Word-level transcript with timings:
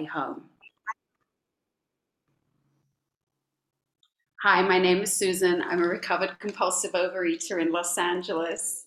home. 0.00 0.42
Hi, 4.42 4.62
my 4.62 4.78
name 4.78 5.02
is 5.02 5.12
Susan. 5.12 5.62
I'm 5.62 5.82
a 5.82 5.86
recovered 5.86 6.38
compulsive 6.40 6.92
overeater 6.92 7.60
in 7.60 7.70
Los 7.70 7.96
Angeles. 7.98 8.86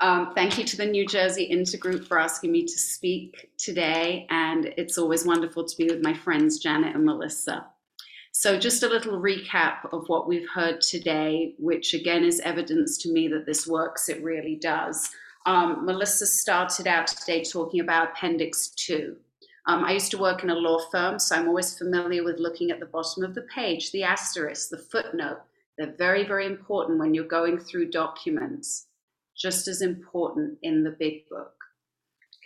Um, 0.00 0.32
thank 0.34 0.56
you 0.56 0.64
to 0.64 0.76
the 0.76 0.86
New 0.86 1.06
Jersey 1.06 1.48
Intergroup 1.52 2.06
for 2.06 2.18
asking 2.18 2.52
me 2.52 2.62
to 2.62 2.78
speak 2.78 3.50
today, 3.58 4.26
and 4.30 4.66
it's 4.76 4.98
always 4.98 5.26
wonderful 5.26 5.64
to 5.64 5.76
be 5.76 5.86
with 5.86 6.02
my 6.02 6.14
friends 6.14 6.58
Janet 6.58 6.94
and 6.94 7.04
Melissa. 7.04 7.66
So, 8.32 8.58
just 8.58 8.82
a 8.82 8.88
little 8.88 9.20
recap 9.20 9.92
of 9.92 10.08
what 10.08 10.28
we've 10.28 10.48
heard 10.48 10.80
today, 10.80 11.54
which 11.58 11.92
again 11.92 12.24
is 12.24 12.40
evidence 12.40 12.98
to 12.98 13.12
me 13.12 13.28
that 13.28 13.46
this 13.46 13.66
works, 13.66 14.08
it 14.08 14.22
really 14.22 14.56
does. 14.56 15.10
Um, 15.46 15.84
Melissa 15.84 16.26
started 16.26 16.86
out 16.86 17.06
today 17.06 17.44
talking 17.44 17.80
about 17.80 18.12
Appendix 18.12 18.68
2. 18.68 19.16
Um, 19.66 19.84
I 19.84 19.92
used 19.92 20.10
to 20.10 20.18
work 20.18 20.42
in 20.42 20.50
a 20.50 20.54
law 20.54 20.78
firm, 20.90 21.18
so 21.18 21.34
I'm 21.34 21.48
always 21.48 21.78
familiar 21.78 22.22
with 22.22 22.38
looking 22.38 22.70
at 22.70 22.80
the 22.80 22.86
bottom 22.86 23.24
of 23.24 23.34
the 23.34 23.46
page, 23.54 23.92
the 23.92 24.02
asterisk, 24.02 24.68
the 24.68 24.78
footnote. 24.78 25.40
They're 25.78 25.94
very, 25.96 26.24
very 26.24 26.46
important 26.46 26.98
when 26.98 27.14
you're 27.14 27.24
going 27.24 27.58
through 27.58 27.90
documents, 27.90 28.86
just 29.36 29.66
as 29.66 29.80
important 29.80 30.58
in 30.62 30.84
the 30.84 30.96
big 30.98 31.28
book. 31.30 31.54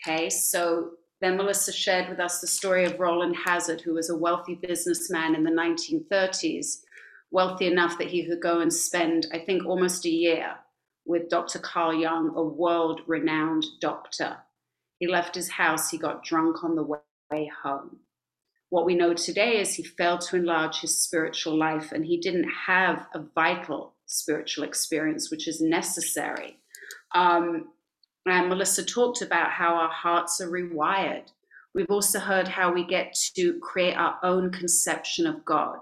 Okay, 0.06 0.30
so 0.30 0.92
then 1.20 1.36
Melissa 1.36 1.72
shared 1.72 2.08
with 2.08 2.20
us 2.20 2.41
the 2.41 2.46
story 2.46 2.84
of 2.84 3.00
Rowland 3.00 3.34
Hazard, 3.44 3.80
who 3.80 3.94
was 3.94 4.10
a 4.10 4.16
wealthy 4.16 4.55
businessman 4.55 5.34
in 5.34 5.42
the 5.42 5.50
1930s, 5.50 6.82
wealthy 7.32 7.66
enough 7.66 7.98
that 7.98 8.06
he 8.06 8.24
could 8.24 8.41
go 8.41 8.60
and 8.60 8.72
spend, 8.72 9.27
I 9.32 9.41
think, 9.41 9.66
almost 9.66 10.06
a 10.06 10.10
year 10.10 10.55
with 11.05 11.28
Dr. 11.28 11.58
Carl 11.58 11.94
Jung, 11.94 12.32
a 12.36 12.42
world 12.42 13.00
renowned 13.08 13.66
doctor. 13.80 14.36
He 15.00 15.08
left 15.08 15.34
his 15.34 15.50
house, 15.50 15.91
he 15.91 15.98
got 15.98 16.22
drunk 16.22 16.62
on 16.62 16.77
the 16.77 16.84
way 17.30 17.50
home. 17.62 17.98
What 18.70 18.84
we 18.84 18.95
know 18.95 19.14
today 19.14 19.60
is 19.60 19.74
he 19.74 19.82
failed 19.82 20.20
to 20.23 20.36
enlarge 20.36 20.80
his 20.80 21.00
spiritual 21.02 21.56
life 21.56 21.92
and 21.92 22.05
he 22.05 22.19
didn't 22.19 22.48
have 22.66 23.06
a 23.14 23.25
vital 23.34 23.94
spiritual 24.06 24.64
experience, 24.64 25.30
which 25.30 25.48
is 25.48 25.61
necessary. 25.61 26.58
Um, 27.14 27.69
and 28.27 28.48
Melissa 28.48 28.84
talked 28.84 29.22
about 29.22 29.50
how 29.50 29.75
our 29.75 29.91
hearts 29.91 30.41
are 30.41 30.50
rewired. 30.50 31.28
We've 31.75 31.91
also 31.91 32.19
heard 32.19 32.48
how 32.48 32.72
we 32.72 32.84
get 32.84 33.17
to 33.36 33.58
create 33.61 33.97
our 33.97 34.19
own 34.22 34.50
conception 34.50 35.27
of 35.27 35.45
God. 35.45 35.78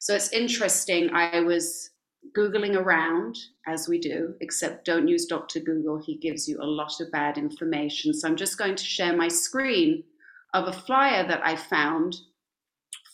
So 0.00 0.14
it's 0.14 0.32
interesting. 0.32 1.10
I 1.12 1.40
was 1.40 1.90
Googling 2.36 2.76
around, 2.76 3.36
as 3.66 3.88
we 3.88 3.98
do, 3.98 4.34
except 4.40 4.86
don't 4.86 5.08
use 5.08 5.26
Dr. 5.26 5.60
Google. 5.60 6.00
He 6.00 6.16
gives 6.16 6.48
you 6.48 6.58
a 6.60 6.64
lot 6.64 7.00
of 7.00 7.10
bad 7.10 7.36
information. 7.36 8.14
So 8.14 8.28
I'm 8.28 8.36
just 8.36 8.58
going 8.58 8.76
to 8.76 8.84
share 8.84 9.16
my 9.16 9.28
screen 9.28 10.04
of 10.52 10.68
a 10.68 10.72
flyer 10.72 11.26
that 11.26 11.44
I 11.44 11.56
found 11.56 12.16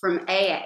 from 0.00 0.24
AA. 0.28 0.64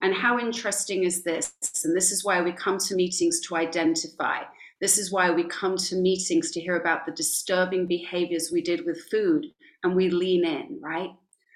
And 0.00 0.14
how 0.14 0.38
interesting 0.38 1.04
is 1.04 1.24
this? 1.24 1.52
And 1.84 1.96
this 1.96 2.12
is 2.12 2.24
why 2.24 2.40
we 2.40 2.52
come 2.52 2.78
to 2.78 2.94
meetings 2.94 3.40
to 3.40 3.56
identify. 3.56 4.42
This 4.80 4.96
is 4.96 5.10
why 5.10 5.30
we 5.30 5.44
come 5.44 5.76
to 5.76 5.96
meetings 5.96 6.52
to 6.52 6.60
hear 6.60 6.76
about 6.76 7.04
the 7.04 7.12
disturbing 7.12 7.86
behaviors 7.86 8.50
we 8.52 8.62
did 8.62 8.86
with 8.86 9.08
food 9.10 9.46
and 9.82 9.96
we 9.96 10.08
lean 10.10 10.44
in, 10.44 10.78
right? 10.80 11.10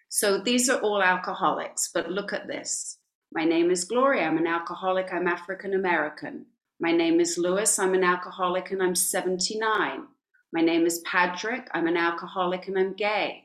So 0.09 0.39
these 0.39 0.69
are 0.69 0.81
all 0.81 1.03
alcoholics, 1.03 1.91
but 1.95 2.11
look 2.11 2.33
at 2.33 2.49
this. 2.49 2.99
My 3.33 3.45
name 3.45 3.71
is 3.71 3.84
Gloria. 3.84 4.25
I'm 4.25 4.39
an 4.39 4.47
alcoholic. 4.47 5.09
I'm 5.12 5.29
African 5.29 5.75
American. 5.75 6.47
My 6.81 6.91
name 6.91 7.21
is 7.21 7.39
Lewis. 7.39 7.79
I'm 7.79 7.95
an 7.95 8.05
alcoholic 8.05 8.73
and 8.73 8.83
I'm 8.83 8.97
79. 8.97 10.03
My 10.53 10.61
name 10.61 10.84
is 10.84 11.01
Patrick. 11.06 11.69
I'm 11.73 11.87
an 11.87 11.97
alcoholic 11.97 12.67
and 12.67 12.79
I'm 12.79 12.93
gay. 12.93 13.45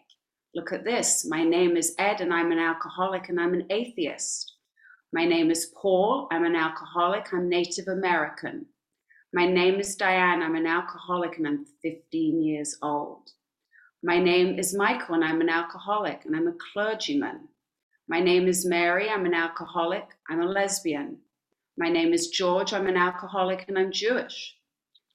Look 0.57 0.73
at 0.73 0.83
this. 0.83 1.23
My 1.23 1.43
name 1.43 1.77
is 1.77 1.93
Ed 1.99 2.19
and 2.19 2.33
I'm 2.33 2.51
an 2.51 2.57
alcoholic 2.57 3.29
and 3.29 3.39
I'm 3.39 3.53
an 3.53 3.67
atheist. 3.69 4.53
My 5.13 5.23
name 5.23 5.51
is 5.51 5.71
Paul. 5.79 6.27
I'm 6.31 6.45
an 6.45 6.55
alcoholic. 6.55 7.31
I'm 7.31 7.47
Native 7.47 7.87
American. 7.87 8.65
My 9.31 9.45
name 9.45 9.79
is 9.79 9.95
Diane. 9.95 10.41
I'm 10.41 10.55
an 10.55 10.65
alcoholic 10.65 11.37
and 11.37 11.47
I'm 11.47 11.65
15 11.83 12.41
years 12.41 12.75
old. 12.81 13.29
My 14.01 14.17
name 14.17 14.57
is 14.57 14.73
Michael 14.73 15.13
and 15.13 15.23
I'm 15.23 15.41
an 15.41 15.49
alcoholic 15.49 16.25
and 16.25 16.35
I'm 16.35 16.47
a 16.47 16.57
clergyman. 16.73 17.49
My 18.07 18.19
name 18.19 18.47
is 18.47 18.65
Mary. 18.65 19.11
I'm 19.11 19.27
an 19.27 19.35
alcoholic. 19.35 20.07
I'm 20.27 20.41
a 20.41 20.47
lesbian. 20.47 21.19
My 21.77 21.89
name 21.89 22.13
is 22.13 22.29
George. 22.29 22.73
I'm 22.73 22.87
an 22.87 22.97
alcoholic 22.97 23.65
and 23.67 23.77
I'm 23.77 23.91
Jewish. 23.91 24.56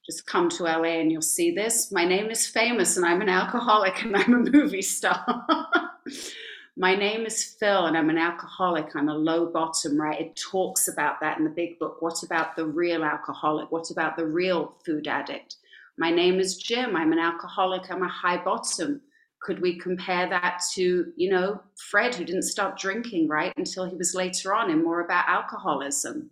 Just 0.05 0.27
come 0.27 0.49
to 0.51 0.65
LA 0.65 0.99
and 1.01 1.13
you'll 1.13 1.23
see 1.23 1.53
this. 1.53 1.93
My 1.93 2.05
name 2.05 2.31
is 2.31 2.47
famous 2.47 2.97
and 2.97 3.07
I'm 3.07 3.23
an 3.23 3.29
alcoholic 3.29 4.03
and 4.03 4.17
I'm 4.17 4.35
a 4.35 4.51
movie 4.51 4.83
star. 4.83 5.47
My 6.77 6.97
name 6.97 7.27
is 7.27 7.45
Phil 7.45 7.87
and 7.87 7.97
I'm 7.97 8.11
an 8.11 8.19
alcoholic. 8.19 8.97
I'm 8.97 9.09
a 9.09 9.15
low 9.15 9.47
bottom, 9.47 10.01
right? 10.01 10.21
It 10.21 10.37
talks 10.51 10.89
about 10.89 11.21
that 11.21 11.39
in 11.39 11.45
the 11.45 11.51
big 11.51 11.79
book. 11.79 12.01
What 12.01 12.23
about 12.25 12.57
the 12.57 12.67
real 12.67 13.05
alcoholic? 13.05 13.71
What 13.71 13.91
about 13.91 14.17
the 14.17 14.27
real 14.27 14.75
food 14.85 15.07
addict? 15.07 15.57
My 15.99 16.11
name 16.11 16.41
is 16.41 16.57
Jim. 16.57 16.97
I'm 16.97 17.12
an 17.12 17.19
alcoholic. 17.19 17.91
I'm 17.91 18.03
a 18.03 18.09
high 18.09 18.43
bottom. 18.43 19.03
Could 19.43 19.61
we 19.61 19.79
compare 19.79 20.29
that 20.31 20.62
to, 20.75 21.12
you 21.15 21.31
know, 21.31 21.61
Fred, 21.91 22.15
who 22.15 22.25
didn't 22.25 22.43
start 22.43 22.79
drinking, 22.79 23.29
right, 23.29 23.53
until 23.57 23.85
he 23.85 23.95
was 23.95 24.15
later 24.15 24.55
on 24.55 24.71
in 24.71 24.83
more 24.83 25.01
about 25.01 25.29
alcoholism? 25.29 26.31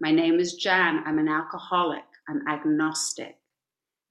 My 0.00 0.10
name 0.10 0.40
is 0.40 0.54
Jan. 0.54 1.02
I'm 1.04 1.18
an 1.18 1.28
alcoholic. 1.28 2.05
I'm 2.28 2.46
agnostic. 2.48 3.36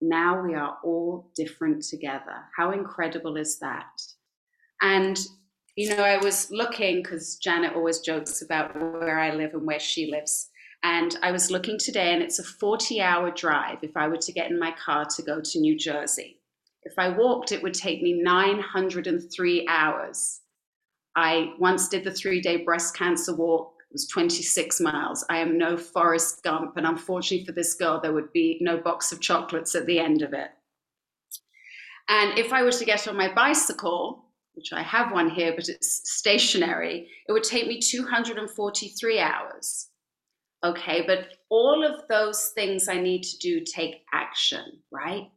Now 0.02 0.42
we 0.42 0.56
are 0.56 0.78
all 0.84 1.32
different 1.36 1.84
together. 1.84 2.44
How 2.58 2.72
incredible 2.72 3.38
is 3.38 3.60
that? 3.60 4.02
And 4.82 5.18
you 5.76 5.90
know, 5.90 6.04
I 6.04 6.18
was 6.18 6.50
looking 6.52 7.04
because 7.04 7.36
Janet 7.36 7.74
always 7.76 8.00
jokes 8.00 8.42
about 8.42 8.74
where 8.76 9.20
I 9.20 9.32
live 9.32 9.54
and 9.54 9.66
where 9.66 9.80
she 9.80 10.10
lives. 10.10 10.50
And 10.84 11.18
I 11.22 11.32
was 11.32 11.52
looking 11.52 11.78
today, 11.78 12.14
and 12.14 12.22
it's 12.22 12.40
a 12.40 12.44
40 12.44 13.02
hour 13.02 13.32
drive 13.32 13.80
if 13.82 13.98
I 13.98 14.08
were 14.08 14.18
to 14.18 14.32
get 14.32 14.52
in 14.52 14.60
my 14.60 14.72
car 14.72 15.06
to 15.06 15.24
go 15.24 15.42
to 15.42 15.60
New 15.60 15.78
Jersey. 15.78 16.40
If 16.84 16.94
I 16.98 17.10
walked, 17.10 17.52
it 17.52 17.64
would 17.64 17.74
take 17.74 18.02
me 18.02 18.22
903 18.22 19.68
hours. 19.68 20.42
I 21.16 21.54
once 21.60 21.88
did 21.88 22.04
the 22.04 22.12
three 22.12 22.40
day 22.40 22.58
breast 22.58 22.96
cancer 22.96 23.36
walk. 23.36 23.75
Was 23.96 24.10
26 24.10 24.82
miles. 24.82 25.24
I 25.30 25.38
am 25.38 25.58
no 25.58 25.78
Forrest 25.78 26.44
Gump. 26.44 26.76
And 26.76 26.86
unfortunately 26.86 27.46
for 27.46 27.54
this 27.54 27.76
girl, 27.76 28.02
there 28.02 28.12
would 28.12 28.34
be 28.34 28.58
no 28.60 28.78
box 28.78 29.14
of 29.14 29.22
chocolates 29.22 29.74
at 29.74 29.86
the 29.86 30.00
end 30.00 30.22
of 30.22 30.34
it. 30.34 30.50
And 32.10 32.38
if 32.38 32.52
I 32.52 32.64
were 32.64 32.74
to 32.74 32.84
get 32.84 33.08
on 33.08 33.16
my 33.16 33.34
bicycle, 33.34 34.26
which 34.56 34.74
I 34.74 34.82
have 34.82 35.14
one 35.14 35.30
here, 35.30 35.54
but 35.56 35.70
it's 35.70 36.02
stationary, 36.12 37.08
it 37.26 37.32
would 37.32 37.46
take 37.46 37.68
me 37.68 37.80
243 37.80 39.20
hours. 39.22 39.88
Okay, 40.62 41.06
but 41.08 41.30
all 41.48 41.86
of 41.86 42.06
those 42.10 42.52
things 42.54 42.90
I 42.90 43.00
need 43.00 43.24
to 43.24 43.38
do 43.38 43.62
take 43.62 44.04
action, 44.14 44.82
right? 44.92 45.32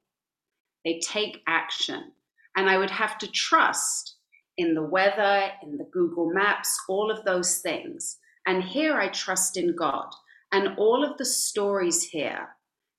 They 0.84 0.98
take 0.98 1.42
action. 1.46 2.10
And 2.56 2.68
I 2.68 2.76
would 2.76 2.90
have 2.90 3.18
to 3.18 3.28
trust 3.28 4.16
in 4.56 4.74
the 4.74 4.82
weather, 4.82 5.52
in 5.62 5.78
the 5.78 5.88
Google 5.92 6.32
Maps, 6.34 6.76
all 6.88 7.12
of 7.12 7.24
those 7.24 7.58
things. 7.58 8.16
And 8.48 8.64
here 8.64 8.98
I 8.98 9.08
trust 9.08 9.58
in 9.58 9.76
God. 9.76 10.08
And 10.52 10.74
all 10.78 11.04
of 11.04 11.18
the 11.18 11.26
stories 11.26 12.02
here, 12.02 12.48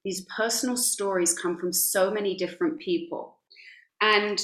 these 0.06 0.28
personal 0.38 0.78
stories 0.78 1.34
come 1.34 1.58
from 1.58 1.74
so 1.74 2.12
many 2.12 2.36
different 2.36 2.78
people. 2.78 3.40
And 4.00 4.40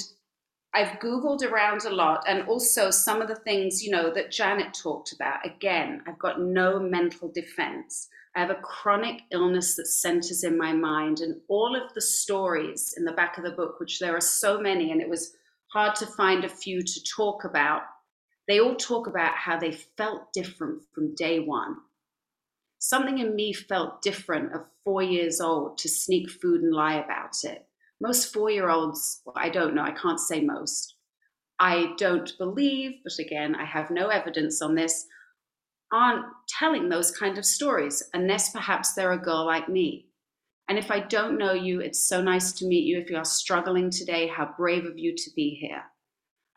I've 0.74 0.98
Googled 0.98 1.44
around 1.44 1.84
a 1.84 1.94
lot 1.94 2.24
and 2.26 2.48
also 2.48 2.90
some 2.90 3.22
of 3.22 3.28
the 3.28 3.36
things, 3.36 3.84
you 3.84 3.92
know, 3.92 4.12
that 4.14 4.32
Janet 4.32 4.74
talked 4.74 5.12
about. 5.12 5.46
Again, 5.46 6.02
I've 6.08 6.18
got 6.18 6.40
no 6.40 6.80
mental 6.80 7.30
defense. 7.32 8.08
I 8.34 8.40
have 8.40 8.50
a 8.50 8.56
chronic 8.56 9.20
illness 9.30 9.76
that 9.76 9.86
centers 9.86 10.42
in 10.42 10.58
my 10.58 10.72
mind. 10.72 11.20
And 11.20 11.36
all 11.46 11.76
of 11.76 11.94
the 11.94 12.02
stories 12.02 12.94
in 12.96 13.04
the 13.04 13.12
back 13.12 13.38
of 13.38 13.44
the 13.44 13.52
book, 13.52 13.78
which 13.78 14.00
there 14.00 14.16
are 14.16 14.20
so 14.20 14.60
many, 14.60 14.90
and 14.90 15.00
it 15.00 15.08
was 15.08 15.36
hard 15.72 15.94
to 15.96 16.06
find 16.06 16.44
a 16.44 16.48
few 16.48 16.82
to 16.82 17.00
talk 17.16 17.44
about, 17.44 17.82
they 18.48 18.60
all 18.60 18.76
talk 18.76 19.06
about 19.06 19.34
how 19.34 19.58
they 19.58 19.72
felt 19.72 20.32
different 20.32 20.82
from 20.92 21.14
day 21.14 21.38
one. 21.38 21.76
Something 22.78 23.18
in 23.18 23.34
me 23.34 23.52
felt 23.52 24.02
different 24.02 24.52
at 24.54 24.66
four 24.84 25.02
years 25.02 25.40
old 25.40 25.78
to 25.78 25.88
sneak 25.88 26.30
food 26.30 26.62
and 26.62 26.72
lie 26.72 26.94
about 26.94 27.36
it 27.42 27.66
most 28.00 28.32
four 28.32 28.50
year 28.50 28.68
olds, 28.68 29.22
well, 29.24 29.34
I 29.36 29.48
don't 29.48 29.74
know, 29.74 29.82
I 29.82 29.92
can't 29.92 30.20
say 30.20 30.40
most. 30.40 30.94
I 31.58 31.94
don't 31.96 32.30
believe, 32.38 32.98
but 33.02 33.18
again, 33.18 33.54
I 33.54 33.64
have 33.64 33.90
no 33.90 34.08
evidence 34.08 34.60
on 34.60 34.74
this, 34.74 35.06
aren't 35.92 36.26
telling 36.48 36.88
those 36.88 37.10
kind 37.10 37.38
of 37.38 37.46
stories, 37.46 38.02
unless 38.12 38.50
perhaps 38.50 38.92
they're 38.92 39.12
a 39.12 39.18
girl 39.18 39.46
like 39.46 39.68
me. 39.68 40.08
And 40.68 40.78
if 40.78 40.90
I 40.90 41.00
don't 41.00 41.38
know 41.38 41.52
you, 41.52 41.80
it's 41.80 42.06
so 42.08 42.20
nice 42.20 42.52
to 42.54 42.66
meet 42.66 42.84
you. 42.84 42.98
If 42.98 43.08
you 43.08 43.16
are 43.16 43.24
struggling 43.24 43.88
today, 43.88 44.26
how 44.26 44.52
brave 44.58 44.84
of 44.84 44.98
you 44.98 45.14
to 45.16 45.30
be 45.34 45.50
here. 45.60 45.84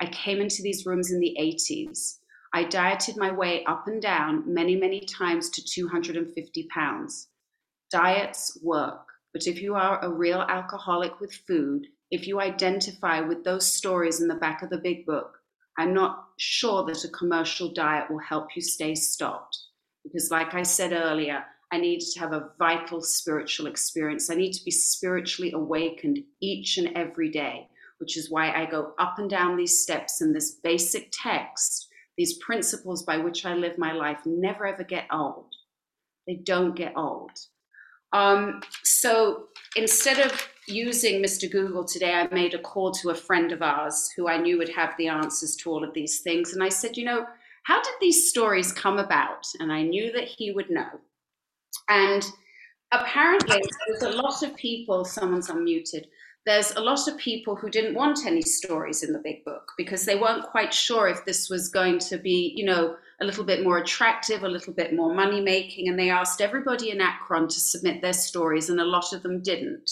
I 0.02 0.08
came 0.08 0.40
into 0.40 0.62
these 0.62 0.86
rooms 0.86 1.12
in 1.12 1.20
the 1.20 1.36
80s. 1.40 2.20
I 2.54 2.64
dieted 2.64 3.18
my 3.18 3.32
way 3.32 3.64
up 3.66 3.88
and 3.88 4.02
down 4.02 4.52
many, 4.52 4.76
many 4.76 5.02
times 5.02 5.50
to 5.52 5.64
250 5.64 6.68
pounds. 6.74 7.28
Diets 7.92 8.58
work. 8.64 9.06
But 9.34 9.46
if 9.46 9.62
you 9.62 9.76
are 9.76 10.04
a 10.04 10.12
real 10.12 10.42
alcoholic 10.42 11.20
with 11.20 11.34
food, 11.34 11.86
if 12.12 12.28
you 12.28 12.40
identify 12.40 13.22
with 13.22 13.44
those 13.44 13.72
stories 13.72 14.22
in 14.22 14.28
the 14.28 14.36
back 14.36 14.64
of 14.64 14.70
the 14.70 14.80
big 14.80 15.06
book, 15.06 15.38
I'm 15.78 15.94
not 15.94 16.30
sure 16.38 16.84
that 16.86 17.06
a 17.06 17.10
commercial 17.10 17.72
diet 17.72 18.10
will 18.10 18.20
help 18.20 18.56
you 18.56 18.62
stay 18.62 18.96
stopped. 18.96 19.58
Because, 20.04 20.32
like 20.32 20.54
I 20.54 20.64
said 20.64 20.92
earlier, 20.92 21.44
I 21.72 21.78
need 21.78 22.00
to 22.00 22.20
have 22.20 22.34
a 22.34 22.50
vital 22.58 23.02
spiritual 23.02 23.68
experience. 23.68 24.30
I 24.30 24.36
need 24.36 24.54
to 24.54 24.66
be 24.66 24.72
spiritually 24.72 25.52
awakened 25.52 26.20
each 26.42 26.78
and 26.78 26.98
every 26.98 27.30
day, 27.30 27.68
which 28.00 28.18
is 28.18 28.32
why 28.32 28.52
I 28.52 28.66
go 28.66 28.94
up 28.98 29.20
and 29.20 29.30
down 29.30 29.56
these 29.56 29.82
steps 29.82 30.22
in 30.22 30.34
this 30.34 30.60
basic 30.64 31.10
text. 31.12 31.88
These 32.18 32.38
principles 32.40 33.04
by 33.04 33.18
which 33.18 33.46
I 33.46 33.54
live 33.54 33.78
my 33.78 33.94
life 33.94 34.20
never 34.26 34.66
ever 34.66 34.84
get 34.84 35.08
old. 35.12 35.54
They 36.28 36.36
don't 36.36 36.76
get 36.76 36.94
old. 36.98 37.32
Um, 38.12 38.62
so 38.84 39.46
instead 39.76 40.20
of 40.20 40.48
using 40.68 41.22
Mr. 41.22 41.50
Google 41.50 41.86
today, 41.86 42.14
I 42.14 42.28
made 42.34 42.54
a 42.54 42.60
call 42.60 42.92
to 42.94 43.12
a 43.12 43.16
friend 43.16 43.52
of 43.52 43.62
ours 43.62 44.12
who 44.16 44.28
I 44.28 44.38
knew 44.38 44.58
would 44.58 44.70
have 44.70 44.96
the 44.98 45.08
answers 45.08 45.56
to 45.58 45.72
all 45.72 45.84
of 45.84 45.94
these 45.94 46.22
things. 46.22 46.54
And 46.54 46.64
I 46.64 46.70
said, 46.70 46.98
you 46.98 47.06
know, 47.06 47.26
how 47.64 47.82
did 47.82 47.94
these 48.02 48.30
stories 48.30 48.72
come 48.72 48.98
about? 48.98 49.46
And 49.60 49.72
I 49.72 49.84
knew 49.84 50.12
that 50.14 50.28
he 50.28 50.52
would 50.52 50.70
know. 50.70 50.90
And 51.88 52.26
apparently, 52.92 53.62
there's 53.88 54.04
a 54.04 54.22
lot 54.22 54.44
of 54.44 54.56
people, 54.56 55.06
someone's 55.06 55.50
unmuted, 55.50 56.06
there's 56.50 56.72
a 56.72 56.82
lot 56.82 57.08
of 57.08 57.16
people 57.18 57.56
who 57.56 57.70
didn't 57.70 57.94
want 57.94 58.26
any 58.26 58.42
stories 58.42 59.04
in 59.04 59.14
the 59.14 59.20
big 59.20 59.46
book 59.46 59.72
because 59.78 60.04
they 60.04 60.16
weren't 60.16 60.50
quite 60.50 60.74
sure 60.74 61.08
if 61.08 61.24
this 61.24 61.48
was 61.48 61.70
going 61.70 62.00
to 62.00 62.18
be, 62.18 62.54
you 62.56 62.66
know, 62.66 62.96
a 63.22 63.26
little 63.26 63.44
bit 63.44 63.64
more 63.64 63.78
attractive, 63.78 64.44
a 64.44 64.50
little 64.50 64.74
bit 64.74 64.96
more 64.96 65.14
money 65.14 65.42
making. 65.42 65.88
And 65.88 66.00
they 66.00 66.10
asked 66.10 66.42
everybody 66.42 66.90
in 66.90 67.02
Akron 67.02 67.48
to 67.50 67.60
submit 67.60 68.02
their 68.02 68.14
stories, 68.14 68.72
and 68.72 68.80
a 68.80 68.84
lot 68.84 69.14
of 69.14 69.22
them 69.22 69.44
didn't. 69.44 69.92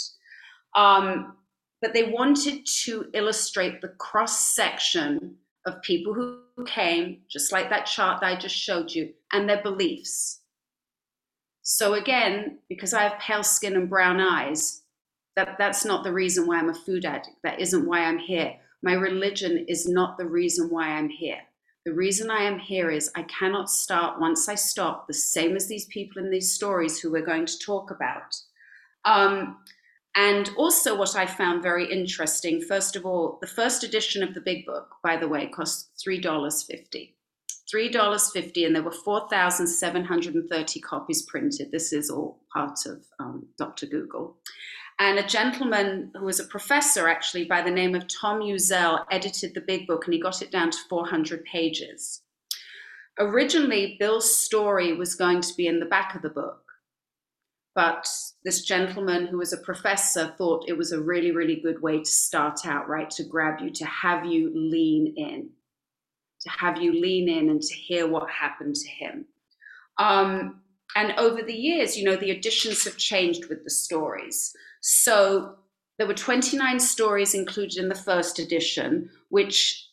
Um, 0.76 1.38
but 1.80 1.94
they 1.94 2.06
wanted 2.06 2.66
to 2.86 3.06
illustrate 3.14 3.80
the 3.82 3.90
cross 4.00 4.56
section 4.56 5.36
of 5.68 5.80
people 5.84 6.16
who 6.16 6.40
came, 6.66 7.20
just 7.30 7.52
like 7.52 7.70
that 7.70 7.86
chart 7.86 8.22
that 8.22 8.36
I 8.36 8.40
just 8.40 8.56
showed 8.56 8.90
you, 8.90 9.14
and 9.32 9.48
their 9.48 9.62
beliefs. 9.62 10.42
So 11.62 11.94
again, 11.94 12.58
because 12.68 12.96
I 12.96 13.04
have 13.04 13.20
pale 13.20 13.44
skin 13.44 13.76
and 13.76 13.88
brown 13.88 14.20
eyes, 14.20 14.82
that, 15.38 15.56
that's 15.60 15.86
not 15.86 16.04
the 16.04 16.12
reason 16.12 16.48
why 16.48 16.58
I'm 16.58 16.70
a 16.70 16.74
food 16.74 17.06
addict. 17.06 17.38
That 17.44 17.62
isn't 17.62 17.88
why 17.88 18.00
I'm 18.00 18.18
here. 18.18 18.56
My 18.82 18.94
religion 18.94 19.66
is 19.68 19.88
not 19.88 20.18
the 20.18 20.26
reason 20.26 20.70
why 20.70 20.90
I'm 20.90 21.10
here. 21.10 21.38
The 21.86 21.94
reason 21.94 22.32
I 22.32 22.42
am 22.42 22.58
here 22.58 22.90
is 22.90 23.12
I 23.16 23.22
cannot 23.24 23.70
start 23.70 24.20
once 24.20 24.50
I 24.50 24.56
stop, 24.56 25.08
the 25.08 25.14
same 25.14 25.56
as 25.56 25.68
these 25.68 25.86
people 25.86 26.22
in 26.22 26.32
these 26.32 26.52
stories 26.52 27.00
who 27.00 27.12
we're 27.12 27.26
going 27.26 27.46
to 27.46 27.60
talk 27.60 27.92
about. 27.92 28.36
Um, 29.06 29.60
and 30.16 30.50
also, 30.58 30.98
what 30.98 31.16
I 31.16 31.28
found 31.28 31.62
very 31.62 31.90
interesting 31.90 32.60
first 32.60 32.96
of 32.96 33.06
all, 33.06 33.38
the 33.40 33.48
first 33.48 33.84
edition 33.84 34.24
of 34.24 34.34
the 34.34 34.42
big 34.42 34.66
book, 34.66 34.90
by 35.04 35.18
the 35.18 35.28
way, 35.28 35.46
cost 35.48 35.92
$3.50. 36.06 37.14
$3.50, 37.74 38.66
and 38.66 38.76
there 38.76 38.82
were 38.82 38.92
4,730 38.92 40.80
copies 40.80 41.22
printed. 41.22 41.72
This 41.72 41.94
is 41.94 42.10
all 42.10 42.40
part 42.52 42.80
of 42.88 43.06
um, 43.20 43.46
Dr. 43.58 43.86
Google. 43.86 44.38
And 45.00 45.20
a 45.20 45.28
gentleman 45.28 46.12
who 46.16 46.26
was 46.26 46.40
a 46.40 46.46
professor, 46.46 47.08
actually, 47.08 47.46
by 47.46 47.62
the 47.62 47.72
name 47.72 47.94
of 47.94 48.08
Tom 48.08 48.40
Uzzell, 48.40 49.06
edited 49.12 49.54
the 49.54 49.62
big 49.62 49.86
book 49.86 50.06
and 50.06 50.14
he 50.14 50.20
got 50.20 50.42
it 50.42 50.52
down 50.52 50.72
to 50.72 50.78
400 50.90 51.44
pages. 51.46 52.22
Originally, 53.20 53.96
Bill's 54.00 54.34
story 54.34 54.94
was 54.94 55.16
going 55.16 55.42
to 55.42 55.54
be 55.56 55.68
in 55.68 55.80
the 55.80 55.86
back 55.86 56.16
of 56.16 56.22
the 56.22 56.30
book, 56.30 56.64
but 57.76 58.08
this 58.44 58.64
gentleman 58.64 59.28
who 59.28 59.38
was 59.38 59.54
a 59.54 59.58
professor 59.58 60.34
thought 60.38 60.66
it 60.68 60.78
was 60.78 60.92
a 60.92 61.02
really, 61.02 61.32
really 61.32 61.58
good 61.58 61.82
way 61.82 62.00
to 62.00 62.06
start 62.06 62.66
out, 62.66 62.88
right? 62.90 63.10
To 63.12 63.24
grab 63.24 63.60
you, 63.60 63.70
to 63.72 63.86
have 63.86 64.26
you 64.26 64.52
lean 64.54 65.14
in 65.16 65.50
to 66.42 66.50
have 66.50 66.82
you 66.82 66.94
lean 66.94 67.30
in 67.30 67.50
and 67.50 67.62
to 67.62 67.74
hear 67.74 68.08
what 68.08 68.30
happened 68.30 68.76
to 68.76 68.90
him. 68.90 69.26
Um, 69.98 70.62
and 70.96 71.14
over 71.18 71.42
the 71.42 71.54
years, 71.54 71.98
you 71.98 72.04
know, 72.04 72.16
the 72.16 72.32
editions 72.32 72.84
have 72.86 72.98
changed 72.98 73.50
with 73.50 73.64
the 73.64 73.70
stories. 73.70 74.56
So 74.82 75.56
there 75.98 76.08
were 76.08 76.14
29 76.14 76.80
stories 76.80 77.34
included 77.34 77.78
in 77.78 77.90
the 77.90 77.96
first 77.96 78.40
edition, 78.40 79.10
which 79.30 79.84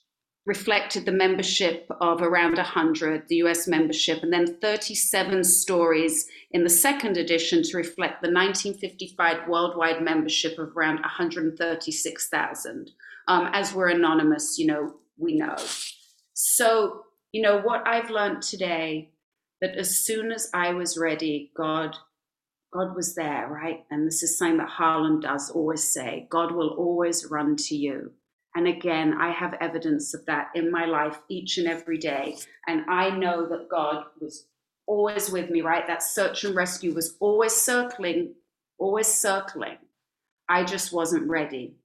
reflected 0.47 1.07
the 1.07 1.13
membership 1.13 1.87
of 2.03 2.21
around 2.21 2.57
100, 2.57 3.29
the 3.29 3.37
US 3.37 3.67
membership, 3.67 4.23
and 4.23 4.33
then 4.33 4.59
37 4.61 5.43
stories 5.43 6.27
in 6.51 6.65
the 6.65 6.71
second 6.71 7.17
edition 7.17 7.63
to 7.63 7.77
reflect 7.79 8.21
the 8.21 8.31
1955 8.31 9.49
worldwide 9.49 10.03
membership 10.03 10.59
of 10.59 10.77
around 10.77 11.01
136,000. 11.01 12.91
Um, 13.27 13.49
as 13.55 13.73
we're 13.73 13.89
anonymous, 13.89 14.59
you 14.59 14.67
know, 14.67 14.97
we 15.17 15.35
know. 15.35 15.57
So, 16.35 17.05
you 17.33 17.41
know, 17.41 17.61
what 17.61 17.87
I've 17.87 18.11
learned 18.11 18.43
today 18.43 19.14
that 19.61 19.77
as 19.77 19.99
soon 19.99 20.33
as 20.33 20.51
I 20.53 20.73
was 20.73 20.99
ready, 20.99 21.53
God 21.57 21.97
God 22.73 22.97
was 22.97 23.15
there, 23.15 23.47
right? 23.49 23.85
And 23.93 24.05
this 24.05 24.25
is 24.25 24.37
something 24.37 24.59
that 24.59 24.69
Harlan 24.69 25.21
does 25.21 25.49
always 25.51 25.85
say 25.85 26.27
God 26.31 26.53
will 26.53 26.71
always 26.71 27.31
run 27.31 27.57
to 27.57 27.77
you. 27.77 28.13
And 28.57 28.67
again, 28.69 29.15
I 29.15 29.31
have 29.33 29.55
evidence 29.61 30.13
of 30.15 30.27
that 30.27 30.49
in 30.55 30.71
my 30.71 30.85
life 30.85 31.19
each 31.29 31.59
and 31.59 31.67
every 31.67 31.99
day. 31.99 32.37
And 32.67 32.85
I 32.89 33.11
know 33.11 33.49
that 33.49 33.69
God 33.69 34.05
was 34.21 34.47
always 34.87 35.31
with 35.31 35.51
me, 35.51 35.61
right? 35.61 35.87
That 35.87 36.03
search 36.03 36.45
and 36.45 36.55
rescue 36.55 36.95
was 36.95 37.17
always 37.21 37.53
circling, 37.53 38.35
always 38.79 39.09
circling. 39.09 39.79
I 40.49 40.65
just 40.65 40.93
wasn't 40.93 41.29
ready. 41.29 41.77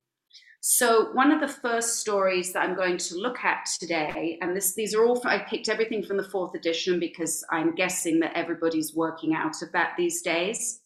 So 0.61 1.11
one 1.13 1.31
of 1.31 1.39
the 1.39 1.47
first 1.47 1.99
stories 1.99 2.51
that 2.51 2.67
I'm 2.67 2.75
going 2.75 2.97
to 2.97 3.15
look 3.15 3.43
at 3.43 3.65
today, 3.79 4.37
and 4.41 4.55
this, 4.55 4.75
these 4.75 4.93
are 4.93 5.05
all, 5.05 5.21
I 5.25 5.39
picked 5.39 5.69
everything 5.69 6.03
from 6.03 6.17
the 6.17 6.23
fourth 6.23 6.53
edition 6.53 6.99
because 6.99 7.45
I'm 7.49 7.75
guessing 7.75 8.19
that 8.19 8.35
everybody's 8.35 8.93
working 8.93 9.33
out 9.33 9.61
of 9.61 9.71
that 9.71 9.93
these 9.97 10.21
days. 10.21 10.81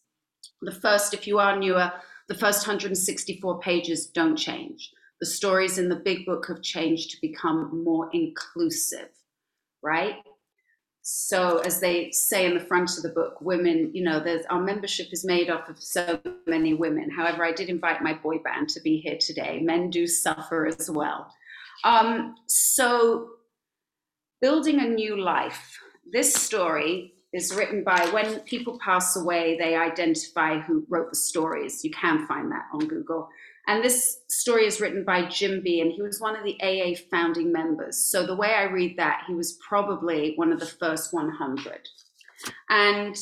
The 0.62 0.72
first, 0.72 1.14
if 1.16 1.26
you 1.26 1.40
are 1.40 1.58
newer, 1.58 1.92
the 2.28 2.36
first 2.36 2.68
164 2.68 3.60
pages 3.62 4.08
don't 4.08 4.36
change. 4.36 4.92
The 5.20 5.26
stories 5.26 5.78
in 5.78 5.90
the 5.90 5.96
big 5.96 6.26
book 6.26 6.48
have 6.50 6.62
changed 6.62 7.12
to 7.12 7.18
become 7.22 7.84
more 7.84 8.10
inclusive, 8.14 9.10
right? 9.82 10.18
So, 11.06 11.58
as 11.60 11.82
they 11.82 12.12
say 12.12 12.46
in 12.46 12.54
the 12.54 12.64
front 12.64 12.96
of 12.96 13.04
the 13.04 13.10
book, 13.10 13.42
women, 13.42 13.92
you 13.94 14.06
know, 14.06 14.22
there's, 14.22 14.46
our 14.46 14.62
membership 14.62 15.08
is 15.12 15.26
made 15.26 15.50
up 15.50 15.68
of 15.68 15.78
so 15.84 16.18
many 16.48 16.74
women. 16.74 17.12
However, 17.12 17.44
I 17.44 17.52
did 17.52 17.68
invite 17.68 18.02
my 18.02 18.14
boy 18.14 18.38
band 18.38 18.70
to 18.70 18.80
be 18.80 19.00
here 19.00 19.18
today. 19.20 19.60
Men 19.62 19.90
do 19.90 20.08
suffer 20.08 20.66
as 20.66 20.90
well. 20.90 21.30
Um, 21.84 22.36
so, 22.48 23.32
building 24.42 24.80
a 24.80 24.88
new 24.88 25.22
life. 25.22 25.78
This 26.10 26.34
story 26.34 27.14
is 27.34 27.54
written 27.54 27.84
by 27.84 28.08
when 28.14 28.40
people 28.42 28.80
pass 28.80 29.18
away, 29.18 29.58
they 29.58 29.76
identify 29.76 30.60
who 30.60 30.86
wrote 30.88 31.10
the 31.10 31.18
stories. 31.18 31.84
You 31.84 31.92
can 31.92 32.26
find 32.28 32.50
that 32.52 32.66
on 32.72 32.88
Google. 32.88 33.28
And 33.68 33.84
this 33.84 34.20
story 34.30 34.66
is 34.66 34.82
written 34.82 35.06
by 35.06 35.26
Jim 35.28 35.62
B, 35.64 35.80
and 35.80 35.92
he 35.92 36.02
was 36.02 36.20
one 36.20 36.36
of 36.36 36.44
the 36.44 36.58
AA 36.62 36.96
founding 37.10 37.52
members. 37.52 37.98
So 37.98 38.26
the 38.26 38.36
way 38.36 38.54
I 38.54 38.64
read 38.64 38.98
that, 38.98 39.24
he 39.28 39.34
was 39.34 39.58
probably 39.68 40.34
one 40.36 40.52
of 40.52 40.60
the 40.60 40.66
first 40.66 41.14
100. 41.14 41.88
And, 42.70 43.16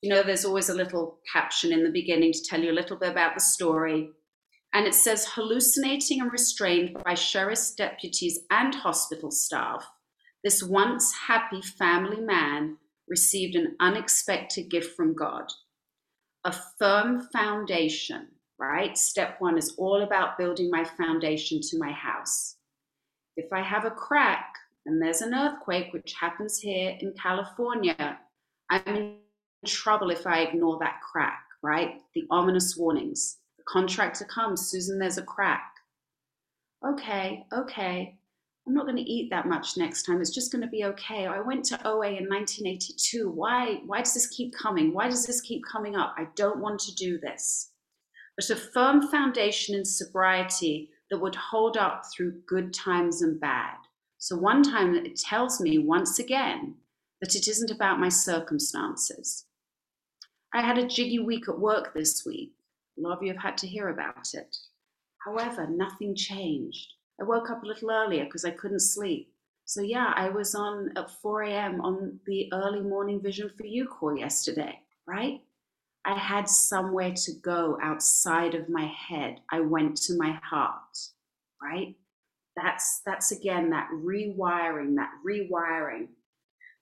you 0.00 0.08
know, 0.08 0.22
there's 0.22 0.46
always 0.46 0.70
a 0.70 0.74
little 0.74 1.18
caption 1.30 1.72
in 1.72 1.84
the 1.84 1.90
beginning 1.90 2.32
to 2.32 2.42
tell 2.42 2.62
you 2.62 2.70
a 2.70 2.72
little 2.72 2.96
bit 2.96 3.10
about 3.10 3.34
the 3.34 3.40
story. 3.40 4.10
And 4.72 4.86
it 4.86 4.94
says 4.94 5.28
hallucinating 5.32 6.22
and 6.22 6.32
restrained 6.32 6.96
by 7.04 7.14
sheriff's 7.14 7.74
deputies 7.74 8.40
and 8.50 8.74
hospital 8.74 9.30
staff, 9.30 9.86
this 10.42 10.62
once 10.62 11.14
happy 11.26 11.60
family 11.60 12.20
man 12.20 12.78
received 13.06 13.56
an 13.56 13.76
unexpected 13.78 14.70
gift 14.70 14.96
from 14.96 15.14
God 15.14 15.52
a 16.44 16.54
firm 16.78 17.26
foundation 17.32 18.28
right? 18.66 18.96
Step 18.96 19.36
one 19.40 19.58
is 19.58 19.74
all 19.78 20.02
about 20.02 20.38
building 20.38 20.70
my 20.70 20.84
foundation 20.84 21.60
to 21.62 21.78
my 21.78 21.92
house. 21.92 22.56
If 23.36 23.52
I 23.52 23.62
have 23.62 23.84
a 23.84 23.90
crack 23.90 24.54
and 24.86 25.00
there's 25.00 25.22
an 25.22 25.34
earthquake, 25.34 25.92
which 25.92 26.14
happens 26.20 26.58
here 26.58 26.96
in 27.00 27.14
California, 27.20 28.18
I'm 28.70 28.96
in 28.96 29.16
trouble 29.66 30.10
if 30.10 30.26
I 30.26 30.40
ignore 30.40 30.78
that 30.80 31.00
crack, 31.00 31.42
right? 31.62 32.00
The 32.14 32.24
ominous 32.30 32.76
warnings. 32.76 33.38
The 33.58 33.64
contractor 33.66 34.24
comes, 34.24 34.68
Susan, 34.68 34.98
there's 34.98 35.18
a 35.18 35.22
crack. 35.22 35.70
Okay, 36.86 37.46
okay. 37.52 38.18
I'm 38.66 38.74
not 38.74 38.86
going 38.86 38.96
to 38.96 39.02
eat 39.02 39.30
that 39.30 39.46
much 39.46 39.76
next 39.76 40.04
time. 40.04 40.20
It's 40.20 40.34
just 40.34 40.50
going 40.50 40.62
to 40.62 40.68
be 40.68 40.84
okay. 40.84 41.26
I 41.26 41.40
went 41.40 41.64
to 41.66 41.86
OA 41.86 42.12
in 42.12 42.28
1982. 42.28 43.28
Why 43.28 43.80
why 43.84 43.98
does 43.98 44.14
this 44.14 44.26
keep 44.28 44.54
coming? 44.54 44.94
Why 44.94 45.08
does 45.08 45.26
this 45.26 45.42
keep 45.42 45.62
coming 45.70 45.96
up? 45.96 46.14
I 46.16 46.28
don't 46.34 46.60
want 46.60 46.80
to 46.80 46.94
do 46.94 47.18
this 47.18 47.72
but 48.36 48.50
a 48.50 48.56
firm 48.56 49.08
foundation 49.08 49.74
in 49.74 49.84
sobriety 49.84 50.90
that 51.10 51.18
would 51.18 51.34
hold 51.34 51.76
up 51.76 52.04
through 52.06 52.40
good 52.46 52.72
times 52.72 53.22
and 53.22 53.40
bad. 53.40 53.76
So, 54.18 54.36
one 54.36 54.62
time 54.62 54.94
it 54.94 55.16
tells 55.16 55.60
me 55.60 55.78
once 55.78 56.18
again 56.18 56.76
that 57.20 57.34
it 57.34 57.46
isn't 57.48 57.70
about 57.70 58.00
my 58.00 58.08
circumstances. 58.08 59.44
I 60.54 60.62
had 60.62 60.78
a 60.78 60.86
jiggy 60.86 61.18
week 61.18 61.48
at 61.48 61.58
work 61.58 61.94
this 61.94 62.24
week. 62.24 62.52
A 62.98 63.00
lot 63.00 63.18
of 63.18 63.22
you 63.22 63.32
have 63.32 63.42
had 63.42 63.58
to 63.58 63.66
hear 63.66 63.88
about 63.88 64.34
it. 64.34 64.56
However, 65.24 65.66
nothing 65.66 66.14
changed. 66.14 66.92
I 67.20 67.24
woke 67.24 67.50
up 67.50 67.62
a 67.62 67.66
little 67.66 67.90
earlier 67.90 68.24
because 68.24 68.44
I 68.44 68.50
couldn't 68.50 68.80
sleep. 68.80 69.32
So 69.64 69.80
yeah, 69.80 70.12
I 70.14 70.28
was 70.28 70.54
on 70.54 70.92
at 70.96 71.10
4 71.10 71.42
a.m. 71.42 71.80
on 71.80 72.20
the 72.26 72.50
early 72.52 72.82
morning 72.82 73.20
vision 73.20 73.50
for 73.56 73.64
you 73.64 73.86
call 73.86 74.16
yesterday, 74.16 74.78
right? 75.06 75.40
I 76.04 76.18
had 76.18 76.48
somewhere 76.48 77.12
to 77.12 77.32
go 77.42 77.78
outside 77.82 78.54
of 78.54 78.68
my 78.68 78.86
head. 78.86 79.40
I 79.50 79.60
went 79.60 79.96
to 80.02 80.16
my 80.16 80.38
heart, 80.42 80.98
right? 81.62 81.96
That's 82.56 83.00
that's 83.04 83.32
again 83.32 83.70
that 83.70 83.88
rewiring, 83.92 84.96
that 84.96 85.10
rewiring. 85.26 86.08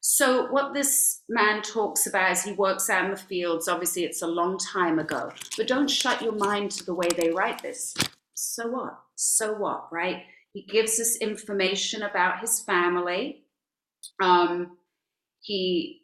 So 0.00 0.50
what 0.50 0.74
this 0.74 1.20
man 1.28 1.62
talks 1.62 2.08
about 2.08 2.32
as 2.32 2.42
he 2.42 2.52
works 2.52 2.90
out 2.90 3.04
in 3.04 3.12
the 3.12 3.16
fields, 3.16 3.68
obviously 3.68 4.02
it's 4.04 4.22
a 4.22 4.26
long 4.26 4.58
time 4.58 4.98
ago, 4.98 5.30
but 5.56 5.68
don't 5.68 5.88
shut 5.88 6.20
your 6.20 6.32
mind 6.34 6.72
to 6.72 6.84
the 6.84 6.94
way 6.94 7.08
they 7.16 7.30
write 7.30 7.62
this. 7.62 7.94
So 8.34 8.66
what? 8.66 8.98
So 9.14 9.52
what, 9.52 9.92
right? 9.92 10.24
He 10.52 10.62
gives 10.64 10.98
us 10.98 11.16
information 11.16 12.02
about 12.02 12.40
his 12.40 12.60
family. 12.60 13.44
Um, 14.20 14.76
he, 15.40 16.01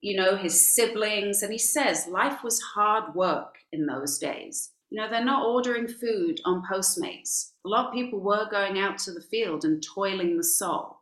you 0.00 0.16
know, 0.16 0.36
his 0.36 0.74
siblings, 0.74 1.42
and 1.42 1.52
he 1.52 1.58
says 1.58 2.08
life 2.08 2.42
was 2.42 2.60
hard 2.60 3.14
work 3.14 3.56
in 3.72 3.86
those 3.86 4.18
days. 4.18 4.70
You 4.90 5.00
know, 5.00 5.10
they're 5.10 5.24
not 5.24 5.46
ordering 5.46 5.86
food 5.86 6.40
on 6.44 6.62
Postmates. 6.70 7.52
A 7.66 7.68
lot 7.68 7.88
of 7.88 7.92
people 7.94 8.20
were 8.20 8.48
going 8.50 8.78
out 8.78 8.98
to 8.98 9.12
the 9.12 9.20
field 9.20 9.64
and 9.64 9.82
toiling 9.82 10.36
the 10.36 10.44
soul, 10.44 10.96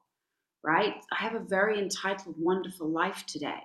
right? 0.65 0.95
I 1.13 1.17
have 1.23 1.35
a 1.35 1.41
very 1.41 1.79
entitled, 1.79 2.35
wonderful 2.39 2.89
life 2.89 3.25
today. 3.27 3.61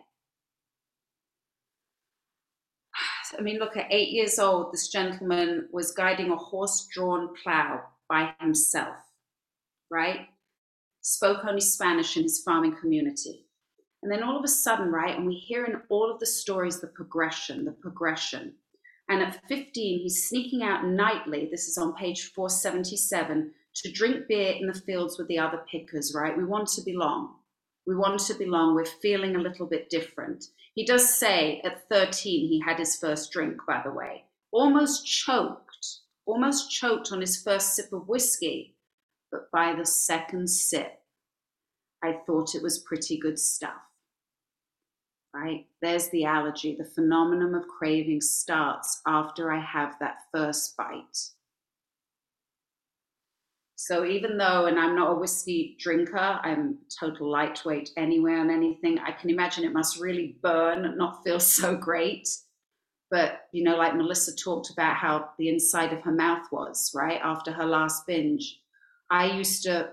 I 3.39 3.41
mean, 3.41 3.57
look, 3.57 3.77
at 3.77 3.91
eight 3.91 4.09
years 4.09 4.37
old, 4.37 4.71
this 4.71 4.89
gentleman 4.89 5.69
was 5.71 5.91
guiding 5.91 6.29
a 6.31 6.35
horse 6.35 6.87
drawn 6.93 7.33
plow 7.43 7.81
by 8.07 8.33
himself 8.39 8.97
right? 9.91 10.29
Spoke 11.01 11.45
only 11.45 11.61
Spanish 11.61 12.17
in 12.17 12.23
his 12.23 12.41
farming 12.41 12.75
community. 12.79 13.45
And 14.03 14.11
then 14.11 14.23
all 14.23 14.37
of 14.37 14.43
a 14.43 14.47
sudden, 14.47 14.91
right, 14.91 15.15
and 15.15 15.27
we 15.27 15.35
hear 15.35 15.65
in 15.65 15.81
all 15.89 16.11
of 16.11 16.19
the 16.19 16.25
stories 16.25 16.79
the 16.79 16.87
progression, 16.87 17.65
the 17.65 17.71
progression. 17.71 18.53
And 19.09 19.21
at 19.21 19.47
15, 19.47 19.99
he's 19.99 20.27
sneaking 20.27 20.63
out 20.63 20.85
nightly, 20.85 21.47
this 21.51 21.67
is 21.67 21.77
on 21.77 21.93
page 21.93 22.31
477, 22.33 23.51
to 23.75 23.91
drink 23.91 24.27
beer 24.27 24.53
in 24.59 24.67
the 24.67 24.73
fields 24.73 25.17
with 25.17 25.27
the 25.27 25.39
other 25.39 25.63
pickers, 25.71 26.13
right? 26.15 26.37
We 26.37 26.45
want 26.45 26.67
to 26.69 26.81
belong. 26.81 27.35
We 27.85 27.95
want 27.95 28.19
to 28.21 28.33
belong. 28.33 28.75
We're 28.75 28.85
feeling 28.85 29.35
a 29.35 29.41
little 29.41 29.65
bit 29.65 29.89
different. 29.89 30.45
He 30.73 30.85
does 30.85 31.07
say 31.13 31.61
at 31.63 31.87
13 31.89 32.47
he 32.47 32.61
had 32.65 32.79
his 32.79 32.95
first 32.95 33.31
drink, 33.31 33.57
by 33.67 33.81
the 33.83 33.91
way, 33.91 34.25
almost 34.51 35.05
choked, 35.05 35.99
almost 36.25 36.71
choked 36.71 37.11
on 37.11 37.21
his 37.21 37.41
first 37.41 37.75
sip 37.75 37.91
of 37.91 38.07
whiskey 38.07 38.75
but 39.31 39.49
by 39.49 39.73
the 39.73 39.85
second 39.85 40.49
sip, 40.49 40.99
I 42.03 42.19
thought 42.25 42.53
it 42.53 42.61
was 42.61 42.79
pretty 42.79 43.17
good 43.17 43.39
stuff. 43.39 43.81
Right? 45.33 45.65
There's 45.81 46.09
the 46.09 46.25
allergy. 46.25 46.75
The 46.75 46.85
phenomenon 46.85 47.55
of 47.55 47.67
craving 47.67 48.21
starts 48.21 49.01
after 49.07 49.51
I 49.51 49.59
have 49.59 49.95
that 49.99 50.17
first 50.33 50.75
bite. 50.75 51.17
So 53.83 54.05
even 54.05 54.37
though, 54.37 54.67
and 54.67 54.77
I'm 54.77 54.95
not 54.95 55.11
a 55.11 55.15
whiskey 55.15 55.75
drinker, 55.79 56.39
I'm 56.43 56.77
total 56.99 57.31
lightweight 57.31 57.89
anyway 57.97 58.33
on 58.33 58.51
anything, 58.51 58.99
I 58.99 59.11
can 59.11 59.31
imagine 59.31 59.63
it 59.63 59.73
must 59.73 59.99
really 59.99 60.35
burn, 60.43 60.95
not 60.97 61.23
feel 61.23 61.39
so 61.59 61.75
great. 61.75 62.29
But, 63.09 63.47
you 63.51 63.63
know, 63.63 63.77
like 63.77 63.95
Melissa 63.95 64.35
talked 64.35 64.69
about 64.69 64.97
how 64.97 65.29
the 65.39 65.49
inside 65.49 65.93
of 65.93 66.01
her 66.03 66.11
mouth 66.11 66.45
was, 66.51 66.91
right? 66.93 67.19
After 67.23 67.51
her 67.51 67.65
last 67.65 68.05
binge. 68.05 68.59
I 69.09 69.25
used 69.25 69.63
to 69.63 69.89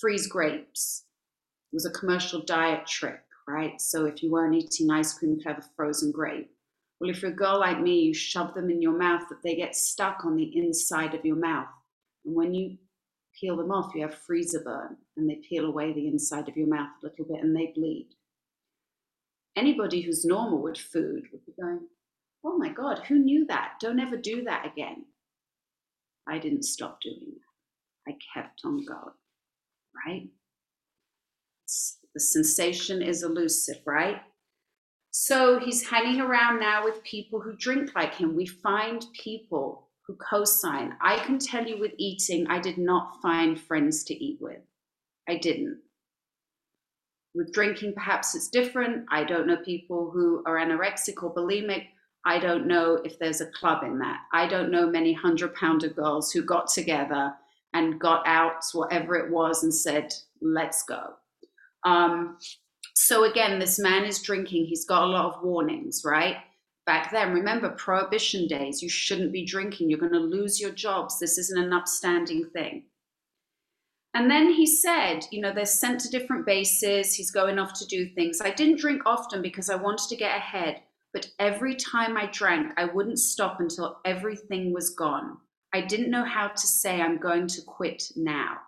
freeze 0.00 0.26
grapes. 0.26 1.04
It 1.72 1.76
was 1.76 1.86
a 1.86 1.90
commercial 1.90 2.42
diet 2.42 2.88
trick, 2.88 3.22
right? 3.48 3.80
So 3.80 4.06
if 4.06 4.22
you 4.22 4.30
weren't 4.30 4.54
eating 4.54 4.90
ice 4.90 5.14
cream, 5.14 5.34
you'd 5.34 5.46
have 5.46 5.58
a 5.58 5.68
frozen 5.76 6.12
grape. 6.12 6.50
Well, 7.00 7.10
if 7.10 7.22
you're 7.22 7.32
a 7.32 7.34
girl 7.34 7.58
like 7.58 7.80
me, 7.80 8.00
you 8.00 8.14
shove 8.14 8.54
them 8.54 8.70
in 8.70 8.80
your 8.80 8.96
mouth, 8.96 9.22
that 9.28 9.42
they 9.42 9.56
get 9.56 9.74
stuck 9.74 10.24
on 10.24 10.36
the 10.36 10.56
inside 10.56 11.14
of 11.14 11.24
your 11.24 11.36
mouth. 11.36 11.66
And 12.24 12.34
when 12.34 12.54
you 12.54 12.78
peel 13.38 13.56
them 13.56 13.72
off, 13.72 13.94
you 13.94 14.02
have 14.02 14.14
freezer 14.14 14.60
burn, 14.60 14.96
and 15.16 15.28
they 15.28 15.36
peel 15.36 15.64
away 15.66 15.92
the 15.92 16.06
inside 16.06 16.48
of 16.48 16.56
your 16.56 16.68
mouth 16.68 16.90
a 17.02 17.06
little 17.06 17.24
bit 17.24 17.42
and 17.42 17.56
they 17.56 17.72
bleed. 17.74 18.08
Anybody 19.56 20.00
who's 20.00 20.24
normal 20.24 20.62
with 20.62 20.78
food 20.78 21.24
would 21.32 21.44
be 21.44 21.52
going, 21.60 21.80
Oh 22.44 22.56
my 22.56 22.70
God, 22.70 23.00
who 23.06 23.18
knew 23.18 23.46
that? 23.46 23.74
Don't 23.80 24.00
ever 24.00 24.16
do 24.16 24.44
that 24.44 24.66
again. 24.66 25.04
I 26.28 26.38
didn't 26.38 26.64
stop 26.64 27.00
doing 27.00 27.34
that. 28.06 28.12
I 28.12 28.16
kept 28.34 28.62
on 28.64 28.84
going, 28.84 29.14
right? 30.06 30.28
The 32.14 32.20
sensation 32.20 33.02
is 33.02 33.22
elusive, 33.22 33.78
right? 33.86 34.20
So 35.10 35.58
he's 35.58 35.88
hanging 35.88 36.20
around 36.20 36.60
now 36.60 36.84
with 36.84 37.02
people 37.04 37.40
who 37.40 37.56
drink 37.56 37.90
like 37.94 38.14
him. 38.14 38.34
We 38.34 38.46
find 38.46 39.04
people 39.12 39.88
who 40.06 40.16
co 40.16 40.44
sign. 40.44 40.96
I 41.00 41.16
can 41.18 41.38
tell 41.38 41.66
you 41.66 41.78
with 41.78 41.92
eating, 41.98 42.46
I 42.48 42.58
did 42.58 42.78
not 42.78 43.20
find 43.22 43.60
friends 43.60 44.04
to 44.04 44.14
eat 44.14 44.38
with. 44.40 44.62
I 45.28 45.36
didn't. 45.36 45.80
With 47.34 47.52
drinking, 47.52 47.94
perhaps 47.94 48.34
it's 48.34 48.48
different. 48.48 49.06
I 49.10 49.24
don't 49.24 49.46
know 49.46 49.56
people 49.56 50.10
who 50.10 50.42
are 50.46 50.56
anorexic 50.56 51.22
or 51.22 51.34
bulimic. 51.34 51.86
I 52.24 52.38
don't 52.38 52.66
know 52.66 53.00
if 53.04 53.18
there's 53.18 53.40
a 53.40 53.46
club 53.46 53.82
in 53.84 53.98
that. 53.98 54.20
I 54.32 54.46
don't 54.46 54.70
know 54.70 54.88
many 54.88 55.12
hundred 55.12 55.54
pounder 55.54 55.88
girls 55.88 56.30
who 56.32 56.42
got 56.42 56.68
together 56.68 57.34
and 57.74 58.00
got 58.00 58.26
out 58.26 58.64
whatever 58.72 59.14
it 59.16 59.30
was 59.30 59.62
and 59.62 59.74
said, 59.74 60.12
let's 60.40 60.82
go. 60.84 61.14
Um, 61.84 62.38
so 62.94 63.24
again, 63.24 63.58
this 63.58 63.78
man 63.78 64.04
is 64.04 64.22
drinking. 64.22 64.66
He's 64.66 64.84
got 64.84 65.02
a 65.02 65.06
lot 65.06 65.34
of 65.34 65.42
warnings, 65.42 66.02
right? 66.04 66.36
Back 66.84 67.12
then, 67.12 67.32
remember 67.32 67.70
prohibition 67.70 68.48
days. 68.48 68.82
You 68.82 68.88
shouldn't 68.88 69.32
be 69.32 69.44
drinking. 69.44 69.88
You're 69.88 69.98
going 69.98 70.12
to 70.12 70.18
lose 70.18 70.60
your 70.60 70.72
jobs. 70.72 71.18
This 71.18 71.38
isn't 71.38 71.62
an 71.62 71.72
upstanding 71.72 72.46
thing. 72.52 72.84
And 74.14 74.30
then 74.30 74.52
he 74.52 74.66
said, 74.66 75.20
you 75.30 75.40
know, 75.40 75.52
they're 75.54 75.64
sent 75.64 76.00
to 76.00 76.10
different 76.10 76.44
bases. 76.44 77.14
He's 77.14 77.30
going 77.30 77.58
off 77.58 77.72
to 77.78 77.86
do 77.86 78.06
things. 78.06 78.40
I 78.42 78.50
didn't 78.50 78.80
drink 78.80 79.02
often 79.06 79.40
because 79.40 79.70
I 79.70 79.76
wanted 79.76 80.08
to 80.08 80.16
get 80.16 80.36
ahead. 80.36 80.82
But 81.14 81.28
every 81.38 81.76
time 81.76 82.16
I 82.16 82.26
drank, 82.26 82.72
I 82.76 82.84
wouldn't 82.86 83.18
stop 83.18 83.60
until 83.60 84.00
everything 84.04 84.72
was 84.72 84.90
gone. 84.90 85.38
I 85.72 85.80
didn't 85.80 86.10
know 86.10 86.24
how 86.24 86.48
to 86.48 86.66
say, 86.66 87.00
I'm 87.00 87.18
going 87.18 87.46
to 87.48 87.62
quit 87.62 88.04
now. 88.16 88.58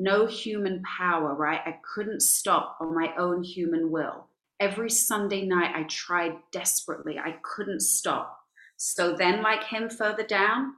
No 0.00 0.24
human 0.24 0.82
power, 0.82 1.34
right? 1.34 1.60
I 1.66 1.78
couldn't 1.94 2.22
stop 2.22 2.78
on 2.80 2.94
my 2.94 3.14
own 3.18 3.42
human 3.42 3.90
will. 3.90 4.28
Every 4.58 4.88
Sunday 4.88 5.46
night, 5.46 5.74
I 5.76 5.82
tried 5.82 6.36
desperately. 6.52 7.18
I 7.18 7.36
couldn't 7.42 7.80
stop. 7.80 8.40
So 8.78 9.14
then, 9.14 9.42
like 9.42 9.64
him 9.64 9.90
further 9.90 10.22
down, 10.22 10.76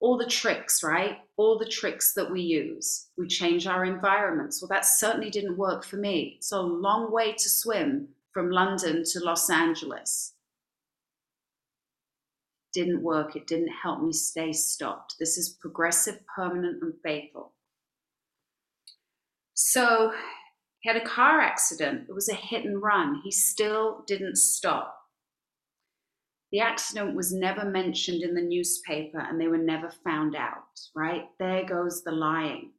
all 0.00 0.18
the 0.18 0.26
tricks, 0.26 0.82
right? 0.82 1.18
All 1.36 1.58
the 1.58 1.64
tricks 1.64 2.12
that 2.14 2.28
we 2.28 2.40
use. 2.40 3.06
We 3.16 3.28
change 3.28 3.68
our 3.68 3.84
environments. 3.84 4.60
Well, 4.60 4.68
that 4.70 4.84
certainly 4.84 5.30
didn't 5.30 5.56
work 5.56 5.84
for 5.84 5.96
me. 5.96 6.34
It's 6.38 6.50
a 6.50 6.60
long 6.60 7.12
way 7.12 7.32
to 7.34 7.48
swim 7.48 8.08
from 8.32 8.50
London 8.50 9.04
to 9.12 9.20
Los 9.20 9.48
Angeles 9.48 10.34
didn't 12.72 13.02
work. 13.02 13.36
It 13.36 13.46
didn't 13.46 13.68
help 13.82 14.02
me 14.02 14.12
stay 14.12 14.52
stopped. 14.52 15.16
This 15.18 15.36
is 15.36 15.48
progressive, 15.48 16.20
permanent, 16.34 16.82
and 16.82 16.94
fatal. 17.02 17.52
So 19.62 20.14
he 20.80 20.88
had 20.88 20.96
a 20.96 21.04
car 21.04 21.38
accident. 21.38 22.06
It 22.08 22.14
was 22.14 22.30
a 22.30 22.34
hit 22.34 22.64
and 22.64 22.82
run. 22.82 23.20
He 23.22 23.30
still 23.30 24.02
didn't 24.06 24.36
stop. 24.36 24.96
The 26.50 26.60
accident 26.60 27.14
was 27.14 27.30
never 27.30 27.66
mentioned 27.66 28.22
in 28.22 28.34
the 28.34 28.40
newspaper 28.40 29.20
and 29.20 29.38
they 29.38 29.48
were 29.48 29.58
never 29.58 29.90
found 30.02 30.34
out, 30.34 30.80
right? 30.96 31.26
There 31.38 31.62
goes 31.64 32.02
the 32.02 32.10
lying. 32.10 32.72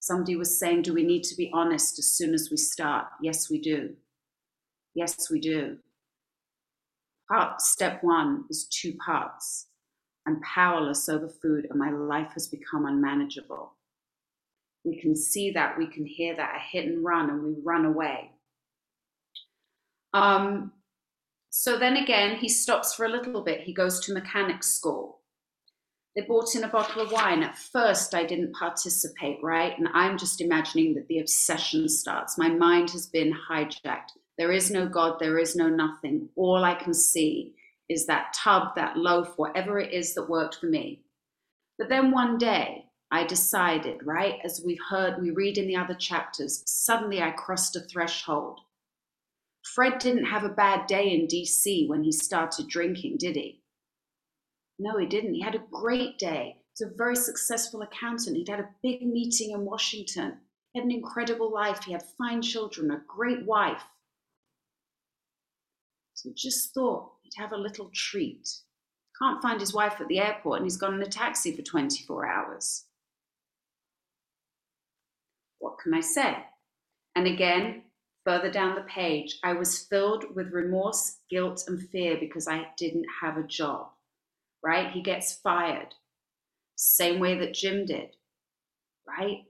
Somebody 0.00 0.34
was 0.34 0.58
saying, 0.58 0.82
Do 0.82 0.94
we 0.94 1.04
need 1.04 1.24
to 1.24 1.36
be 1.36 1.50
honest 1.52 1.98
as 1.98 2.10
soon 2.10 2.32
as 2.32 2.48
we 2.50 2.56
start? 2.56 3.06
Yes, 3.22 3.50
we 3.50 3.60
do. 3.60 3.94
Yes, 4.94 5.30
we 5.30 5.40
do. 5.40 5.76
Part 7.30 7.60
step 7.60 8.02
one 8.02 8.46
is 8.48 8.66
two 8.66 8.94
parts. 8.94 9.66
I'm 10.26 10.40
powerless 10.40 11.06
over 11.06 11.28
food 11.28 11.66
and 11.68 11.78
my 11.78 11.90
life 11.90 12.32
has 12.32 12.48
become 12.48 12.86
unmanageable. 12.86 13.73
We 14.84 15.00
can 15.00 15.16
see 15.16 15.50
that, 15.52 15.78
we 15.78 15.86
can 15.86 16.04
hear 16.04 16.36
that, 16.36 16.56
a 16.56 16.60
hit 16.60 16.84
and 16.86 17.04
run, 17.04 17.30
and 17.30 17.42
we 17.42 17.54
run 17.64 17.84
away. 17.84 18.30
Um, 20.12 20.72
so 21.50 21.78
then 21.78 21.96
again, 21.96 22.36
he 22.36 22.48
stops 22.48 22.94
for 22.94 23.06
a 23.06 23.10
little 23.10 23.42
bit. 23.42 23.62
He 23.62 23.72
goes 23.72 24.00
to 24.00 24.12
mechanics 24.12 24.68
school. 24.68 25.20
They 26.14 26.22
bought 26.22 26.54
in 26.54 26.62
a 26.64 26.68
bottle 26.68 27.02
of 27.02 27.10
wine. 27.10 27.42
At 27.42 27.58
first, 27.58 28.14
I 28.14 28.24
didn't 28.24 28.54
participate, 28.54 29.38
right? 29.42 29.76
And 29.76 29.88
I'm 29.94 30.16
just 30.16 30.40
imagining 30.40 30.94
that 30.94 31.08
the 31.08 31.18
obsession 31.18 31.88
starts. 31.88 32.38
My 32.38 32.48
mind 32.48 32.90
has 32.90 33.06
been 33.06 33.34
hijacked. 33.50 34.12
There 34.38 34.52
is 34.52 34.70
no 34.70 34.88
God, 34.88 35.18
there 35.18 35.38
is 35.38 35.56
no 35.56 35.68
nothing. 35.68 36.28
All 36.36 36.64
I 36.64 36.74
can 36.74 36.94
see 36.94 37.54
is 37.88 38.06
that 38.06 38.34
tub, 38.34 38.74
that 38.76 38.96
loaf, 38.96 39.34
whatever 39.36 39.78
it 39.78 39.92
is 39.92 40.14
that 40.14 40.28
worked 40.28 40.56
for 40.56 40.66
me. 40.66 41.02
But 41.78 41.88
then 41.88 42.10
one 42.12 42.38
day, 42.38 42.83
I 43.14 43.22
decided, 43.22 44.04
right, 44.04 44.40
as 44.42 44.60
we've 44.66 44.90
heard, 44.90 45.22
we 45.22 45.30
read 45.30 45.56
in 45.56 45.68
the 45.68 45.76
other 45.76 45.94
chapters, 45.94 46.64
suddenly 46.66 47.22
I 47.22 47.30
crossed 47.30 47.76
a 47.76 47.80
threshold. 47.80 48.62
Fred 49.62 50.00
didn't 50.00 50.24
have 50.24 50.42
a 50.42 50.48
bad 50.48 50.88
day 50.88 51.14
in 51.14 51.28
DC 51.28 51.86
when 51.86 52.02
he 52.02 52.10
started 52.10 52.66
drinking, 52.66 53.18
did 53.18 53.36
he? 53.36 53.62
No, 54.80 54.98
he 54.98 55.06
didn't. 55.06 55.34
He 55.34 55.42
had 55.42 55.54
a 55.54 55.62
great 55.70 56.18
day. 56.18 56.56
He's 56.72 56.88
a 56.88 56.92
very 56.92 57.14
successful 57.14 57.82
accountant. 57.82 58.36
He'd 58.36 58.48
had 58.48 58.58
a 58.58 58.74
big 58.82 59.06
meeting 59.06 59.52
in 59.52 59.64
Washington. 59.64 60.38
He 60.72 60.80
had 60.80 60.86
an 60.86 60.90
incredible 60.90 61.52
life. 61.52 61.84
He 61.84 61.92
had 61.92 62.02
fine 62.18 62.42
children, 62.42 62.90
a 62.90 63.00
great 63.06 63.46
wife. 63.46 63.84
So 66.14 66.30
he 66.30 66.34
just 66.34 66.74
thought 66.74 67.12
he'd 67.22 67.40
have 67.40 67.52
a 67.52 67.56
little 67.56 67.92
treat. 67.94 68.58
Can't 69.20 69.40
find 69.40 69.60
his 69.60 69.72
wife 69.72 70.00
at 70.00 70.08
the 70.08 70.18
airport 70.18 70.56
and 70.56 70.66
he's 70.66 70.76
gone 70.76 70.94
in 70.94 71.02
a 71.02 71.06
taxi 71.06 71.54
for 71.54 71.62
24 71.62 72.26
hours. 72.26 72.86
What 75.64 75.78
can 75.78 75.94
I 75.94 76.00
say? 76.00 76.36
And 77.16 77.26
again, 77.26 77.84
further 78.22 78.50
down 78.50 78.74
the 78.74 78.82
page, 78.82 79.38
I 79.42 79.54
was 79.54 79.86
filled 79.86 80.26
with 80.36 80.52
remorse, 80.52 81.20
guilt, 81.30 81.64
and 81.66 81.88
fear 81.88 82.18
because 82.20 82.46
I 82.46 82.66
didn't 82.76 83.06
have 83.22 83.38
a 83.38 83.46
job, 83.46 83.88
right? 84.62 84.90
He 84.90 85.00
gets 85.02 85.40
fired, 85.42 85.94
same 86.76 87.18
way 87.18 87.38
that 87.38 87.54
Jim 87.54 87.86
did, 87.86 88.10
right? 89.08 89.44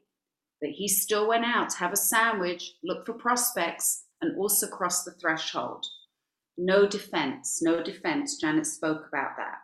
But 0.61 0.71
he 0.71 0.87
still 0.87 1.27
went 1.27 1.47
out 1.47 1.71
to 1.71 1.79
have 1.79 1.93
a 1.93 1.97
sandwich, 1.97 2.75
look 2.85 3.05
for 3.07 3.15
prospects, 3.15 4.05
and 4.21 4.39
also 4.39 4.69
cross 4.69 5.03
the 5.03 5.15
threshold. 5.21 5.85
No 6.57 6.87
defense, 6.87 7.59
no 7.61 7.83
defense. 7.83 8.41
Janet 8.41 8.69
spoke 8.69 9.09
about 9.09 9.37
that. 9.37 9.59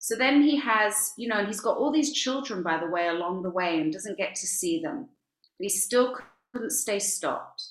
So 0.00 0.16
then 0.16 0.42
he 0.42 0.56
has, 0.56 1.12
you 1.16 1.28
know, 1.28 1.36
and 1.36 1.46
he's 1.46 1.60
got 1.60 1.76
all 1.76 1.92
these 1.92 2.12
children, 2.12 2.64
by 2.64 2.80
the 2.80 2.90
way, 2.90 3.06
along 3.06 3.44
the 3.44 3.50
way 3.50 3.80
and 3.80 3.92
doesn't 3.92 4.18
get 4.18 4.34
to 4.34 4.46
see 4.48 4.82
them. 4.82 5.10
But 5.58 5.64
he 5.64 5.68
still 5.68 6.16
couldn't 6.52 6.70
stay 6.70 6.98
stopped. 6.98 7.62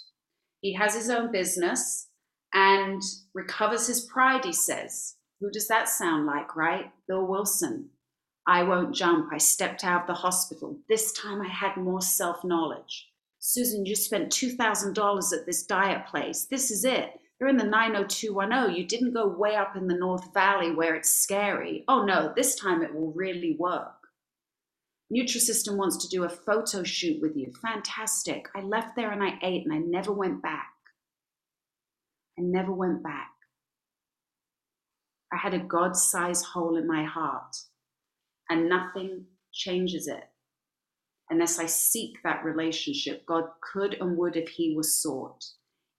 He 0.62 0.74
has 0.74 0.96
his 0.96 1.10
own 1.10 1.32
business 1.32 2.08
and 2.54 3.02
recovers 3.34 3.88
his 3.88 4.02
pride, 4.02 4.46
he 4.46 4.54
says. 4.54 5.16
Who 5.40 5.52
does 5.52 5.68
that 5.68 5.88
sound 5.88 6.26
like, 6.26 6.56
right? 6.56 6.92
Bill 7.08 7.26
Wilson. 7.26 7.90
I 8.48 8.64
won't 8.64 8.96
jump. 8.96 9.30
I 9.32 9.38
stepped 9.38 9.84
out 9.84 10.02
of 10.02 10.08
the 10.08 10.14
hospital. 10.14 10.80
This 10.90 11.12
time 11.12 11.42
I 11.42 11.50
had 11.50 11.78
more 11.78 12.02
self 12.02 12.44
knowledge. 12.44 13.10
Susan, 13.40 13.86
you 13.86 13.96
spent 13.96 14.32
$2,000 14.32 15.34
at 15.34 15.46
this 15.46 15.64
diet 15.64 16.08
place. 16.08 16.46
This 16.46 16.72
is 16.72 16.84
it. 16.84 17.20
You're 17.40 17.50
in 17.50 17.58
the 17.58 17.66
90210. 17.66 18.76
You 18.76 18.86
didn't 18.86 19.14
go 19.14 19.28
way 19.28 19.56
up 19.56 19.76
in 19.76 19.88
the 19.88 19.94
North 19.94 20.34
Valley 20.34 20.72
where 20.72 20.96
it's 20.96 21.12
scary. 21.12 21.84
Oh 21.88 22.04
no, 22.04 22.34
this 22.36 22.56
time 22.56 22.82
it 22.82 22.94
will 22.94 23.12
really 23.12 23.56
work. 23.60 23.97
Nutrisystem 25.14 25.78
wants 25.78 25.98
to 25.98 26.10
do 26.10 26.26
a 26.26 26.30
photo 26.30 26.84
shoot 26.84 27.22
with 27.22 27.36
you. 27.36 27.52
Fantastic. 27.62 28.48
I 28.56 28.62
left 28.62 28.96
there 28.96 29.12
and 29.12 29.24
I 29.24 29.40
ate 29.42 29.66
and 29.66 29.74
I 29.74 29.78
never 29.78 30.12
went 30.12 30.42
back. 30.42 30.74
I 32.38 32.42
never 32.42 32.74
went 32.74 33.04
back. 33.04 33.32
I 35.32 35.38
had 35.38 35.54
a 35.54 35.60
God 35.60 35.96
sized 35.96 36.46
hole 36.46 36.78
in 36.78 36.88
my 36.88 37.04
heart 37.04 37.56
and 38.50 38.70
nothing 38.70 39.26
changes 39.54 40.08
it 40.08 40.24
unless 41.30 41.60
I 41.60 41.66
seek 41.66 42.22
that 42.24 42.44
relationship. 42.44 43.26
God 43.26 43.46
could 43.62 43.96
and 43.96 44.18
would 44.18 44.36
if 44.36 44.50
He 44.50 44.76
was 44.76 45.02
sought 45.02 45.44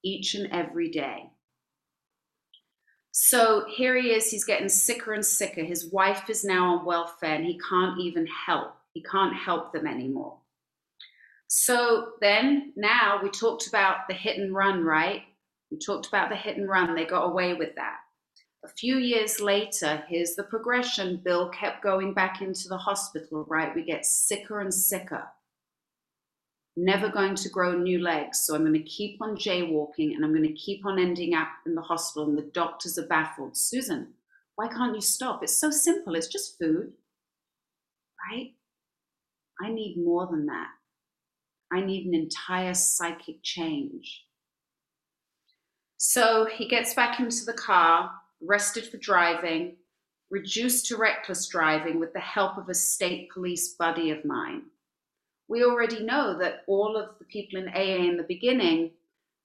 each 0.04 0.34
and 0.34 0.48
every 0.52 0.90
day. 0.90 1.30
So 3.10 3.64
here 3.68 4.00
he 4.00 4.12
is, 4.12 4.30
he's 4.30 4.44
getting 4.44 4.68
sicker 4.68 5.12
and 5.12 5.26
sicker. 5.26 5.64
His 5.64 5.90
wife 5.90 6.30
is 6.30 6.44
now 6.44 6.76
on 6.76 6.84
welfare 6.84 7.34
and 7.34 7.44
he 7.44 7.58
can't 7.68 8.00
even 8.00 8.28
help. 8.46 8.77
He 8.98 9.02
can't 9.10 9.34
help 9.34 9.72
them 9.72 9.86
anymore. 9.86 10.38
So 11.46 12.12
then, 12.20 12.72
now 12.76 13.20
we 13.22 13.30
talked 13.30 13.66
about 13.66 14.08
the 14.08 14.14
hit 14.14 14.38
and 14.38 14.54
run, 14.54 14.84
right? 14.84 15.22
We 15.70 15.78
talked 15.78 16.06
about 16.06 16.28
the 16.28 16.36
hit 16.36 16.56
and 16.56 16.68
run. 16.68 16.94
They 16.94 17.04
got 17.04 17.24
away 17.24 17.54
with 17.54 17.74
that. 17.76 17.96
A 18.64 18.68
few 18.68 18.96
years 18.96 19.40
later, 19.40 20.02
here's 20.08 20.34
the 20.34 20.42
progression. 20.42 21.22
Bill 21.24 21.48
kept 21.50 21.82
going 21.82 22.12
back 22.12 22.42
into 22.42 22.68
the 22.68 22.76
hospital, 22.76 23.46
right? 23.48 23.74
We 23.74 23.84
get 23.84 24.04
sicker 24.04 24.61
and 24.61 24.74
sicker 24.74 25.24
never 26.78 27.08
going 27.08 27.34
to 27.34 27.48
grow 27.48 27.76
new 27.76 27.98
legs. 28.00 28.40
So 28.40 28.54
I'm 28.54 28.62
going 28.62 28.72
to 28.72 28.82
keep 28.82 29.20
on 29.20 29.37
jaywalking 29.37 30.14
and 30.14 30.24
I'm 30.24 30.32
going 30.32 30.46
to 30.46 30.52
keep 30.52 30.87
on 30.87 30.98
ending 30.98 31.34
up 31.34 31.48
in 31.66 31.74
the 31.74 31.82
hospital. 31.82 32.28
And 32.28 32.38
the 32.38 32.50
doctors 32.54 32.98
are 32.98 33.06
baffled. 33.06 33.56
Susan, 33.56 34.14
why 34.56 34.68
can't 34.68 34.94
you 34.94 35.00
stop? 35.00 35.42
It's 35.42 35.58
so 35.58 35.70
simple. 35.70 36.14
It's 36.14 36.28
just 36.28 36.58
food, 36.58 36.92
right? 38.30 38.52
I 39.61 39.71
need 39.71 39.97
more 40.03 40.27
than 40.27 40.47
that. 40.47 40.68
I 41.73 41.81
need 41.81 42.07
an 42.07 42.14
entire 42.14 42.75
psychic 42.75 43.42
change. 43.42 44.25
So 45.97 46.47
he 46.47 46.68
gets 46.68 46.94
back 46.94 47.18
into 47.21 47.44
the 47.44 47.53
car, 47.53 48.11
arrested 48.47 48.87
for 48.87 48.97
driving, 48.99 49.77
reduced 50.31 50.87
to 50.87 50.97
reckless 50.97 51.49
driving 51.49 51.99
with 51.99 52.12
the 52.12 52.21
help 52.21 52.57
of 52.57 52.68
a 52.68 52.75
state 52.75 53.31
police 53.31 53.75
buddy 53.75 54.11
of 54.11 54.25
mine 54.25 54.62
we 55.49 55.64
already 55.64 56.05
know 56.05 56.38
that 56.38 56.62
all 56.66 56.97
of 56.97 57.18
the 57.18 57.25
people 57.25 57.59
in 57.59 57.68
AA 57.68 58.07
in 58.07 58.16
the 58.16 58.23
beginning, 58.23 58.90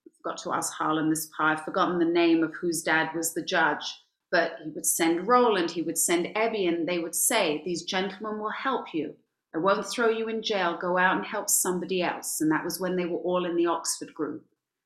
I 0.06 0.12
forgot 0.18 0.38
to 0.44 0.54
ask 0.54 0.74
Harlan 0.74 1.10
this 1.10 1.30
part, 1.36 1.58
I've 1.58 1.66
forgotten 1.66 1.98
the 1.98 2.06
name 2.06 2.44
of 2.44 2.54
whose 2.54 2.84
dad 2.84 3.16
was 3.16 3.34
the 3.34 3.42
judge, 3.42 4.04
but 4.30 4.58
he 4.64 4.70
would 4.72 4.86
send 4.86 5.28
Rowland, 5.28 5.72
he 5.72 5.82
would 5.82 5.98
send 5.98 6.28
Ebby, 6.36 6.68
and 6.68 6.88
they 6.88 7.00
would 7.00 7.16
say, 7.16 7.62
These 7.64 7.84
gentlemen 7.84 8.40
will 8.40 8.52
help 8.52 8.94
you. 8.94 9.16
I 9.56 9.60
won't 9.60 9.86
throw 9.86 10.10
you 10.10 10.30
in 10.30 10.42
jail. 10.42 10.78
Go 10.80 10.98
out 10.98 11.18
and 11.18 11.26
help 11.26 11.50
somebody 11.50 12.02
else. 12.02 12.42
And 12.42 12.52
that 12.52 12.64
was 12.64 12.80
when 12.80 12.96
they 12.96 13.06
were 13.06 13.20
all 13.20 13.46
in 13.46 13.56
the 13.56 13.68
Oxford 13.68 14.14
group, 14.14 14.46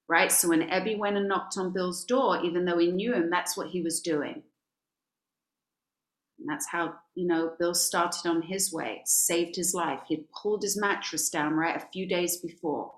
right? 0.10 0.32
So 0.32 0.50
when 0.50 0.70
Ebby 0.70 0.98
went 0.98 1.18
and 1.18 1.28
knocked 1.28 1.58
on 1.58 1.74
Bill's 1.74 2.04
door, 2.04 2.44
even 2.44 2.66
though 2.66 2.78
he 2.78 2.92
knew 2.92 3.14
him, 3.14 3.30
that's 3.30 3.56
what 3.56 3.68
he 3.68 3.82
was 3.82 4.02
doing. 4.02 4.44
And 6.40 6.48
that's 6.48 6.68
how, 6.68 6.96
you 7.16 7.26
know, 7.26 7.54
Bill 7.58 7.74
started 7.74 8.28
on 8.28 8.42
his 8.44 8.72
way, 8.72 9.02
saved 9.06 9.56
his 9.56 9.74
life. 9.74 10.02
He 10.08 10.16
had 10.16 10.32
pulled 10.32 10.64
his 10.64 10.78
mattress 10.78 11.30
down 11.30 11.54
right 11.54 11.76
a 11.76 11.88
few 11.92 12.08
days 12.08 12.38
before. 12.38 12.94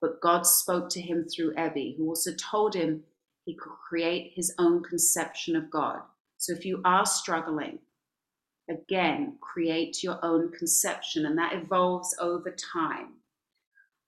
But 0.00 0.20
God 0.20 0.46
spoke 0.46 0.88
to 0.90 1.00
him 1.00 1.24
through 1.24 1.54
Ebby, 1.54 1.96
who 1.96 2.08
also 2.08 2.32
told 2.34 2.74
him 2.74 3.04
he 3.44 3.54
could 3.54 3.72
create 3.88 4.32
his 4.34 4.54
own 4.58 4.82
conception 4.82 5.54
of 5.54 5.70
God. 5.70 6.00
So 6.38 6.52
if 6.52 6.64
you 6.64 6.80
are 6.84 7.06
struggling, 7.06 7.78
again, 8.68 9.36
create 9.40 10.02
your 10.02 10.18
own 10.24 10.52
conception, 10.52 11.26
and 11.26 11.36
that 11.38 11.54
evolves 11.54 12.16
over 12.20 12.54
time. 12.72 13.14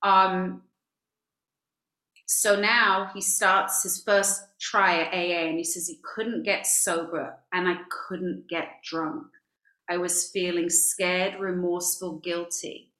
Um, 0.02 0.62
so 2.26 2.58
now 2.58 3.10
he 3.14 3.20
starts 3.20 3.84
his 3.84 4.02
first 4.02 4.42
try 4.60 5.00
at 5.00 5.14
AA 5.14 5.48
and 5.48 5.58
he 5.58 5.64
says 5.64 5.86
he 5.86 6.00
couldn't 6.02 6.42
get 6.42 6.66
sober 6.66 7.36
and 7.52 7.68
I 7.68 7.76
couldn't 7.88 8.48
get 8.48 8.82
drunk. 8.84 9.26
I 9.88 9.96
was 9.98 10.30
feeling 10.30 10.68
scared, 10.68 11.38
remorseful, 11.38 12.18
guilty. 12.18 12.92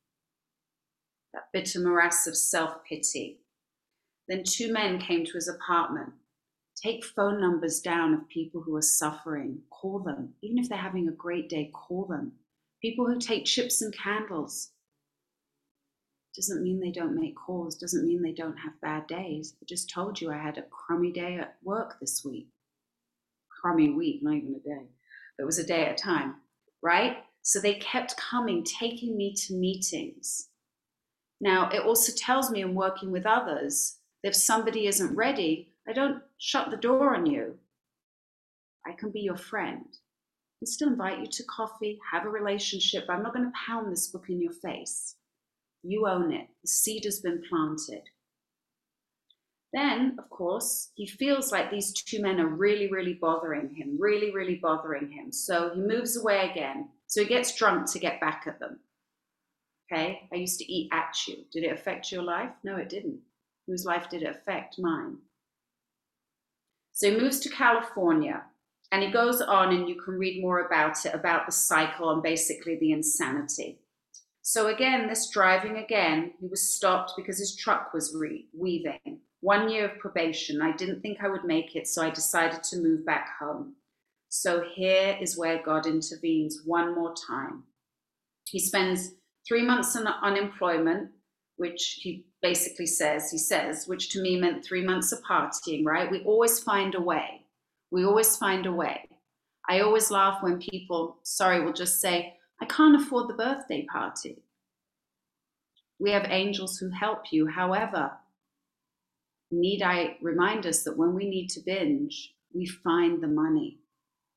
That 1.35 1.49
bitter 1.53 1.81
morass 1.81 2.29
of 2.29 2.37
self 2.37 2.85
pity. 2.89 3.41
Then 4.29 4.45
two 4.45 4.73
men 4.73 5.01
came 5.01 5.25
to 5.25 5.33
his 5.33 5.49
apartment. 5.49 6.13
Take 6.77 7.05
phone 7.05 7.41
numbers 7.41 7.81
down 7.81 8.13
of 8.13 8.29
people 8.29 8.61
who 8.61 8.77
are 8.77 8.83
suffering. 8.83 9.61
Call 9.71 9.99
them. 10.01 10.35
Even 10.43 10.59
if 10.59 10.69
they're 10.69 10.79
having 10.79 11.09
a 11.09 11.13
great 11.13 11.49
day, 11.49 11.71
call 11.73 12.05
them. 12.05 12.33
People 12.83 13.07
who 13.07 13.19
take 13.19 13.47
chips 13.47 13.81
and 13.81 13.97
candles 13.97 14.71
doesn't 16.35 16.63
mean 16.63 16.79
they 16.79 16.91
don't 16.91 17.19
make 17.19 17.35
calls, 17.35 17.75
doesn't 17.77 18.07
mean 18.07 18.23
they 18.23 18.33
don't 18.33 18.59
have 18.59 18.81
bad 18.83 19.07
days. 19.07 19.55
I 19.61 19.65
just 19.67 19.89
told 19.89 20.21
you 20.21 20.31
I 20.31 20.37
had 20.37 20.59
a 20.59 20.63
crummy 20.63 21.11
day 21.11 21.39
at 21.39 21.57
work 21.65 21.97
this 21.99 22.23
week. 22.25 22.49
Crummy 23.49 23.91
week, 23.91 24.23
not 24.23 24.35
even 24.35 24.55
a 24.55 24.69
day. 24.69 24.87
It 25.39 25.45
was 25.45 25.59
a 25.59 25.67
day 25.67 25.87
at 25.87 25.99
a 25.99 26.03
time, 26.03 26.37
right? 26.83 27.17
So 27.41 27.59
they 27.59 27.75
kept 27.75 28.19
coming, 28.19 28.65
taking 28.65 29.17
me 29.17 29.35
to 29.47 29.55
meetings. 29.55 30.49
Now, 31.41 31.71
it 31.71 31.81
also 31.81 32.13
tells 32.15 32.51
me 32.51 32.61
in 32.61 32.75
working 32.75 33.11
with 33.11 33.25
others 33.25 33.97
that 34.23 34.31
if 34.31 34.35
somebody 34.37 34.87
isn't 34.87 35.17
ready, 35.17 35.73
I 35.89 35.93
don't 35.93 36.23
shut 36.39 36.71
the 36.71 36.77
door 36.77 37.15
on 37.15 37.27
you. 37.27 37.59
I 38.87 38.93
can 38.93 39.11
be 39.11 39.21
your 39.21 39.37
friend 39.37 39.87
and 40.61 40.69
still 40.69 40.89
invite 40.89 41.21
you 41.21 41.27
to 41.27 41.45
coffee, 41.45 41.99
have 42.11 42.25
a 42.25 42.31
relationship. 42.31 43.05
I'm 43.09 43.23
not 43.23 43.35
going 43.35 43.47
to 43.47 43.59
pound 43.67 43.93
this 43.93 44.09
book 44.09 44.27
in 44.29 44.41
your 44.41 44.53
face. 44.53 45.17
You 45.83 46.09
own 46.09 46.33
it. 46.33 46.49
The 46.63 46.69
seed 46.69 47.05
has 47.05 47.21
been 47.21 47.43
planted. 47.49 48.03
Then, 49.73 50.17
of 50.19 50.31
course, 50.31 50.91
he 50.95 51.07
feels 51.07 51.53
like 51.53 51.71
these 51.71 51.93
two 51.93 52.23
men 52.23 52.41
are 52.41 52.49
really, 52.49 52.91
really 52.91 53.15
bothering 53.15 53.75
him, 53.75 53.97
really, 53.99 54.33
really 54.33 54.55
bothering 54.55 55.11
him. 55.11 55.31
So 55.31 55.73
he 55.75 55.81
moves 55.81 56.17
away 56.17 56.51
again. 56.51 56.89
So 57.07 57.23
he 57.23 57.29
gets 57.29 57.55
drunk 57.55 57.91
to 57.93 57.99
get 57.99 58.21
back 58.21 58.45
at 58.47 58.59
them. 58.59 58.79
Okay, 59.93 60.29
I 60.33 60.37
used 60.37 60.59
to 60.61 60.73
eat 60.73 60.89
at 60.93 61.15
you. 61.29 61.45
Did 61.53 61.65
it 61.65 61.73
affect 61.73 62.11
your 62.11 62.23
life? 62.23 62.51
No, 62.65 62.77
it 62.77 62.89
didn't. 62.89 63.21
Whose 63.67 63.85
life 63.85 64.09
did 64.09 64.23
it 64.23 64.31
affect? 64.31 64.79
Mine. 64.79 65.19
So 66.97 67.11
he 67.11 67.21
moves 67.21 67.41
to 67.41 67.51
California 67.51 68.43
and 68.91 69.03
he 69.03 69.11
goes 69.11 69.43
on, 69.43 69.75
and 69.75 69.87
you 69.87 70.01
can 70.01 70.15
read 70.15 70.41
more 70.41 70.61
about 70.61 71.05
it 71.05 71.15
about 71.15 71.45
the 71.45 71.53
cycle 71.53 72.11
and 72.11 72.23
basically 72.23 72.79
the 72.79 72.93
insanity. 72.93 73.81
So 74.41 74.69
again, 74.69 75.07
this 75.07 75.29
driving 75.29 75.77
again, 75.77 76.33
he 76.41 76.47
was 76.47 76.71
stopped 76.71 77.13
because 77.15 77.39
his 77.39 77.55
truck 77.55 77.93
was 77.93 78.17
re- 78.19 78.47
weaving. 78.59 79.21
One 79.41 79.69
year 79.69 79.91
of 79.91 79.99
probation. 79.99 80.63
I 80.63 80.73
didn't 80.73 81.03
think 81.03 81.19
I 81.23 81.29
would 81.29 81.45
make 81.45 81.77
it, 81.77 81.87
so 81.87 82.01
I 82.01 82.09
decided 82.09 82.63
to 82.63 82.81
move 82.81 83.05
back 83.05 83.29
home. 83.39 83.75
So 84.31 84.65
here 84.75 85.19
is 85.21 85.37
where 85.37 85.63
God 85.63 85.85
intervenes 85.85 86.63
one 86.65 86.95
more 86.95 87.15
time. 87.29 87.65
He 88.49 88.59
spends 88.59 89.11
three 89.47 89.63
months 89.63 89.97
on 89.97 90.07
unemployment, 90.07 91.11
which 91.57 91.99
he 92.01 92.25
basically 92.47 92.87
says, 92.87 93.29
he 93.33 93.39
says, 93.39 93.89
which 93.89 94.11
to 94.11 94.23
me 94.23 94.39
meant 94.39 94.65
three 94.65 94.85
months 94.91 95.11
of 95.11 95.19
partying, 95.29 95.85
right? 95.85 96.09
We 96.09 96.21
always 96.23 96.61
find 96.61 96.95
a 96.95 97.01
way. 97.01 97.29
We 97.91 98.05
always 98.05 98.37
find 98.37 98.67
a 98.67 98.73
way. 98.73 99.09
I 99.69 99.81
always 99.81 100.13
laugh 100.13 100.45
when 100.45 100.61
people, 100.61 101.19
sorry, 101.25 101.65
will 101.65 101.73
just 101.73 102.01
say, 102.01 102.35
I 102.63 102.67
can't 102.67 103.01
afford 103.01 103.29
the 103.29 103.35
birthday 103.35 103.85
party. 103.93 104.45
We 105.99 106.13
have 106.13 106.27
angels 106.29 106.79
who 106.79 106.91
help 106.91 107.33
you. 107.33 107.49
However, 107.49 108.13
need 109.51 109.83
I 109.83 110.17
remind 110.23 110.67
us 110.67 110.85
that 110.85 110.97
when 110.97 111.15
we 111.15 111.29
need 111.29 111.49
to 111.49 111.61
binge, 111.67 112.33
we 112.55 112.65
find 112.67 113.21
the 113.21 113.35
money. 113.45 113.81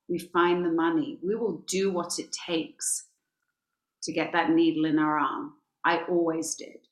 We 0.10 0.18
find 0.18 0.66
the 0.66 0.72
money. 0.72 1.20
We 1.22 1.36
will 1.36 1.64
do 1.68 1.92
what 1.92 2.18
it 2.18 2.36
takes 2.48 3.06
to 4.02 4.12
get 4.12 4.32
that 4.34 4.50
needle 4.50 4.86
in 4.86 4.98
our 4.98 5.20
arm. 5.20 5.54
I 5.86 6.02
always 6.10 6.56
did. 6.56 6.89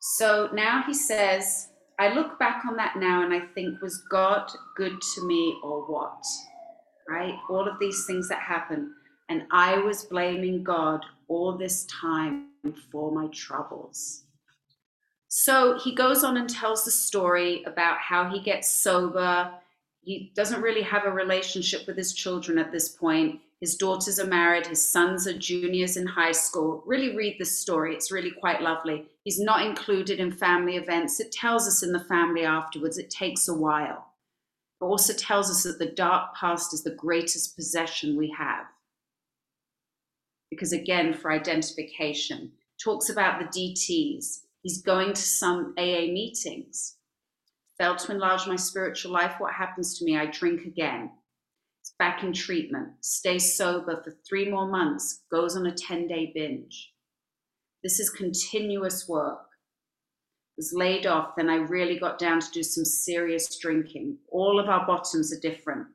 So 0.00 0.48
now 0.52 0.82
he 0.86 0.94
says, 0.94 1.68
I 1.98 2.14
look 2.14 2.38
back 2.38 2.64
on 2.68 2.76
that 2.76 2.96
now 2.96 3.24
and 3.24 3.34
I 3.34 3.40
think, 3.54 3.80
was 3.82 4.02
God 4.10 4.50
good 4.76 5.00
to 5.14 5.26
me 5.26 5.58
or 5.62 5.82
what? 5.82 6.24
right? 7.08 7.34
All 7.48 7.66
of 7.66 7.78
these 7.78 8.04
things 8.06 8.28
that 8.28 8.40
happen. 8.40 8.92
And 9.28 9.44
I 9.50 9.78
was 9.78 10.04
blaming 10.04 10.62
God 10.62 11.04
all 11.26 11.56
this 11.56 11.84
time 11.86 12.48
for 12.92 13.10
my 13.10 13.28
troubles. 13.28 14.24
So 15.28 15.78
he 15.78 15.94
goes 15.94 16.24
on 16.24 16.36
and 16.36 16.48
tells 16.48 16.84
the 16.84 16.90
story 16.90 17.62
about 17.64 17.98
how 17.98 18.30
he 18.30 18.40
gets 18.40 18.70
sober. 18.70 19.50
He 20.02 20.32
doesn't 20.34 20.62
really 20.62 20.82
have 20.82 21.04
a 21.04 21.10
relationship 21.12 21.86
with 21.86 21.96
his 21.96 22.14
children 22.14 22.58
at 22.58 22.72
this 22.72 22.88
point. 22.88 23.40
His 23.60 23.76
daughters 23.76 24.20
are 24.20 24.26
married, 24.26 24.66
his 24.66 24.88
sons 24.88 25.26
are 25.26 25.36
juniors 25.36 25.96
in 25.96 26.06
high 26.06 26.32
school. 26.32 26.82
Really 26.86 27.16
read 27.16 27.36
this 27.38 27.58
story, 27.58 27.94
it's 27.94 28.12
really 28.12 28.30
quite 28.30 28.62
lovely. 28.62 29.06
He's 29.24 29.40
not 29.40 29.66
included 29.66 30.20
in 30.20 30.30
family 30.32 30.76
events. 30.76 31.20
It 31.20 31.32
tells 31.32 31.66
us 31.66 31.82
in 31.82 31.92
the 31.92 32.00
family 32.00 32.44
afterwards, 32.44 32.98
it 32.98 33.10
takes 33.10 33.48
a 33.48 33.54
while 33.54 34.12
It 34.80 34.84
also 34.84 35.12
tells 35.12 35.50
us 35.50 35.64
that 35.64 35.78
the 35.78 35.92
dark 35.92 36.34
past 36.36 36.72
is 36.72 36.84
the 36.84 36.94
greatest 36.94 37.56
possession 37.56 38.16
we 38.16 38.30
have. 38.38 38.66
Because 40.50 40.72
again, 40.72 41.12
for 41.12 41.32
identification, 41.32 42.52
talks 42.82 43.10
about 43.10 43.40
the 43.40 43.46
DTs. 43.46 44.40
He's 44.62 44.82
going 44.82 45.14
to 45.14 45.20
some 45.22 45.74
AA 45.76 46.06
meetings. 46.12 46.97
Failed 47.78 47.98
to 47.98 48.12
enlarge 48.12 48.46
my 48.46 48.56
spiritual 48.56 49.12
life. 49.12 49.34
What 49.38 49.54
happens 49.54 49.98
to 49.98 50.04
me? 50.04 50.16
I 50.16 50.26
drink 50.26 50.66
again. 50.66 51.10
It's 51.80 51.94
back 51.98 52.22
in 52.22 52.32
treatment. 52.32 52.88
Stays 53.00 53.56
sober 53.56 54.02
for 54.02 54.12
three 54.28 54.50
more 54.50 54.68
months. 54.68 55.22
Goes 55.30 55.56
on 55.56 55.66
a 55.66 55.72
10 55.72 56.08
day 56.08 56.32
binge. 56.34 56.92
This 57.82 58.00
is 58.00 58.10
continuous 58.10 59.08
work 59.08 59.48
was 60.58 60.74
laid 60.74 61.06
off, 61.06 61.36
then 61.36 61.48
I 61.48 61.54
really 61.54 61.98
got 61.98 62.18
down 62.18 62.40
to 62.40 62.50
do 62.50 62.62
some 62.62 62.84
serious 62.84 63.58
drinking. 63.58 64.18
All 64.30 64.60
of 64.60 64.68
our 64.68 64.84
bottoms 64.86 65.32
are 65.32 65.40
different. 65.40 65.86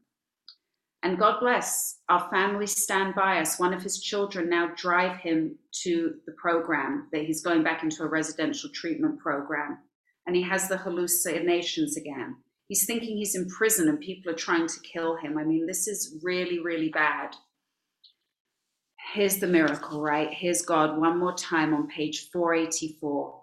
And 1.04 1.19
God 1.19 1.41
bless, 1.41 2.00
our 2.08 2.30
family 2.30 2.65
stand 2.65 3.13
by 3.13 3.41
us. 3.41 3.60
One 3.60 3.74
of 3.74 3.84
his 3.84 4.00
children 4.00 4.50
now 4.50 4.72
drive 4.78 5.17
him 5.17 5.58
to 5.84 6.15
the 6.26 6.32
program 6.32 7.10
that 7.12 7.26
he's 7.26 7.43
going 7.43 7.62
back 7.62 7.84
into 7.84 8.04
a 8.04 8.08
residential 8.08 8.69
treatment 8.74 9.19
program. 9.19 9.80
And 10.25 10.36
he 10.36 10.41
has 10.43 10.67
the 10.67 10.77
hallucinations 10.77 11.97
again. 11.97 12.38
He's 12.67 12.86
thinking 12.86 13.17
he's 13.17 13.36
in 13.36 13.49
prison 13.49 13.89
and 13.89 13.99
people 13.99 14.31
are 14.31 14.36
trying 14.36 14.67
to 14.67 14.79
kill 14.79 15.17
him. 15.17 15.38
I 15.38 15.43
mean, 15.43 15.67
this 15.67 15.88
is 15.88 16.17
really, 16.23 16.59
really 16.59 16.89
bad. 16.89 17.36
Here's 19.13 19.38
the 19.38 19.47
miracle, 19.47 20.01
right? 20.01 20.33
Here's 20.33 20.62
God 20.62 20.97
one 20.97 21.19
more 21.19 21.36
time 21.36 21.73
on 21.73 21.88
page 21.88 22.29
484. 22.31 23.41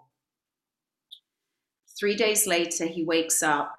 Three 1.97 2.15
days 2.15 2.47
later, 2.47 2.87
he 2.87 3.03
wakes 3.05 3.43
up, 3.43 3.75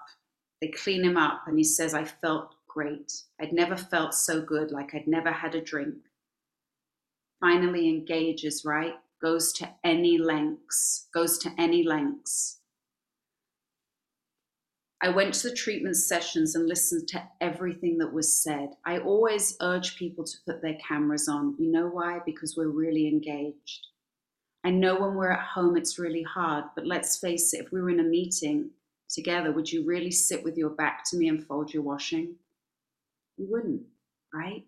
they 0.60 0.68
clean 0.68 1.04
him 1.04 1.16
up, 1.16 1.42
and 1.46 1.58
he 1.58 1.64
says, 1.64 1.92
I 1.92 2.04
felt 2.04 2.54
great. 2.68 3.12
I'd 3.40 3.52
never 3.52 3.76
felt 3.76 4.14
so 4.14 4.40
good, 4.40 4.70
like 4.70 4.94
I'd 4.94 5.08
never 5.08 5.32
had 5.32 5.54
a 5.56 5.60
drink. 5.60 5.96
Finally 7.40 7.88
engages, 7.88 8.64
right? 8.64 8.94
Goes 9.20 9.52
to 9.54 9.68
any 9.82 10.18
lengths, 10.18 11.08
goes 11.12 11.36
to 11.38 11.50
any 11.58 11.82
lengths. 11.82 12.61
I 15.04 15.08
went 15.08 15.34
to 15.34 15.48
the 15.48 15.54
treatment 15.54 15.96
sessions 15.96 16.54
and 16.54 16.68
listened 16.68 17.08
to 17.08 17.22
everything 17.40 17.98
that 17.98 18.12
was 18.12 18.32
said. 18.32 18.70
I 18.86 18.98
always 18.98 19.56
urge 19.60 19.96
people 19.96 20.24
to 20.24 20.36
put 20.46 20.62
their 20.62 20.78
cameras 20.86 21.28
on. 21.28 21.56
You 21.58 21.72
know 21.72 21.88
why? 21.88 22.20
Because 22.24 22.56
we're 22.56 22.68
really 22.68 23.08
engaged. 23.08 23.88
I 24.62 24.70
know 24.70 24.94
when 24.94 25.16
we're 25.16 25.32
at 25.32 25.44
home 25.44 25.76
it's 25.76 25.98
really 25.98 26.22
hard, 26.22 26.66
but 26.76 26.86
let's 26.86 27.18
face 27.18 27.52
it, 27.52 27.64
if 27.64 27.72
we 27.72 27.82
were 27.82 27.90
in 27.90 27.98
a 27.98 28.04
meeting 28.04 28.70
together, 29.08 29.50
would 29.50 29.72
you 29.72 29.84
really 29.84 30.12
sit 30.12 30.44
with 30.44 30.56
your 30.56 30.70
back 30.70 31.02
to 31.10 31.16
me 31.16 31.26
and 31.28 31.44
fold 31.44 31.74
your 31.74 31.82
washing? 31.82 32.36
You 33.36 33.48
wouldn't, 33.50 33.82
right? 34.32 34.64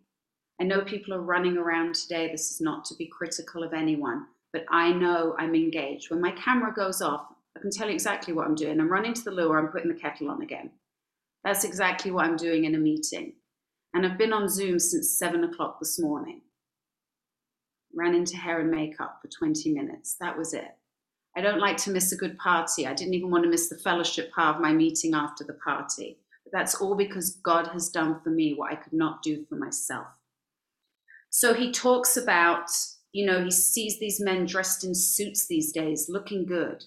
I 0.61 0.65
know 0.65 0.81
people 0.81 1.15
are 1.15 1.21
running 1.21 1.57
around 1.57 1.95
today. 1.95 2.29
This 2.33 2.51
is 2.51 2.61
not 2.61 2.85
to 2.87 2.97
be 2.97 3.07
critical 3.07 3.63
of 3.63 3.73
anyone, 3.73 4.27
but 4.53 4.65
I 4.69 4.91
know 4.93 5.37
I'm 5.39 5.55
engaged. 5.55 6.11
When 6.11 6.21
my 6.21 6.33
camera 6.33 6.75
goes 6.75 7.01
off, 7.01 7.27
I 7.57 7.61
can 7.61 7.71
tell 7.71 7.89
you 7.89 7.95
exactly 7.95 8.35
what 8.35 8.47
I'm 8.47 8.55
doing. 8.55 8.81
I'm 8.81 8.91
running 8.91 9.15
to 9.15 9.23
the 9.23 9.31
loo 9.31 9.49
or 9.49 9.59
I'm 9.59 9.69
putting 9.69 9.93
the 9.93 10.01
kettle 10.01 10.31
on 10.31 10.43
again. 10.43 10.71
That's 11.45 11.65
exactly 11.65 12.11
what 12.11 12.25
I'm 12.25 12.37
doing 12.37 12.65
in 12.65 12.75
a 12.75 12.79
meeting. 12.79 13.35
And 13.93 14.05
I've 14.05 14.19
been 14.19 14.33
on 14.33 14.49
Zoom 14.49 14.79
since 14.79 15.19
seven 15.19 15.45
o'clock 15.45 15.79
this 15.79 16.01
morning 16.01 16.41
ran 17.95 18.15
into 18.15 18.37
hair 18.37 18.61
and 18.61 18.71
makeup 18.71 19.19
for 19.23 19.29
20 19.29 19.73
minutes. 19.73 20.17
That 20.21 20.37
was 20.37 20.53
it. 20.53 20.77
I 21.37 21.41
don't 21.41 21.61
like 21.61 21.77
to 21.79 21.91
miss 21.91 22.13
a 22.13 22.17
good 22.17 22.39
party. 22.39 22.87
I 22.87 22.95
didn't 22.95 23.15
even 23.15 23.31
want 23.31 23.45
to 23.45 23.51
miss 23.51 23.69
the 23.69 23.79
fellowship 23.79 24.33
part 24.33 24.57
of 24.57 24.63
my 24.63 24.73
meeting 24.73 25.15
after 25.15 25.45
the 25.45 25.55
party. 25.55 26.19
But 26.45 26.53
that's 26.53 26.77
all 26.77 26.95
because 26.95 27.39
God 27.43 27.69
has 27.69 27.89
done 27.89 28.21
for 28.23 28.31
me 28.31 28.55
what 28.55 28.73
I 28.73 28.77
could 28.77 28.93
not 28.93 29.23
do 29.23 29.45
for 29.49 29.57
myself. 29.57 30.07
So 31.31 31.53
he 31.55 31.73
talks 31.73 32.17
about, 32.17 32.71
you 33.13 33.27
know, 33.27 33.43
he 33.43 33.51
sees 33.51 33.99
these 33.99 34.21
men 34.21 34.47
dressed 34.47 34.85
in 34.85 34.95
suits 34.95 35.47
these 35.47 35.73
days, 35.73 36.09
looking 36.09 36.47
good, 36.47 36.85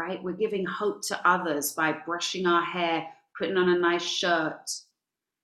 right? 0.00 0.22
We're 0.22 0.32
giving 0.32 0.64
hope 0.64 1.02
to 1.08 1.28
others 1.28 1.72
by 1.72 1.92
brushing 1.92 2.46
our 2.46 2.64
hair, 2.64 3.06
putting 3.38 3.58
on 3.58 3.68
a 3.68 3.78
nice 3.78 4.02
shirt, 4.02 4.70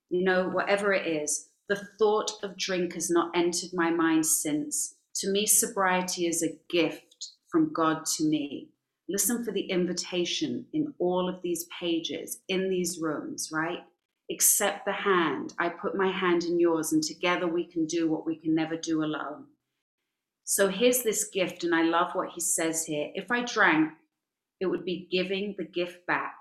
you 0.09 0.25
know, 0.25 0.49
whatever 0.49 0.95
it 0.95 1.07
is. 1.07 1.49
The 1.69 1.87
thought 1.99 2.31
of 2.43 2.57
drink 2.57 2.95
has 2.95 3.11
not 3.11 3.37
entered 3.37 3.71
my 3.75 3.91
mind 3.91 4.25
since. 4.25 4.95
To 5.17 5.31
me, 5.31 5.47
sobriety 5.47 6.27
is 6.27 6.43
a 6.43 6.57
gift 6.71 7.33
from 7.51 7.73
God 7.73 8.07
to 8.17 8.25
me. 8.25 8.71
Listen 9.09 9.45
for 9.45 9.53
the 9.53 9.69
invitation 9.71 10.67
in 10.73 10.95
all 10.99 11.29
of 11.29 11.43
these 11.43 11.67
pages, 11.79 12.39
in 12.49 12.71
these 12.71 12.99
rooms, 12.99 13.51
right? 13.53 13.81
Accept 14.31 14.87
the 14.87 14.93
hand. 14.93 15.53
I 15.59 15.69
put 15.69 15.97
my 15.97 16.11
hand 16.11 16.45
in 16.45 16.59
yours, 16.59 16.93
and 16.93 17.03
together 17.03 17.47
we 17.47 17.65
can 17.65 17.87
do 17.87 18.11
what 18.11 18.27
we 18.27 18.37
can 18.37 18.55
never 18.55 18.77
do 18.77 19.05
alone. 19.05 19.45
So 20.45 20.69
here's 20.69 21.03
this 21.03 21.29
gift, 21.29 21.63
and 21.63 21.75
I 21.75 21.83
love 21.83 22.15
what 22.15 22.31
he 22.31 22.41
says 22.41 22.87
here. 22.87 23.11
If 23.15 23.31
I 23.31 23.45
drank, 23.45 23.93
it 24.61 24.67
would 24.67 24.85
be 24.85 25.09
giving 25.11 25.55
the 25.57 25.65
gift 25.65 26.07
back. 26.07 26.35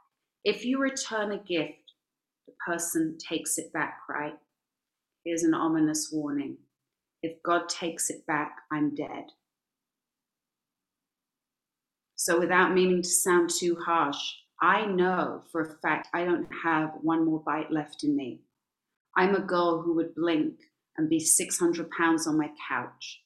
If 0.44 0.66
you 0.66 0.80
return 0.80 1.32
a 1.32 1.38
gift, 1.38 1.94
the 2.48 2.54
person 2.66 3.18
takes 3.18 3.58
it 3.58 3.74
back, 3.74 4.00
right? 4.10 4.38
Here's 5.24 5.44
an 5.44 5.54
ominous 5.54 6.10
warning. 6.12 6.58
If 7.24 7.42
God 7.44 7.68
takes 7.68 8.10
it 8.10 8.26
back, 8.28 8.58
I'm 8.72 8.94
dead. 8.94 9.26
So, 12.16 12.40
without 12.40 12.74
meaning 12.74 13.02
to 13.02 13.10
sound 13.10 13.50
too 13.50 13.76
harsh, 13.86 14.36
I 14.62 14.86
know 14.86 15.44
for 15.52 15.62
a 15.62 15.78
fact 15.80 16.08
I 16.14 16.24
don't 16.24 16.48
have 16.64 16.92
one 17.02 17.26
more 17.26 17.42
bite 17.46 17.72
left 17.72 18.04
in 18.04 18.16
me. 18.16 18.42
I'm 19.18 19.36
a 19.36 19.42
girl 19.42 19.82
who 19.82 19.96
would 19.96 20.16
blink 20.16 20.56
and 20.98 21.10
be 21.10 21.20
600 21.20 21.90
pounds 21.92 22.28
on 22.28 22.38
my 22.38 22.52
couch. 22.70 23.22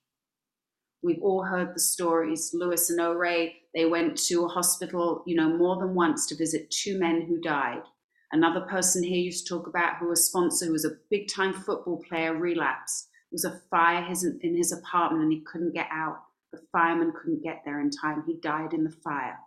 We've 1.02 1.22
all 1.22 1.44
heard 1.44 1.76
the 1.76 1.80
stories. 1.80 2.52
Lewis 2.54 2.90
and 2.90 3.00
O'Ray, 3.00 3.59
they 3.76 3.86
went 3.86 4.18
to 4.28 4.46
a 4.46 4.50
hospital, 4.50 5.24
you 5.28 5.36
know, 5.36 5.50
more 5.50 5.78
than 5.78 5.96
once 5.96 6.28
to 6.28 6.36
visit 6.36 6.72
two 6.72 7.00
men 7.00 7.22
who 7.28 7.40
died. 7.42 7.84
Another 8.32 8.62
person 8.62 9.04
here 9.04 9.18
used 9.18 9.48
to 9.48 9.56
talk 9.56 9.68
about 9.68 9.98
who 9.98 10.10
was 10.10 10.26
sponsor, 10.26 10.66
who 10.68 10.74
was 10.74 10.86
a 10.86 10.98
big 11.10 11.28
time 11.30 11.54
football 11.54 12.04
player, 12.08 12.36
relapsed 12.36 13.10
There 13.32 13.36
was 13.36 13.46
a 13.46 13.62
fire 13.70 14.06
in 14.42 14.56
his 14.58 14.72
apartment 14.72 15.24
and 15.24 15.34
he 15.34 15.42
couldn't 15.42 15.74
get 15.74 15.88
out. 15.92 16.20
The 16.52 16.62
fireman 16.72 17.14
couldn't 17.14 17.44
get 17.44 17.62
there 17.66 17.80
in 17.82 17.92
time. 17.92 18.24
He 18.26 18.36
died 18.42 18.74
in 18.74 18.84
the 18.84 18.92
fire. 19.04 19.38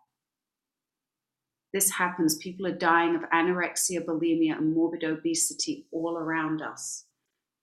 This 1.72 1.90
happens. 1.92 2.36
People 2.36 2.66
are 2.66 2.72
dying 2.76 3.14
of 3.16 3.22
anorexia, 3.30 4.04
bulimia, 4.04 4.58
and 4.58 4.74
morbid 4.74 5.04
obesity 5.04 5.86
all 5.92 6.16
around 6.18 6.62
us. 6.62 7.06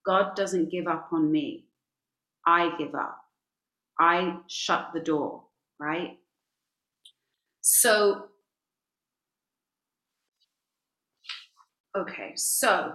God 0.06 0.36
doesn't 0.36 0.70
give 0.70 0.88
up 0.88 1.10
on 1.12 1.32
me. 1.32 1.66
I 2.46 2.72
give 2.78 2.94
up. 2.94 3.18
I 4.00 4.38
shut 4.48 4.90
the 4.94 5.00
door, 5.00 5.44
right? 5.80 6.19
So, 7.60 8.26
okay, 11.96 12.32
so 12.36 12.94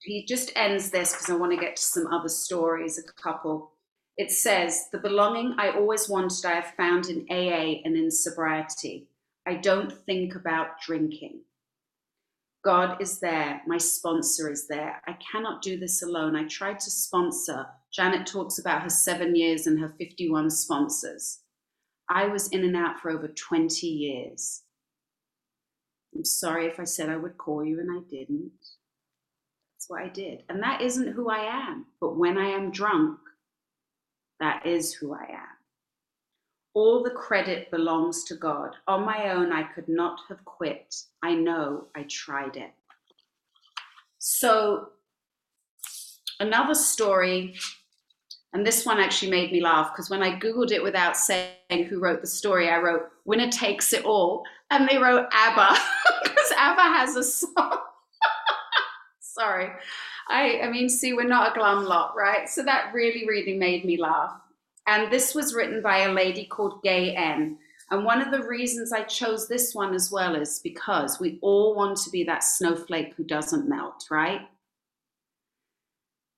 he 0.00 0.24
just 0.26 0.52
ends 0.56 0.90
this 0.90 1.12
because 1.12 1.30
I 1.30 1.36
want 1.36 1.52
to 1.52 1.58
get 1.58 1.76
to 1.76 1.82
some 1.82 2.06
other 2.08 2.28
stories, 2.28 2.98
a 2.98 3.22
couple. 3.22 3.72
It 4.16 4.30
says, 4.30 4.88
The 4.92 4.98
belonging 4.98 5.54
I 5.58 5.70
always 5.70 6.08
wanted, 6.08 6.44
I 6.44 6.54
have 6.54 6.74
found 6.76 7.06
in 7.06 7.26
AA 7.30 7.80
and 7.84 7.96
in 7.96 8.10
sobriety. 8.10 9.08
I 9.46 9.54
don't 9.54 9.92
think 9.92 10.34
about 10.34 10.80
drinking. 10.84 11.40
God 12.64 13.00
is 13.00 13.20
there. 13.20 13.60
My 13.66 13.76
sponsor 13.76 14.50
is 14.50 14.66
there. 14.68 15.02
I 15.06 15.18
cannot 15.32 15.60
do 15.60 15.78
this 15.78 16.02
alone. 16.02 16.34
I 16.34 16.44
tried 16.48 16.80
to 16.80 16.90
sponsor. 16.90 17.66
Janet 17.92 18.26
talks 18.26 18.58
about 18.58 18.82
her 18.82 18.90
seven 18.90 19.36
years 19.36 19.66
and 19.66 19.78
her 19.80 19.92
51 19.98 20.50
sponsors. 20.50 21.40
I 22.08 22.26
was 22.26 22.48
in 22.48 22.64
and 22.64 22.76
out 22.76 23.00
for 23.00 23.10
over 23.10 23.28
20 23.28 23.86
years. 23.86 24.62
I'm 26.14 26.24
sorry 26.24 26.66
if 26.66 26.78
I 26.78 26.84
said 26.84 27.08
I 27.08 27.16
would 27.16 27.38
call 27.38 27.64
you 27.64 27.80
and 27.80 27.90
I 27.90 28.00
didn't. 28.08 28.52
That's 29.74 29.88
what 29.88 30.02
I 30.02 30.08
did. 30.08 30.44
And 30.48 30.62
that 30.62 30.80
isn't 30.80 31.12
who 31.12 31.28
I 31.28 31.40
am. 31.40 31.86
But 32.00 32.16
when 32.16 32.38
I 32.38 32.48
am 32.48 32.70
drunk, 32.70 33.18
that 34.40 34.64
is 34.66 34.94
who 34.94 35.14
I 35.14 35.24
am. 35.30 35.54
All 36.74 37.02
the 37.02 37.10
credit 37.10 37.70
belongs 37.70 38.24
to 38.24 38.34
God. 38.34 38.74
On 38.88 39.04
my 39.04 39.30
own, 39.30 39.52
I 39.52 39.62
could 39.62 39.88
not 39.88 40.18
have 40.28 40.44
quit. 40.44 40.94
I 41.22 41.34
know 41.34 41.86
I 41.94 42.04
tried 42.04 42.56
it. 42.56 42.72
So, 44.18 44.88
another 46.40 46.74
story, 46.74 47.56
and 48.54 48.64
this 48.64 48.86
one 48.86 49.00
actually 49.00 49.32
made 49.32 49.50
me 49.50 49.60
laugh 49.60 49.92
because 49.92 50.08
when 50.08 50.22
I 50.22 50.38
Googled 50.38 50.70
it 50.70 50.82
without 50.82 51.16
saying 51.16 51.86
who 51.88 51.98
wrote 51.98 52.20
the 52.20 52.26
story, 52.28 52.70
I 52.70 52.78
wrote, 52.78 53.08
Winner 53.24 53.50
Takes 53.50 53.92
It 53.92 54.04
All. 54.04 54.44
And 54.70 54.88
they 54.88 54.96
wrote 54.96 55.26
ABBA 55.32 55.76
because 56.22 56.52
ABBA 56.56 56.82
has 56.82 57.16
a 57.16 57.24
song. 57.24 57.78
Sorry. 59.20 59.70
I, 60.28 60.60
I 60.60 60.70
mean, 60.70 60.88
see, 60.88 61.14
we're 61.14 61.26
not 61.26 61.50
a 61.50 61.58
glum 61.58 61.84
lot, 61.84 62.14
right? 62.16 62.48
So 62.48 62.62
that 62.62 62.92
really, 62.94 63.26
really 63.26 63.58
made 63.58 63.84
me 63.84 64.00
laugh. 64.00 64.32
And 64.86 65.12
this 65.12 65.34
was 65.34 65.52
written 65.52 65.82
by 65.82 66.04
a 66.04 66.12
lady 66.12 66.44
called 66.44 66.80
Gay 66.84 67.14
N. 67.16 67.58
And 67.90 68.04
one 68.04 68.22
of 68.22 68.30
the 68.30 68.46
reasons 68.46 68.92
I 68.92 69.02
chose 69.02 69.48
this 69.48 69.74
one 69.74 69.94
as 69.94 70.12
well 70.12 70.36
is 70.36 70.60
because 70.62 71.18
we 71.18 71.40
all 71.42 71.74
want 71.74 71.98
to 71.98 72.10
be 72.10 72.22
that 72.24 72.44
snowflake 72.44 73.14
who 73.16 73.24
doesn't 73.24 73.68
melt, 73.68 74.06
right? 74.10 74.42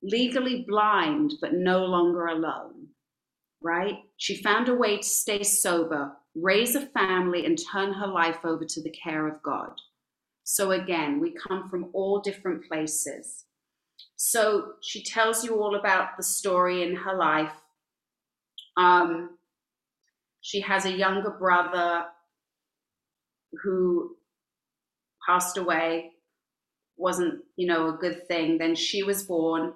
Legally 0.06 0.64
blind, 0.68 1.34
but 1.40 1.52
no 1.52 1.84
longer 1.84 2.26
alone, 2.26 2.88
right? 3.62 3.96
She 4.16 4.42
found 4.42 4.68
a 4.68 4.74
way 4.74 4.98
to 4.98 5.02
stay 5.02 5.42
sober, 5.42 6.12
raise 6.34 6.76
a 6.76 6.86
family, 6.86 7.44
and 7.44 7.58
turn 7.72 7.92
her 7.92 8.06
life 8.06 8.44
over 8.44 8.64
to 8.64 8.82
the 8.82 8.90
care 8.90 9.26
of 9.26 9.42
God. 9.42 9.72
So 10.44 10.70
again, 10.70 11.20
we 11.20 11.32
come 11.48 11.68
from 11.68 11.90
all 11.92 12.20
different 12.20 12.68
places. 12.68 13.44
So 14.16 14.74
she 14.82 15.02
tells 15.02 15.44
you 15.44 15.60
all 15.60 15.74
about 15.74 16.16
the 16.16 16.22
story 16.22 16.82
in 16.82 16.94
her 16.96 17.16
life 17.16 17.52
um, 18.76 19.38
she 20.40 20.60
has 20.60 20.84
a 20.84 20.92
younger 20.92 21.30
brother 21.30 22.04
who 23.62 24.16
passed 25.26 25.56
away, 25.56 26.12
wasn't, 26.96 27.42
you 27.56 27.66
know, 27.66 27.88
a 27.88 27.98
good 27.98 28.28
thing. 28.28 28.58
Then 28.58 28.74
she 28.74 29.02
was 29.02 29.24
born. 29.24 29.72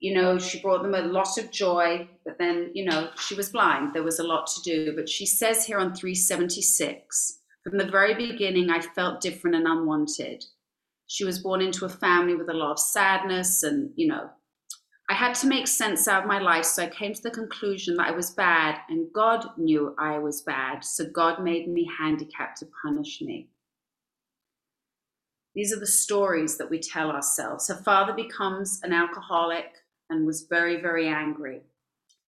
You 0.00 0.14
know, 0.14 0.38
she 0.38 0.60
brought 0.60 0.82
them 0.82 0.94
a 0.94 1.02
lot 1.02 1.36
of 1.38 1.50
joy, 1.50 2.08
but 2.24 2.38
then, 2.38 2.70
you 2.74 2.84
know, 2.86 3.10
she 3.18 3.34
was 3.34 3.50
blind. 3.50 3.92
There 3.92 4.02
was 4.02 4.18
a 4.18 4.26
lot 4.26 4.46
to 4.46 4.62
do. 4.62 4.94
But 4.96 5.08
she 5.08 5.26
says 5.26 5.66
here 5.66 5.78
on 5.78 5.94
376 5.94 7.38
from 7.62 7.76
the 7.76 7.84
very 7.84 8.14
beginning, 8.14 8.70
I 8.70 8.80
felt 8.80 9.20
different 9.20 9.56
and 9.56 9.66
unwanted. 9.66 10.44
She 11.06 11.24
was 11.24 11.40
born 11.40 11.60
into 11.60 11.84
a 11.84 11.90
family 11.90 12.34
with 12.34 12.48
a 12.48 12.54
lot 12.54 12.72
of 12.72 12.78
sadness 12.78 13.62
and, 13.62 13.90
you 13.96 14.08
know, 14.08 14.30
I 15.10 15.14
had 15.14 15.34
to 15.36 15.48
make 15.48 15.66
sense 15.66 16.06
out 16.06 16.22
of 16.22 16.28
my 16.28 16.38
life, 16.38 16.64
so 16.64 16.84
I 16.84 16.88
came 16.88 17.12
to 17.12 17.22
the 17.22 17.32
conclusion 17.32 17.96
that 17.96 18.06
I 18.06 18.12
was 18.12 18.30
bad, 18.30 18.78
and 18.88 19.12
God 19.12 19.44
knew 19.58 19.92
I 19.98 20.20
was 20.20 20.42
bad, 20.42 20.84
so 20.84 21.04
God 21.04 21.42
made 21.42 21.66
me 21.66 21.90
handicapped 21.98 22.58
to 22.58 22.68
punish 22.84 23.20
me. 23.20 23.48
These 25.56 25.72
are 25.72 25.80
the 25.80 25.86
stories 25.86 26.58
that 26.58 26.70
we 26.70 26.78
tell 26.78 27.10
ourselves. 27.10 27.66
Her 27.66 27.82
father 27.82 28.12
becomes 28.12 28.78
an 28.84 28.92
alcoholic 28.92 29.64
and 30.10 30.26
was 30.26 30.46
very, 30.50 30.80
very 30.80 31.08
angry. 31.08 31.62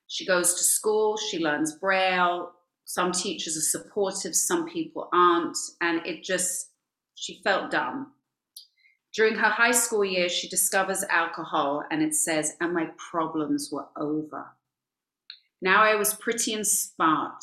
She 0.08 0.26
goes 0.26 0.54
to 0.54 0.64
school, 0.64 1.16
she 1.16 1.38
learns 1.38 1.74
Braille. 1.76 2.52
Some 2.84 3.12
teachers 3.12 3.56
are 3.56 3.60
supportive, 3.60 4.34
some 4.34 4.68
people 4.68 5.08
aren't, 5.12 5.58
and 5.80 6.06
it 6.06 6.22
just, 6.22 6.70
she 7.14 7.40
felt 7.42 7.70
dumb. 7.70 8.12
During 9.12 9.34
her 9.34 9.48
high 9.48 9.72
school 9.72 10.04
years, 10.04 10.30
she 10.30 10.48
discovers 10.48 11.02
alcohol 11.08 11.82
and 11.90 12.02
it 12.02 12.14
says, 12.14 12.52
and 12.60 12.74
my 12.74 12.90
problems 12.98 13.70
were 13.72 13.86
over. 13.96 14.46
Now 15.62 15.82
I 15.82 15.94
was 15.94 16.14
pretty 16.14 16.52
and 16.52 16.66
smart. 16.66 17.42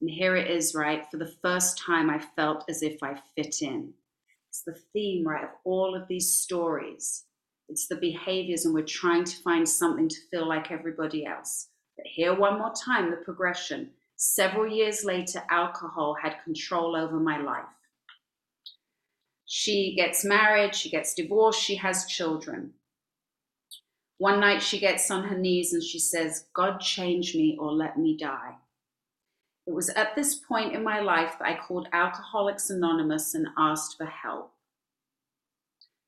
And 0.00 0.10
here 0.10 0.36
it 0.36 0.50
is, 0.50 0.74
right? 0.74 1.04
For 1.10 1.16
the 1.16 1.34
first 1.42 1.78
time, 1.78 2.10
I 2.10 2.18
felt 2.18 2.64
as 2.68 2.82
if 2.82 3.02
I 3.02 3.18
fit 3.34 3.62
in. 3.62 3.94
It's 4.50 4.62
the 4.62 4.78
theme, 4.92 5.26
right, 5.26 5.44
of 5.44 5.50
all 5.64 5.94
of 5.94 6.06
these 6.06 6.32
stories. 6.32 7.24
It's 7.68 7.88
the 7.88 7.96
behaviors, 7.96 8.64
and 8.64 8.74
we're 8.74 8.84
trying 8.84 9.24
to 9.24 9.36
find 9.42 9.68
something 9.68 10.08
to 10.08 10.16
feel 10.30 10.48
like 10.48 10.70
everybody 10.70 11.26
else. 11.26 11.68
But 11.96 12.06
here, 12.06 12.34
one 12.34 12.58
more 12.58 12.72
time, 12.72 13.10
the 13.10 13.16
progression. 13.16 13.90
Several 14.16 14.66
years 14.70 15.04
later, 15.04 15.42
alcohol 15.50 16.16
had 16.20 16.42
control 16.44 16.96
over 16.96 17.18
my 17.18 17.38
life. 17.38 17.64
She 19.46 19.94
gets 19.94 20.24
married, 20.24 20.74
she 20.74 20.90
gets 20.90 21.14
divorced, 21.14 21.62
she 21.62 21.76
has 21.76 22.06
children. 22.06 22.74
One 24.18 24.40
night 24.40 24.62
she 24.62 24.80
gets 24.80 25.10
on 25.10 25.24
her 25.24 25.38
knees 25.38 25.72
and 25.72 25.82
she 25.82 25.98
says, 25.98 26.46
God 26.54 26.80
change 26.80 27.34
me 27.34 27.56
or 27.60 27.70
let 27.72 27.98
me 27.98 28.16
die. 28.16 28.56
It 29.66 29.74
was 29.74 29.90
at 29.90 30.16
this 30.16 30.34
point 30.34 30.74
in 30.74 30.82
my 30.82 31.00
life 31.00 31.34
that 31.38 31.48
I 31.48 31.58
called 31.58 31.88
Alcoholics 31.92 32.70
Anonymous 32.70 33.34
and 33.34 33.48
asked 33.58 33.96
for 33.96 34.06
help. 34.06 34.52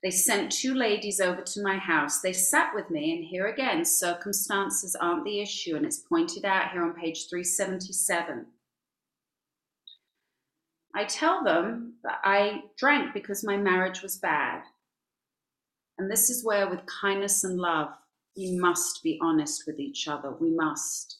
They 0.02 0.10
sent 0.10 0.52
two 0.52 0.74
ladies 0.74 1.20
over 1.20 1.42
to 1.42 1.62
my 1.62 1.76
house. 1.76 2.20
They 2.20 2.32
sat 2.32 2.72
with 2.74 2.88
me, 2.88 3.16
and 3.16 3.24
here 3.24 3.48
again, 3.48 3.84
circumstances 3.84 4.94
aren't 4.94 5.24
the 5.24 5.40
issue, 5.40 5.74
and 5.74 5.84
it's 5.84 5.98
pointed 5.98 6.44
out 6.44 6.70
here 6.70 6.84
on 6.84 6.94
page 6.94 7.28
377. 7.28 8.46
I 10.94 11.04
tell 11.04 11.42
them 11.42 11.94
that 12.04 12.20
I 12.22 12.62
drank 12.76 13.12
because 13.12 13.44
my 13.44 13.56
marriage 13.56 14.02
was 14.02 14.18
bad. 14.18 14.62
And 15.98 16.08
this 16.10 16.30
is 16.30 16.44
where, 16.44 16.68
with 16.68 16.86
kindness 16.86 17.42
and 17.42 17.58
love, 17.58 17.88
we 18.36 18.56
must 18.56 19.02
be 19.02 19.18
honest 19.20 19.64
with 19.66 19.80
each 19.80 20.06
other. 20.06 20.30
We 20.30 20.50
must. 20.50 21.18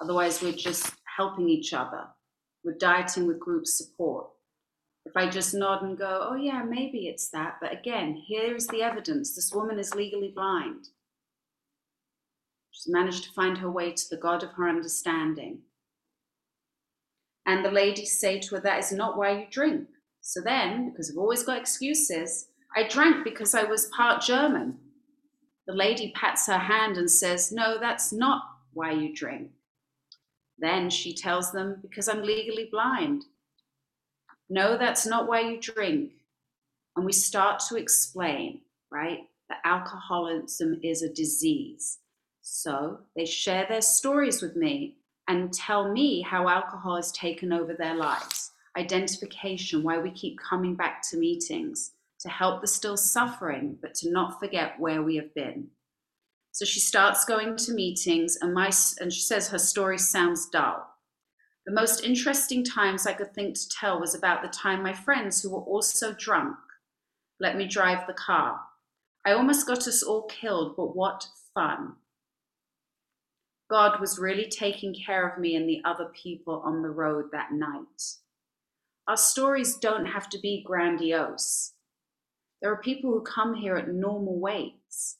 Otherwise, 0.00 0.42
we're 0.42 0.52
just 0.52 0.92
helping 1.16 1.48
each 1.48 1.72
other. 1.72 2.04
We're 2.64 2.78
dieting 2.78 3.28
with 3.28 3.38
group 3.38 3.66
support. 3.66 4.26
If 5.04 5.16
I 5.16 5.28
just 5.28 5.52
nod 5.54 5.82
and 5.82 5.98
go, 5.98 6.28
oh, 6.30 6.36
yeah, 6.36 6.62
maybe 6.62 7.08
it's 7.08 7.28
that. 7.30 7.58
But 7.60 7.72
again, 7.72 8.22
here's 8.26 8.66
the 8.68 8.82
evidence 8.82 9.34
this 9.34 9.52
woman 9.52 9.78
is 9.78 9.94
legally 9.94 10.32
blind. 10.34 10.88
She's 12.70 12.92
managed 12.92 13.24
to 13.24 13.32
find 13.32 13.58
her 13.58 13.70
way 13.70 13.92
to 13.92 14.08
the 14.10 14.16
God 14.16 14.42
of 14.42 14.52
her 14.52 14.68
understanding. 14.68 15.58
And 17.46 17.64
the 17.64 17.70
ladies 17.70 18.18
say 18.20 18.38
to 18.38 18.54
her, 18.54 18.60
That 18.60 18.78
is 18.78 18.92
not 18.92 19.18
why 19.18 19.32
you 19.32 19.46
drink. 19.50 19.88
So 20.20 20.40
then, 20.40 20.90
because 20.90 21.10
I've 21.10 21.18
always 21.18 21.42
got 21.42 21.58
excuses, 21.58 22.46
I 22.76 22.88
drank 22.88 23.24
because 23.24 23.54
I 23.54 23.64
was 23.64 23.90
part 23.96 24.22
German. 24.22 24.78
The 25.66 25.74
lady 25.74 26.12
pats 26.14 26.46
her 26.46 26.58
hand 26.58 26.96
and 26.96 27.10
says, 27.10 27.52
No, 27.52 27.78
that's 27.78 28.12
not 28.12 28.42
why 28.72 28.92
you 28.92 29.14
drink. 29.14 29.50
Then 30.58 30.90
she 30.90 31.14
tells 31.14 31.52
them, 31.52 31.78
Because 31.82 32.08
I'm 32.08 32.22
legally 32.22 32.68
blind. 32.70 33.24
No, 34.48 34.76
that's 34.76 35.06
not 35.06 35.28
why 35.28 35.40
you 35.40 35.60
drink. 35.60 36.12
And 36.96 37.06
we 37.06 37.12
start 37.12 37.62
to 37.68 37.76
explain, 37.76 38.60
right, 38.90 39.20
that 39.48 39.60
alcoholism 39.64 40.78
is 40.82 41.02
a 41.02 41.12
disease. 41.12 41.98
So 42.42 42.98
they 43.16 43.24
share 43.24 43.66
their 43.68 43.80
stories 43.80 44.42
with 44.42 44.56
me 44.56 44.96
and 45.28 45.52
tell 45.52 45.90
me 45.90 46.20
how 46.20 46.48
alcohol 46.48 46.96
has 46.96 47.12
taken 47.12 47.52
over 47.52 47.74
their 47.74 47.94
lives. 47.94 48.50
Identification, 48.76 49.82
why 49.82 49.98
we 49.98 50.10
keep 50.10 50.38
coming 50.38 50.74
back 50.74 51.02
to 51.10 51.16
meetings, 51.16 51.92
to 52.20 52.28
help 52.28 52.60
the 52.60 52.66
still 52.66 52.96
suffering, 52.96 53.78
but 53.80 53.94
to 53.96 54.10
not 54.10 54.40
forget 54.40 54.78
where 54.78 55.02
we 55.02 55.16
have 55.16 55.34
been. 55.34 55.68
So 56.52 56.64
she 56.64 56.80
starts 56.80 57.24
going 57.24 57.56
to 57.56 57.72
meetings, 57.72 58.36
and, 58.40 58.52
my, 58.52 58.70
and 59.00 59.12
she 59.12 59.20
says 59.20 59.48
her 59.48 59.58
story 59.58 59.98
sounds 59.98 60.48
dull. 60.48 60.86
The 61.66 61.72
most 61.72 62.02
interesting 62.02 62.64
times 62.64 63.06
I 63.06 63.12
could 63.12 63.34
think 63.34 63.54
to 63.54 63.68
tell 63.68 64.00
was 64.00 64.14
about 64.14 64.42
the 64.42 64.48
time 64.48 64.82
my 64.82 64.92
friends 64.92 65.42
who 65.42 65.50
were 65.50 65.62
also 65.62 66.12
drunk 66.12 66.56
let 67.42 67.56
me 67.56 67.66
drive 67.66 68.06
the 68.06 68.12
car. 68.12 68.60
I 69.26 69.32
almost 69.32 69.66
got 69.66 69.88
us 69.88 70.02
all 70.04 70.28
killed, 70.28 70.76
but 70.76 70.94
what 70.94 71.26
fun. 71.52 71.94
God 73.68 74.00
was 74.00 74.16
really 74.18 74.48
taking 74.48 74.94
care 74.94 75.28
of 75.28 75.40
me 75.40 75.56
and 75.56 75.68
the 75.68 75.82
other 75.84 76.12
people 76.14 76.62
on 76.64 76.82
the 76.82 76.90
road 76.90 77.26
that 77.32 77.52
night. 77.52 78.02
Our 79.08 79.16
stories 79.16 79.76
don't 79.76 80.06
have 80.06 80.28
to 80.30 80.38
be 80.38 80.62
grandiose. 80.64 81.72
There 82.60 82.70
are 82.70 82.80
people 82.80 83.10
who 83.10 83.22
come 83.22 83.54
here 83.54 83.76
at 83.76 83.88
normal 83.88 84.38
weights, 84.38 85.16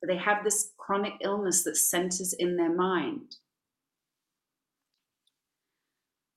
but 0.00 0.08
they 0.08 0.16
have 0.16 0.42
this 0.42 0.70
chronic 0.78 1.14
illness 1.20 1.64
that 1.64 1.76
centers 1.76 2.32
in 2.32 2.56
their 2.56 2.74
mind. 2.74 3.36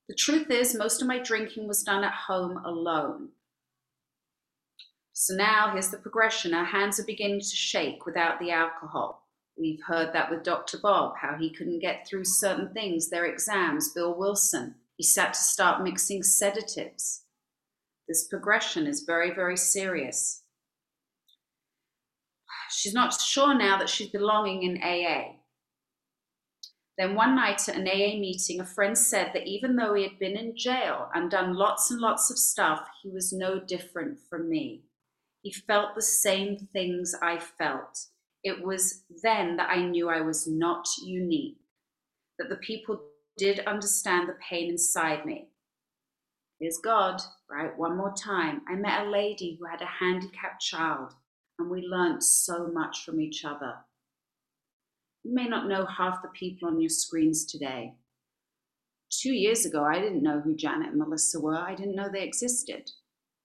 The 0.08 0.14
truth 0.14 0.50
is, 0.50 0.74
most 0.74 1.00
of 1.00 1.08
my 1.08 1.18
drinking 1.18 1.68
was 1.68 1.82
done 1.82 2.04
at 2.04 2.12
home 2.12 2.58
alone. 2.64 3.30
So 5.12 5.34
now 5.34 5.70
here's 5.72 5.90
the 5.90 5.98
progression. 5.98 6.54
Our 6.54 6.64
hands 6.64 6.98
are 6.98 7.04
beginning 7.04 7.40
to 7.40 7.56
shake 7.56 8.04
without 8.04 8.40
the 8.40 8.50
alcohol. 8.50 9.28
We've 9.58 9.82
heard 9.86 10.12
that 10.12 10.30
with 10.30 10.42
Dr. 10.42 10.78
Bob, 10.78 11.14
how 11.20 11.36
he 11.38 11.54
couldn't 11.54 11.80
get 11.80 12.06
through 12.06 12.24
certain 12.24 12.72
things, 12.72 13.08
their 13.08 13.26
exams, 13.26 13.92
Bill 13.92 14.16
Wilson. 14.16 14.74
He 14.96 15.04
sat 15.04 15.34
to 15.34 15.40
start 15.40 15.84
mixing 15.84 16.22
sedatives. 16.22 17.24
This 18.08 18.26
progression 18.26 18.86
is 18.86 19.02
very, 19.02 19.32
very 19.32 19.56
serious. 19.56 20.42
She's 22.70 22.94
not 22.94 23.20
sure 23.20 23.54
now 23.54 23.78
that 23.78 23.88
she's 23.88 24.08
belonging 24.08 24.62
in 24.62 24.82
AA. 24.82 25.41
Then 26.98 27.14
one 27.14 27.34
night 27.34 27.68
at 27.68 27.76
an 27.76 27.88
AA 27.88 28.18
meeting, 28.18 28.60
a 28.60 28.66
friend 28.66 28.96
said 28.96 29.30
that 29.32 29.46
even 29.46 29.76
though 29.76 29.94
he 29.94 30.02
had 30.02 30.18
been 30.18 30.36
in 30.36 30.56
jail 30.56 31.08
and 31.14 31.30
done 31.30 31.54
lots 31.54 31.90
and 31.90 32.00
lots 32.00 32.30
of 32.30 32.38
stuff, 32.38 32.86
he 33.02 33.08
was 33.08 33.32
no 33.32 33.58
different 33.58 34.18
from 34.28 34.48
me. 34.50 34.82
He 35.42 35.52
felt 35.52 35.94
the 35.94 36.02
same 36.02 36.68
things 36.72 37.14
I 37.20 37.38
felt. 37.38 38.06
It 38.44 38.62
was 38.62 39.04
then 39.22 39.56
that 39.56 39.70
I 39.70 39.82
knew 39.82 40.08
I 40.08 40.20
was 40.20 40.46
not 40.46 40.86
unique, 41.02 41.58
that 42.38 42.48
the 42.48 42.56
people 42.56 43.00
did 43.38 43.60
understand 43.60 44.28
the 44.28 44.36
pain 44.48 44.70
inside 44.70 45.24
me. 45.24 45.48
Here's 46.60 46.78
God, 46.78 47.20
right? 47.50 47.76
One 47.76 47.96
more 47.96 48.14
time. 48.14 48.62
I 48.68 48.74
met 48.74 49.06
a 49.06 49.10
lady 49.10 49.56
who 49.58 49.66
had 49.66 49.80
a 49.80 49.86
handicapped 49.86 50.60
child, 50.60 51.12
and 51.58 51.70
we 51.70 51.82
learned 51.82 52.22
so 52.22 52.68
much 52.68 53.04
from 53.04 53.20
each 53.20 53.44
other. 53.44 53.76
You 55.24 55.34
may 55.34 55.48
not 55.48 55.68
know 55.68 55.86
half 55.86 56.22
the 56.22 56.28
people 56.28 56.68
on 56.68 56.80
your 56.80 56.88
screens 56.88 57.44
today. 57.44 57.94
Two 59.10 59.32
years 59.32 59.66
ago, 59.66 59.84
I 59.84 60.00
didn't 60.00 60.22
know 60.22 60.40
who 60.40 60.56
Janet 60.56 60.88
and 60.88 60.98
Melissa 60.98 61.38
were. 61.38 61.56
I 61.56 61.74
didn't 61.74 61.94
know 61.94 62.08
they 62.10 62.24
existed. 62.24 62.90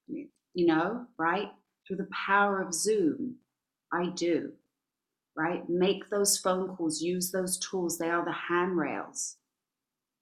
You 0.08 0.66
know, 0.66 1.06
right? 1.20 1.50
Through 1.86 1.98
the 1.98 2.10
power 2.26 2.62
of 2.62 2.74
Zoom, 2.74 3.36
I 3.92 4.10
do, 4.10 4.54
right? 5.36 5.68
Make 5.70 6.10
those 6.10 6.38
phone 6.38 6.76
calls, 6.76 7.02
use 7.02 7.32
those 7.32 7.60
tools. 7.60 7.98
They 7.98 8.10
are 8.10 8.26
the 8.26 8.32
handrails. 8.32 9.38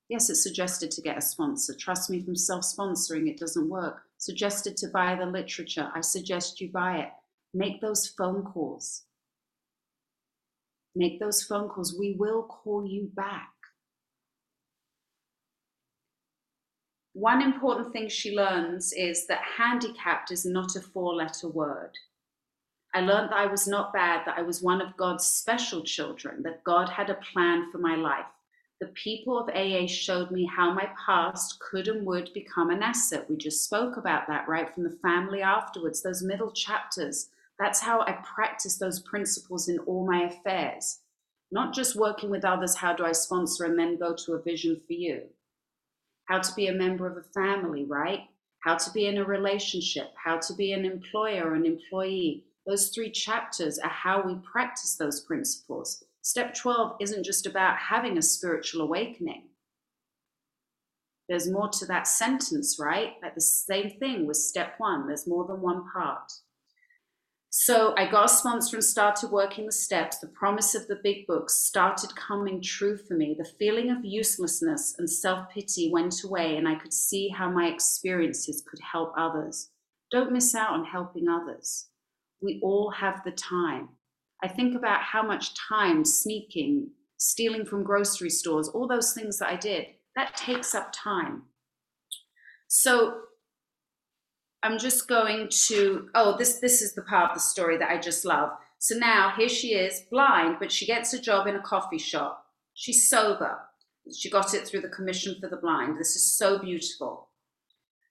Yes, 0.09 0.29
it's 0.29 0.43
suggested 0.43 0.91
to 0.91 1.01
get 1.01 1.17
a 1.17 1.21
sponsor. 1.21 1.73
Trust 1.73 2.09
me, 2.09 2.21
from 2.21 2.35
self 2.35 2.63
sponsoring, 2.63 3.27
it 3.27 3.39
doesn't 3.39 3.69
work. 3.69 4.03
Suggested 4.17 4.77
to 4.77 4.87
buy 4.89 5.15
the 5.15 5.25
literature. 5.25 5.91
I 5.95 6.01
suggest 6.01 6.61
you 6.61 6.71
buy 6.71 6.97
it. 6.97 7.09
Make 7.53 7.81
those 7.81 8.07
phone 8.07 8.43
calls. 8.43 9.03
Make 10.95 11.19
those 11.19 11.43
phone 11.43 11.69
calls. 11.69 11.97
We 11.97 12.15
will 12.17 12.43
call 12.43 12.85
you 12.85 13.11
back. 13.13 13.51
One 17.13 17.41
important 17.41 17.93
thing 17.93 18.09
she 18.09 18.35
learns 18.35 18.91
is 18.93 19.27
that 19.27 19.41
handicapped 19.57 20.31
is 20.31 20.45
not 20.45 20.75
a 20.75 20.81
four 20.81 21.13
letter 21.13 21.47
word. 21.47 21.91
I 22.93 23.01
learned 23.01 23.31
that 23.31 23.39
I 23.39 23.45
was 23.45 23.67
not 23.67 23.93
bad, 23.93 24.25
that 24.25 24.37
I 24.37 24.41
was 24.41 24.61
one 24.61 24.81
of 24.81 24.95
God's 24.95 25.25
special 25.25 25.83
children, 25.83 26.43
that 26.43 26.63
God 26.63 26.89
had 26.89 27.09
a 27.09 27.19
plan 27.33 27.69
for 27.71 27.77
my 27.77 27.95
life. 27.95 28.25
The 28.79 28.87
people 28.87 29.37
of 29.39 29.49
AA 29.49 29.85
showed 29.87 30.31
me 30.31 30.45
how 30.45 30.73
my 30.73 30.89
past 31.05 31.59
could 31.59 31.87
and 31.87 32.05
would 32.05 32.33
become 32.33 32.69
an 32.69 32.83
asset. 32.83 33.29
We 33.29 33.37
just 33.37 33.63
spoke 33.63 33.97
about 33.97 34.27
that, 34.27 34.47
right? 34.47 34.73
From 34.73 34.83
the 34.83 34.97
family 35.01 35.41
afterwards, 35.41 36.01
those 36.01 36.21
middle 36.21 36.51
chapters. 36.51 37.29
That's 37.59 37.79
how 37.79 38.01
I 38.01 38.13
practice 38.23 38.77
those 38.77 38.99
principles 38.99 39.69
in 39.69 39.79
all 39.79 40.05
my 40.05 40.23
affairs. 40.23 40.99
Not 41.51 41.73
just 41.73 41.95
working 41.95 42.29
with 42.29 42.43
others, 42.43 42.75
how 42.75 42.93
do 42.93 43.05
I 43.05 43.13
sponsor 43.13 43.65
and 43.65 43.79
then 43.79 43.97
go 43.97 44.13
to 44.13 44.33
a 44.33 44.41
vision 44.41 44.81
for 44.85 44.93
you? 44.93 45.21
How 46.25 46.39
to 46.39 46.55
be 46.55 46.67
a 46.67 46.73
member 46.73 47.07
of 47.07 47.17
a 47.17 47.23
family, 47.23 47.85
right? 47.85 48.21
How 48.63 48.75
to 48.75 48.91
be 48.91 49.05
in 49.05 49.17
a 49.17 49.23
relationship, 49.23 50.11
how 50.21 50.39
to 50.39 50.53
be 50.53 50.73
an 50.73 50.85
employer 50.85 51.45
or 51.45 51.55
an 51.55 51.65
employee. 51.65 52.45
Those 52.65 52.89
three 52.89 53.11
chapters 53.11 53.77
are 53.77 53.89
how 53.89 54.23
we 54.23 54.35
practice 54.35 54.95
those 54.95 55.21
principles. 55.21 56.03
Step 56.23 56.55
12 56.55 56.97
isn't 56.99 57.23
just 57.23 57.45
about 57.45 57.77
having 57.77 58.17
a 58.17 58.23
spiritual 58.23 58.81
awakening. 58.81 59.43
There's 61.29 61.49
more 61.49 61.69
to 61.69 61.85
that 61.85 62.07
sentence, 62.07 62.77
right? 62.79 63.13
Like 63.21 63.35
the 63.35 63.41
same 63.41 63.91
thing 63.99 64.25
with 64.25 64.37
step 64.37 64.73
one, 64.79 65.07
there's 65.07 65.27
more 65.27 65.45
than 65.45 65.61
one 65.61 65.83
part. 65.91 66.31
So 67.57 67.93
I 67.95 68.05
got 68.11 68.25
a 68.25 68.27
sponsor 68.27 68.75
and 68.75 68.83
started 68.83 69.31
working 69.31 69.65
the 69.65 69.71
steps. 69.71 70.17
The 70.17 70.27
promise 70.27 70.75
of 70.75 70.87
the 70.87 70.99
big 71.01 71.25
books 71.25 71.53
started 71.53 72.13
coming 72.13 72.61
true 72.61 72.97
for 72.97 73.13
me. 73.13 73.33
The 73.39 73.49
feeling 73.57 73.89
of 73.89 74.03
uselessness 74.03 74.95
and 74.99 75.09
self 75.09 75.47
pity 75.47 75.89
went 75.89 76.21
away, 76.25 76.57
and 76.57 76.67
I 76.67 76.75
could 76.75 76.91
see 76.91 77.29
how 77.29 77.49
my 77.49 77.67
experiences 77.67 78.61
could 78.69 78.81
help 78.81 79.13
others. 79.17 79.69
Don't 80.11 80.33
miss 80.33 80.53
out 80.53 80.71
on 80.71 80.83
helping 80.83 81.29
others. 81.29 81.87
We 82.41 82.59
all 82.61 82.91
have 82.91 83.23
the 83.23 83.31
time. 83.31 83.87
I 84.43 84.49
think 84.49 84.75
about 84.75 85.01
how 85.01 85.23
much 85.23 85.55
time 85.55 86.03
sneaking, 86.03 86.89
stealing 87.15 87.65
from 87.65 87.85
grocery 87.85 88.31
stores, 88.31 88.67
all 88.67 88.85
those 88.85 89.13
things 89.13 89.39
that 89.39 89.47
I 89.47 89.55
did, 89.55 89.85
that 90.17 90.35
takes 90.35 90.75
up 90.75 90.91
time. 90.91 91.43
So 92.67 93.21
I'm 94.65 94.79
just 94.79 95.07
going 95.07 95.49
to, 95.67 96.09
oh, 96.15 96.37
this, 96.37 96.59
this 96.59 96.81
is 96.81 96.95
the 96.95 97.03
part 97.03 97.29
of 97.29 97.35
the 97.35 97.39
story 97.39 97.77
that 97.77 97.91
I 97.91 97.99
just 97.99 98.25
love. 98.25 98.49
So 98.79 98.97
now 98.97 99.31
here 99.37 99.47
she 99.47 99.75
is, 99.75 100.01
blind, 100.09 100.57
but 100.59 100.71
she 100.71 100.87
gets 100.87 101.13
a 101.13 101.21
job 101.21 101.45
in 101.45 101.55
a 101.55 101.61
coffee 101.61 101.99
shop. 101.99 102.47
She's 102.73 103.07
sober. 103.07 103.59
She 104.11 104.27
got 104.27 104.55
it 104.55 104.67
through 104.67 104.81
the 104.81 104.89
Commission 104.89 105.35
for 105.39 105.49
the 105.49 105.57
Blind. 105.57 105.99
This 105.99 106.15
is 106.15 106.35
so 106.35 106.57
beautiful. 106.57 107.29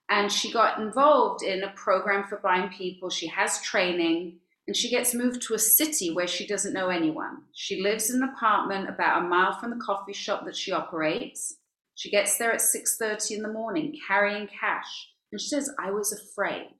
And 0.08 0.30
she 0.30 0.52
got 0.52 0.78
involved 0.78 1.42
in 1.42 1.64
a 1.64 1.72
program 1.74 2.22
for 2.28 2.38
blind 2.38 2.70
people. 2.70 3.10
She 3.10 3.26
has 3.26 3.60
training 3.60 4.36
and 4.68 4.76
she 4.76 4.88
gets 4.88 5.12
moved 5.12 5.42
to 5.42 5.54
a 5.54 5.58
city 5.58 6.14
where 6.14 6.28
she 6.28 6.46
doesn't 6.46 6.72
know 6.72 6.88
anyone. 6.88 7.38
She 7.52 7.82
lives 7.82 8.10
in 8.10 8.22
an 8.22 8.28
apartment 8.28 8.88
about 8.88 9.24
a 9.24 9.26
mile 9.26 9.58
from 9.58 9.70
the 9.70 9.84
coffee 9.84 10.12
shop 10.12 10.44
that 10.44 10.56
she 10.56 10.70
operates. 10.70 11.56
She 11.96 12.10
gets 12.10 12.38
there 12.38 12.52
at 12.52 12.60
6:30 12.60 13.38
in 13.38 13.42
the 13.42 13.52
morning 13.52 13.98
carrying 14.06 14.46
cash, 14.46 15.08
and 15.34 15.40
she 15.40 15.48
says, 15.48 15.74
"I 15.78 15.90
was 15.90 16.12
afraid." 16.12 16.76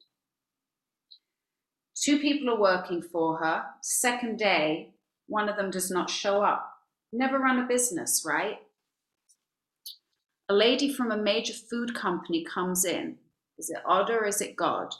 Two 2.00 2.20
people 2.20 2.48
are 2.50 2.60
working 2.60 3.02
for 3.02 3.38
her. 3.38 3.66
Second 3.82 4.38
day, 4.38 4.94
one 5.26 5.48
of 5.48 5.56
them 5.56 5.72
does 5.72 5.90
not 5.90 6.08
show 6.08 6.42
up. 6.42 6.72
Never 7.12 7.40
run 7.40 7.58
a 7.58 7.66
business, 7.66 8.24
right? 8.24 8.60
A 10.48 10.54
lady 10.54 10.92
from 10.92 11.10
a 11.10 11.16
major 11.16 11.52
food 11.52 11.96
company 11.96 12.44
comes 12.44 12.84
in. 12.84 13.18
Is 13.58 13.70
it 13.70 13.82
odd 13.84 14.08
or 14.08 14.24
is 14.24 14.40
it 14.40 14.54
God? 14.54 14.94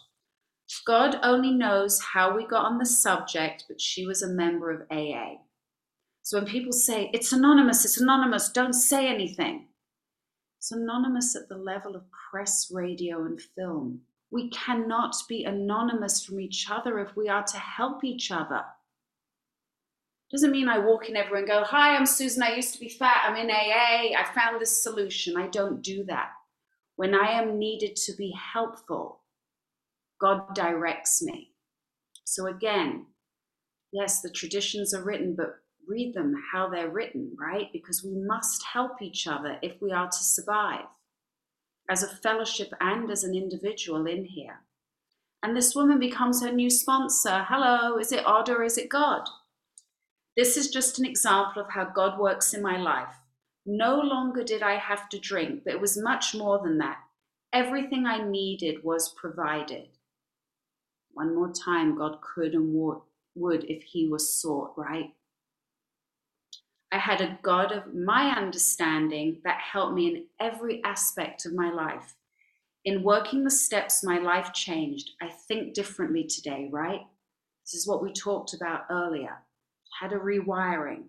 God 0.85 1.21
only 1.23 1.53
knows 1.53 2.01
how 2.01 2.35
we 2.35 2.45
got 2.45 2.65
on 2.65 2.79
the 2.79 2.87
subject, 2.87 3.67
but 3.69 3.81
she 3.81 4.05
was 4.05 4.21
a 4.21 4.27
member 4.27 4.73
of 4.73 4.91
AA. 4.91 5.43
So 6.23 6.39
when 6.39 6.47
people 6.47 6.73
say, 6.73 7.09
it's 7.13 7.33
anonymous, 7.33 7.85
it's 7.85 8.01
anonymous, 8.01 8.49
don't 8.49 8.73
say 8.73 9.07
anything, 9.07 9.69
it's 10.65 10.73
anonymous 10.73 11.37
at 11.37 11.51
the 11.51 11.59
level 11.59 11.95
of 11.95 12.05
press, 12.31 12.71
radio, 12.73 13.27
and 13.27 13.39
film. 13.39 14.01
We 14.31 14.49
cannot 14.49 15.15
be 15.29 15.45
anonymous 15.45 16.25
from 16.25 16.41
each 16.41 16.71
other 16.71 16.99
if 17.01 17.15
we 17.15 17.29
are 17.29 17.43
to 17.43 17.59
help 17.59 18.03
each 18.03 18.31
other. 18.31 18.63
Doesn't 20.31 20.53
mean 20.53 20.71
I 20.71 20.79
walk 20.79 21.11
in 21.11 21.17
everywhere 21.17 21.41
and 21.41 21.49
go, 21.49 21.65
Hi, 21.65 21.95
I'm 21.95 22.07
Susan. 22.07 22.43
I 22.43 22.55
used 22.55 22.73
to 22.73 22.81
be 22.81 22.89
fat. 22.89 23.27
I'm 23.27 23.37
in 23.37 23.51
AA. 23.51 24.19
I 24.19 24.25
found 24.35 24.59
this 24.59 24.83
solution. 24.83 25.37
I 25.37 25.49
don't 25.49 25.83
do 25.83 26.03
that. 26.05 26.31
When 26.97 27.15
I 27.15 27.33
am 27.33 27.59
needed 27.59 27.95
to 27.97 28.15
be 28.17 28.35
helpful, 28.55 29.21
God 30.19 30.55
directs 30.55 31.23
me. 31.23 31.51
So 32.25 32.47
again, 32.47 33.05
yes, 33.93 34.23
the 34.23 34.31
traditions 34.31 34.95
are 34.95 35.05
written, 35.05 35.35
but 35.37 35.57
read 35.89 36.15
them 36.15 36.35
how 36.53 36.69
they're 36.69 36.91
written, 36.91 37.37
right? 37.39 37.73
Because 37.73 38.05
we 38.05 38.15
must 38.15 38.63
help 38.73 39.03
each 39.03 39.27
other 39.27 39.59
if 39.63 39.81
we 39.81 39.93
are 39.93 40.09
to 40.09 40.25
survive 40.25 40.87
as 41.91 42.03
a 42.03 42.17
fellowship 42.17 42.73
and 42.81 43.11
as 43.11 43.25
an 43.25 43.35
individual 43.35 44.07
in 44.07 44.25
here. 44.25 44.61
And 45.43 45.57
this 45.57 45.75
woman 45.75 45.99
becomes 45.99 46.43
her 46.43 46.51
new 46.51 46.71
sponsor. 46.71 47.45
Hello, 47.49 47.99
is 47.99 48.13
it 48.13 48.27
odd 48.27 48.49
or 48.49 48.63
is 48.63 48.79
it 48.79 48.89
God? 48.89 49.29
This 50.37 50.57
is 50.57 50.71
just 50.71 50.99
an 50.99 51.05
example 51.05 51.63
of 51.63 51.71
how 51.71 51.85
God 51.85 52.19
works 52.19 52.55
in 52.55 52.63
my 52.63 52.79
life. 52.79 53.15
No 53.67 54.01
longer 54.01 54.43
did 54.43 54.63
I 54.63 54.77
have 54.77 55.09
to 55.11 55.19
drink, 55.19 55.63
but 55.65 55.75
it 55.75 55.81
was 55.81 55.97
much 55.97 56.35
more 56.35 56.59
than 56.63 56.79
that. 56.79 56.99
Everything 57.53 58.07
I 58.07 58.27
needed 58.27 58.83
was 58.83 59.15
provided. 59.15 59.89
One 61.13 61.35
more 61.35 61.53
time, 61.53 61.97
God 61.97 62.19
could 62.21 62.55
and 62.55 62.75
would 63.37 63.65
if 63.71 63.83
he 63.83 64.09
was 64.09 64.41
sought, 64.41 64.73
right? 64.77 65.13
I 66.95 66.99
had 66.99 67.21
a 67.21 67.37
God 67.43 67.73
of 67.73 67.93
my 67.93 68.31
understanding 68.37 69.41
that 69.43 69.59
helped 69.59 69.95
me 69.95 70.07
in 70.07 70.27
every 70.39 70.81
aspect 70.85 71.45
of 71.45 71.53
my 71.53 71.73
life. 71.73 72.15
In 72.85 73.03
working 73.03 73.43
the 73.43 73.51
steps, 73.51 74.05
my 74.05 74.19
life 74.19 74.53
changed. 74.53 75.11
I 75.21 75.29
think 75.29 75.75
differently 75.75 76.23
today, 76.23 76.69
right? 76.71 77.01
This 77.67 77.75
is 77.75 77.89
what 77.89 78.01
we 78.01 78.13
talked 78.13 78.55
about 78.55 78.83
earlier. 78.93 79.39
Had 80.01 80.13
a 80.13 80.19
rewiring. 80.21 81.07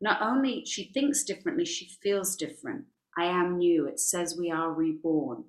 Not 0.00 0.22
only 0.22 0.64
she 0.64 0.84
thinks 0.84 1.22
differently, 1.22 1.66
she 1.66 1.86
feels 2.02 2.34
different. 2.34 2.86
I 3.14 3.26
am 3.26 3.58
new. 3.58 3.86
It 3.86 4.00
says 4.00 4.38
we 4.38 4.50
are 4.50 4.72
reborn. 4.72 5.44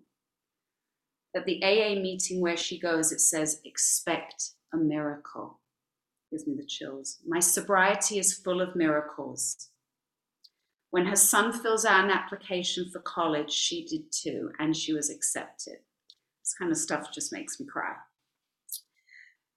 At 1.34 1.45
the 1.45 1.64
AA 1.64 1.97
meeting 1.97 2.41
where 2.41 2.58
she 2.58 2.78
goes, 2.78 3.14
it 3.14 3.22
says, 3.22 3.62
expect 3.64 4.49
a 4.74 4.78
miracle. 4.78 5.62
Gives 6.32 6.47
me 6.47 6.55
the 6.55 6.65
chills. 6.65 7.19
My 7.26 7.39
sobriety 7.39 8.19
is 8.19 8.34
full 8.34 8.61
of 8.61 8.76
miracles. 8.76 9.69
When 10.91 11.05
her 11.05 11.15
son 11.15 11.51
fills 11.51 11.86
out 11.86 12.05
an 12.05 12.09
application 12.09 12.89
for 12.89 12.99
college, 12.99 13.51
she 13.51 13.86
did 13.86 14.11
too, 14.11 14.51
and 14.59 14.76
she 14.76 14.93
was 14.93 15.09
accepted. 15.09 15.80
This 16.41 16.53
kind 16.57 16.71
of 16.71 16.78
stuff 16.78 17.11
just 17.13 17.34
makes 17.34 17.59
me 17.59 17.65
cry. 17.65 17.95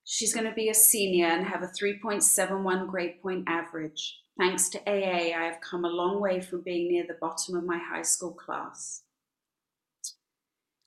She's 0.05 0.35
going 0.35 0.47
to 0.47 0.55
be 0.55 0.71
a 0.71 0.75
senior 0.75 1.27
and 1.27 1.47
have 1.47 1.63
a 1.63 1.67
3.71 1.67 2.89
grade 2.89 3.21
point 3.23 3.45
average. 3.47 4.21
Thanks 4.39 4.69
to 4.71 4.79
AA, 4.89 5.37
I 5.39 5.45
have 5.45 5.61
come 5.61 5.85
a 5.85 5.89
long 5.89 6.21
way 6.21 6.41
from 6.41 6.63
being 6.63 6.89
near 6.89 7.05
the 7.07 7.19
bottom 7.21 7.57
of 7.57 7.65
my 7.65 7.79
high 7.79 8.03
school 8.03 8.33
class. 8.33 9.03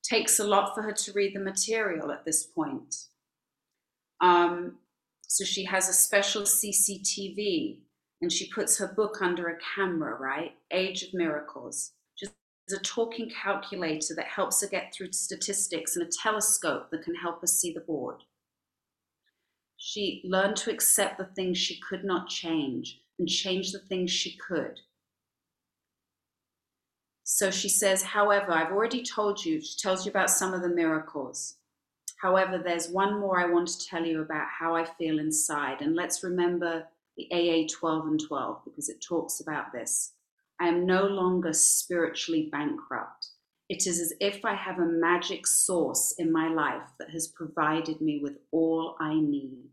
Takes 0.04 0.40
a 0.40 0.44
lot 0.44 0.74
for 0.74 0.82
her 0.82 0.92
to 0.92 1.14
read 1.14 1.36
the 1.36 1.40
material 1.40 2.12
at 2.12 2.26
this 2.26 2.44
point. 2.44 2.96
Um, 4.22 4.80
so 5.32 5.46
she 5.46 5.64
has 5.64 5.88
a 5.88 5.94
special 5.94 6.42
CCTV 6.42 7.78
and 8.22 8.30
she 8.30 8.52
puts 8.52 8.78
her 8.78 8.94
book 8.94 9.22
under 9.22 9.48
a 9.48 9.58
camera, 9.76 10.20
right? 10.20 10.52
Age 10.72 11.04
of 11.04 11.14
Miracles. 11.14 11.94
Just 12.20 12.34
a 12.70 12.78
talking 12.80 13.30
calculator 13.30 14.14
that 14.14 14.26
helps 14.26 14.60
her 14.60 14.68
get 14.68 14.94
through 14.94 15.14
statistics 15.14 15.96
and 15.96 16.06
a 16.06 16.12
telescope 16.12 16.92
that 16.92 17.04
can 17.04 17.16
help 17.16 17.40
her 17.40 17.48
see 17.48 17.72
the 17.72 17.80
board. 17.80 18.18
She 19.78 20.22
learned 20.26 20.58
to 20.58 20.70
accept 20.70 21.18
the 21.18 21.30
things 21.34 21.58
she 21.58 21.80
could 21.80 22.04
not 22.04 22.28
change 22.28 23.00
and 23.18 23.26
change 23.26 23.72
the 23.72 23.80
things 23.80 24.12
she 24.12 24.36
could. 24.36 24.82
So 27.24 27.52
she 27.52 27.70
says, 27.70 28.04
however, 28.04 28.52
I've 28.52 28.74
already 28.74 29.02
told 29.02 29.46
you, 29.46 29.62
she 29.62 29.78
tells 29.78 30.06
you 30.06 30.10
about 30.10 30.30
some 30.30 30.54
of 30.54 30.62
the 30.62 30.68
miracles. 30.68 31.56
However, 32.22 32.60
there's 32.60 32.88
one 32.88 33.20
more 33.20 33.40
I 33.40 33.52
want 33.52 33.68
to 33.70 33.88
tell 33.88 34.06
you 34.06 34.22
about 34.22 34.48
how 34.48 34.76
I 34.76 34.86
feel 34.86 35.18
inside. 35.18 35.82
And 35.82 35.96
let's 35.96 36.24
remember 36.24 36.88
the 37.18 37.28
AA 37.32 37.68
12 37.68 38.06
and 38.06 38.20
12 38.20 38.62
because 38.64 38.90
it 38.90 39.02
talks 39.02 39.40
about 39.40 39.74
this. 39.74 40.14
I 40.60 40.68
am 40.68 40.86
no 40.86 41.08
longer 41.08 41.52
spiritually 41.52 42.48
bankrupt. 42.52 43.30
It 43.70 43.88
is 43.88 44.00
as 44.00 44.14
if 44.20 44.46
I 44.46 44.54
have 44.54 44.78
a 44.78 44.86
magic 44.86 45.48
source 45.48 46.14
in 46.20 46.32
my 46.32 46.48
life 46.48 46.88
that 47.00 47.10
has 47.10 47.28
provided 47.28 48.02
me 48.02 48.20
with 48.22 48.38
all 48.52 48.96
I 49.00 49.16
need. 49.16 49.70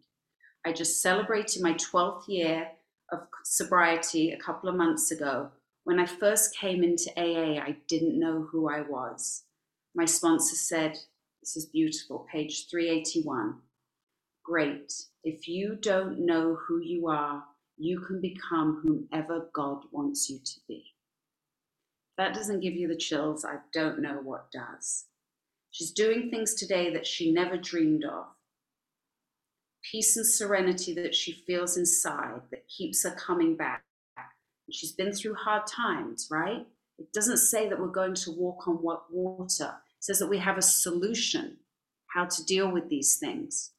I 0.64 0.72
just 0.72 1.02
celebrated 1.02 1.62
my 1.62 1.74
12th 1.74 2.28
year 2.28 2.68
of 3.12 3.20
sobriety 3.44 4.30
a 4.30 4.38
couple 4.38 4.70
of 4.70 4.76
months 4.76 5.10
ago. 5.10 5.50
When 5.84 5.98
I 5.98 6.06
first 6.06 6.56
came 6.56 6.82
into 6.82 7.10
AA, 7.18 7.60
I 7.60 7.76
didn't 7.88 8.18
know 8.18 8.48
who 8.50 8.70
I 8.70 8.80
was. 8.80 9.42
My 9.94 10.06
sponsor 10.06 10.56
said, 10.56 10.98
This 11.42 11.56
is 11.56 11.66
beautiful, 11.66 12.26
page 12.32 12.68
381. 12.70 13.56
Great. 14.44 14.92
If 15.24 15.48
you 15.48 15.76
don't 15.80 16.20
know 16.26 16.56
who 16.68 16.80
you 16.80 17.08
are, 17.08 17.44
you 17.78 18.00
can 18.00 18.20
become 18.20 18.82
whomever 18.84 19.48
God 19.54 19.84
wants 19.92 20.30
you 20.30 20.38
to 20.40 20.60
be. 20.68 20.84
that 22.18 22.34
doesn't 22.34 22.60
give 22.60 22.74
you 22.74 22.88
the 22.88 22.96
chills, 22.96 23.44
I 23.44 23.56
don't 23.72 24.00
know 24.00 24.20
what 24.22 24.50
does. 24.52 25.06
She's 25.70 25.92
doing 25.92 26.30
things 26.30 26.54
today 26.54 26.92
that 26.94 27.06
she 27.06 27.32
never 27.32 27.56
dreamed 27.56 28.04
of 28.04 28.26
peace 29.82 30.16
and 30.16 30.26
serenity 30.26 30.94
that 30.94 31.14
she 31.14 31.32
feels 31.32 31.76
inside 31.78 32.40
that 32.50 32.68
keeps 32.68 33.04
her 33.04 33.12
coming 33.12 33.56
back. 33.56 33.82
She's 34.70 34.92
been 34.92 35.12
through 35.12 35.34
hard 35.34 35.66
times, 35.66 36.28
right? 36.30 36.66
It 36.98 37.12
doesn't 37.12 37.38
say 37.38 37.68
that 37.68 37.80
we're 37.80 37.88
going 37.88 38.14
to 38.14 38.32
walk 38.32 38.68
on 38.68 38.80
water. 39.10 39.74
Says 40.00 40.18
that 40.18 40.30
we 40.30 40.38
have 40.38 40.58
a 40.58 40.62
solution 40.62 41.58
how 42.08 42.24
to 42.24 42.44
deal 42.44 42.70
with 42.70 42.88
these 42.88 43.16
things. 43.16 43.72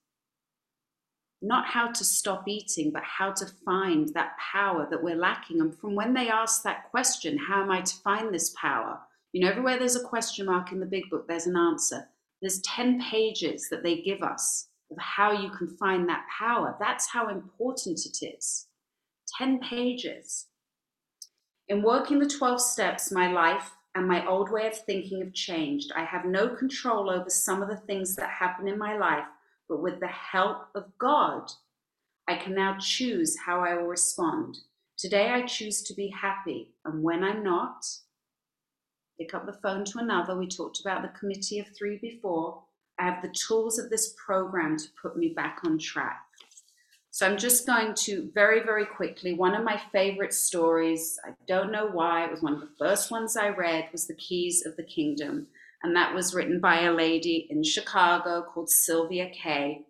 Not 1.41 1.65
how 1.65 1.91
to 1.91 2.03
stop 2.03 2.47
eating, 2.47 2.91
but 2.91 3.03
how 3.03 3.31
to 3.31 3.45
find 3.65 4.09
that 4.09 4.33
power 4.37 4.87
that 4.89 5.01
we're 5.01 5.15
lacking. 5.15 5.61
And 5.61 5.77
from 5.77 5.95
when 5.95 6.13
they 6.13 6.29
ask 6.29 6.63
that 6.63 6.89
question, 6.91 7.37
how 7.37 7.63
am 7.63 7.71
I 7.71 7.81
to 7.81 7.95
find 8.03 8.33
this 8.33 8.53
power? 8.59 8.99
You 9.31 9.41
know, 9.41 9.49
everywhere 9.49 9.79
there's 9.79 9.95
a 9.95 10.07
question 10.07 10.47
mark 10.47 10.71
in 10.71 10.79
the 10.79 10.85
big 10.85 11.09
book, 11.09 11.27
there's 11.27 11.47
an 11.47 11.55
answer. 11.55 12.09
There's 12.41 12.61
10 12.61 13.01
pages 13.01 13.67
that 13.69 13.83
they 13.83 14.01
give 14.01 14.21
us 14.21 14.67
of 14.91 14.97
how 14.97 15.31
you 15.31 15.49
can 15.51 15.67
find 15.77 16.07
that 16.09 16.25
power. 16.37 16.75
That's 16.79 17.09
how 17.09 17.29
important 17.29 17.99
it 18.05 18.25
is. 18.25 18.67
10 19.37 19.59
pages. 19.59 20.47
In 21.67 21.83
working 21.83 22.19
the 22.19 22.27
12 22.27 22.59
steps, 22.59 23.11
my 23.11 23.31
life 23.31 23.71
and 23.95 24.07
my 24.07 24.25
old 24.25 24.51
way 24.51 24.67
of 24.67 24.77
thinking 24.77 25.19
have 25.19 25.33
changed. 25.33 25.91
I 25.95 26.03
have 26.03 26.25
no 26.25 26.49
control 26.49 27.09
over 27.09 27.29
some 27.29 27.61
of 27.61 27.69
the 27.69 27.77
things 27.77 28.15
that 28.15 28.29
happen 28.29 28.67
in 28.67 28.77
my 28.77 28.97
life, 28.97 29.25
but 29.67 29.81
with 29.81 29.99
the 29.99 30.07
help 30.07 30.67
of 30.75 30.85
God, 30.97 31.51
I 32.27 32.35
can 32.35 32.53
now 32.53 32.77
choose 32.79 33.37
how 33.37 33.61
I 33.61 33.75
will 33.75 33.87
respond. 33.87 34.59
Today, 34.97 35.29
I 35.29 35.45
choose 35.45 35.81
to 35.83 35.93
be 35.93 36.09
happy, 36.09 36.69
and 36.85 37.01
when 37.01 37.23
I'm 37.23 37.43
not, 37.43 37.85
pick 39.17 39.33
up 39.33 39.45
the 39.45 39.53
phone 39.53 39.85
to 39.85 39.99
another. 39.99 40.37
We 40.37 40.47
talked 40.47 40.81
about 40.81 41.01
the 41.01 41.19
committee 41.19 41.59
of 41.59 41.67
three 41.75 41.97
before. 41.97 42.61
I 42.99 43.05
have 43.05 43.21
the 43.21 43.33
tools 43.33 43.79
of 43.79 43.89
this 43.89 44.13
program 44.23 44.77
to 44.77 44.85
put 45.01 45.17
me 45.17 45.29
back 45.29 45.61
on 45.63 45.79
track. 45.79 46.28
So 47.11 47.25
I'm 47.25 47.37
just 47.37 47.65
going 47.65 47.95
to 47.95 48.29
very, 48.33 48.61
very 48.63 48.85
quickly. 48.85 49.33
One 49.33 49.55
of 49.55 49.63
my 49.63 49.81
favorite 49.91 50.33
stories, 50.33 51.19
I 51.25 51.31
don't 51.47 51.71
know 51.71 51.87
why, 51.87 52.25
it 52.25 52.31
was 52.31 52.41
one 52.41 52.53
of 52.53 52.61
the 52.61 52.69
first 52.77 53.09
ones 53.09 53.35
I 53.35 53.49
read, 53.49 53.89
was 53.91 54.05
The 54.05 54.13
Keys 54.15 54.65
of 54.65 54.75
the 54.75 54.83
Kingdom. 54.83 55.47
And 55.81 55.95
that 55.95 56.13
was 56.13 56.35
written 56.35 56.59
by 56.59 56.81
a 56.81 56.93
lady 56.93 57.47
in 57.49 57.63
Chicago 57.63 58.43
called 58.43 58.69
Sylvia 58.69 59.29
K. 59.29 59.85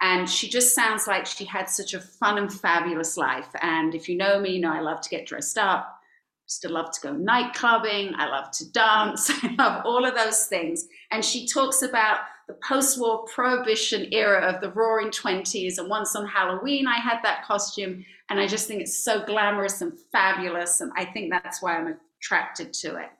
And 0.00 0.28
she 0.28 0.48
just 0.48 0.74
sounds 0.74 1.06
like 1.06 1.26
she 1.26 1.44
had 1.44 1.68
such 1.68 1.94
a 1.94 2.00
fun 2.00 2.38
and 2.38 2.52
fabulous 2.52 3.16
life. 3.16 3.48
And 3.60 3.94
if 3.94 4.08
you 4.08 4.16
know 4.16 4.40
me, 4.40 4.50
you 4.54 4.60
know 4.60 4.72
I 4.72 4.80
love 4.80 5.00
to 5.02 5.10
get 5.10 5.26
dressed 5.26 5.58
up. 5.58 5.98
Still 6.46 6.72
love 6.72 6.90
to 6.92 7.00
go 7.00 7.12
night 7.12 7.54
clubbing. 7.54 8.14
I 8.16 8.28
love 8.28 8.50
to 8.52 8.72
dance. 8.72 9.30
I 9.42 9.54
love 9.58 9.84
all 9.84 10.04
of 10.04 10.14
those 10.14 10.46
things. 10.46 10.86
And 11.10 11.24
she 11.24 11.46
talks 11.46 11.82
about 11.82 12.20
the 12.48 12.54
post-war 12.66 13.24
prohibition 13.32 14.08
era 14.12 14.40
of 14.40 14.60
the 14.60 14.70
roaring 14.70 15.10
20s 15.10 15.78
and 15.78 15.88
once 15.88 16.16
on 16.16 16.26
halloween 16.26 16.86
i 16.86 16.96
had 16.96 17.18
that 17.22 17.44
costume 17.44 18.04
and 18.30 18.40
i 18.40 18.46
just 18.46 18.66
think 18.66 18.80
it's 18.80 19.04
so 19.04 19.24
glamorous 19.24 19.80
and 19.80 19.92
fabulous 20.10 20.80
and 20.80 20.92
i 20.96 21.04
think 21.04 21.30
that's 21.30 21.62
why 21.62 21.76
i'm 21.76 21.96
attracted 22.20 22.72
to 22.72 22.96
it. 22.96 23.10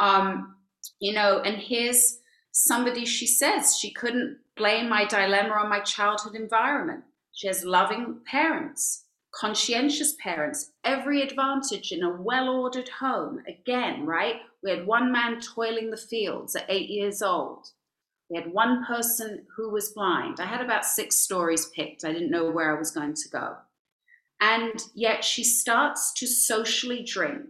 Um, 0.00 0.56
you 1.00 1.12
know 1.12 1.40
and 1.40 1.56
here's 1.56 2.18
somebody 2.52 3.04
she 3.04 3.26
says 3.26 3.76
she 3.76 3.92
couldn't 3.92 4.38
blame 4.56 4.88
my 4.88 5.04
dilemma 5.04 5.54
on 5.54 5.68
my 5.68 5.80
childhood 5.80 6.34
environment. 6.34 7.04
She 7.32 7.46
has 7.46 7.64
loving 7.64 8.20
parents 8.26 9.04
conscientious 9.34 10.16
parents 10.22 10.72
every 10.84 11.22
advantage 11.22 11.92
in 11.92 12.02
a 12.02 12.10
well-ordered 12.10 12.88
home. 12.88 13.42
Again 13.46 14.06
right? 14.06 14.36
We 14.62 14.70
had 14.70 14.86
one 14.86 15.12
man 15.12 15.40
toiling 15.40 15.90
the 15.90 15.96
fields 15.96 16.56
at 16.56 16.66
eight 16.68 16.88
years 16.88 17.22
old 17.22 17.68
we 18.30 18.36
had 18.36 18.52
one 18.52 18.84
person 18.84 19.46
who 19.56 19.70
was 19.70 19.92
blind. 19.92 20.38
I 20.40 20.46
had 20.46 20.60
about 20.60 20.84
six 20.84 21.16
stories 21.16 21.66
picked. 21.66 22.04
I 22.04 22.12
didn't 22.12 22.30
know 22.30 22.50
where 22.50 22.74
I 22.74 22.78
was 22.78 22.90
going 22.90 23.14
to 23.14 23.28
go. 23.28 23.56
And 24.40 24.80
yet 24.94 25.24
she 25.24 25.42
starts 25.42 26.12
to 26.14 26.26
socially 26.26 27.02
drink 27.02 27.46